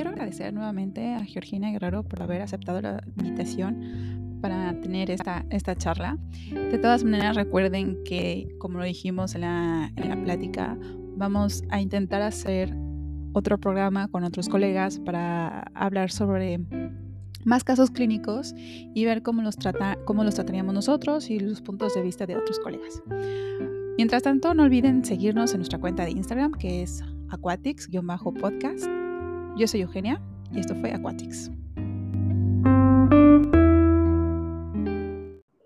Agradecer 0.01 0.53
nuevamente 0.53 1.15
a 1.15 1.25
Georgina 1.25 1.71
Guerrero 1.71 2.03
por 2.03 2.23
haber 2.23 2.43
aceptado 2.43 2.81
la 2.81 3.03
invitación 3.17 4.39
para 4.41 4.79
tener 4.81 5.11
esta, 5.11 5.47
esta 5.51 5.75
charla. 5.75 6.19
De 6.51 6.79
todas 6.79 7.03
maneras, 7.03 7.37
recuerden 7.37 7.99
que, 8.05 8.49
como 8.59 8.79
lo 8.79 8.85
dijimos 8.85 9.35
en 9.35 9.43
la, 9.43 9.91
en 9.97 10.09
la 10.09 10.23
plática, 10.23 10.77
vamos 11.17 11.63
a 11.71 11.81
intentar 11.81 12.21
hacer 12.23 12.77
otro 13.33 13.59
programa 13.59 14.09
con 14.09 14.25
otros 14.25 14.49
colegas 14.49 14.99
para 14.99 15.61
hablar 15.75 16.11
sobre 16.11 16.61
más 17.45 17.65
casos 17.65 17.91
clínicos 17.91 18.55
y 18.57 19.05
ver 19.05 19.23
cómo 19.23 19.43
los, 19.43 19.57
trata, 19.57 19.99
cómo 20.05 20.25
los 20.25 20.35
trataríamos 20.35 20.75
nosotros 20.75 21.31
y 21.31 21.41
los 21.41 21.61
puntos 21.61 21.95
de 21.95 22.03
vista 22.03 22.27
de 22.27 22.37
otros 22.37 22.59
colegas. 22.59 23.03
Mientras 23.97 24.23
tanto, 24.23 24.55
no 24.55 24.65
olviden 24.65 25.05
seguirnos 25.05 25.53
en 25.53 25.59
nuestra 25.59 25.79
cuenta 25.79 26.05
de 26.05 26.11
Instagram, 26.11 26.53
que 26.53 26.83
es 26.83 27.03
aquatics-podcast. 27.29 29.04
Yo 29.57 29.69
soy 29.69 29.83
Eugenia 29.83 30.21
y 30.51 30.59
esto 30.59 30.75
fue 30.75 30.93
Aquatics. 30.93 31.49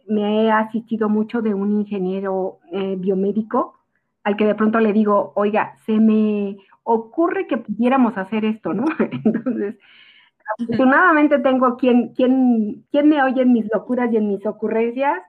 Me 0.06 0.42
he 0.42 0.50
asistido 0.50 1.08
mucho 1.08 1.40
de 1.40 1.54
un 1.54 1.72
ingeniero 1.72 2.58
eh, 2.70 2.96
biomédico 2.98 3.78
al 4.24 4.36
que 4.36 4.44
de 4.44 4.54
pronto 4.54 4.78
le 4.78 4.92
digo, 4.92 5.32
oiga, 5.36 5.74
se 5.86 5.98
me 5.98 6.58
ocurre 6.82 7.46
que 7.46 7.56
pudiéramos 7.56 8.18
hacer 8.18 8.44
esto, 8.44 8.74
¿no? 8.74 8.84
Entonces, 9.24 9.76
afortunadamente 10.58 11.38
tengo 11.38 11.78
quien, 11.78 12.12
quien, 12.14 12.84
quien 12.90 13.08
me 13.08 13.22
oye 13.22 13.40
en 13.40 13.52
mis 13.52 13.66
locuras 13.72 14.12
y 14.12 14.18
en 14.18 14.28
mis 14.28 14.44
ocurrencias 14.44 15.22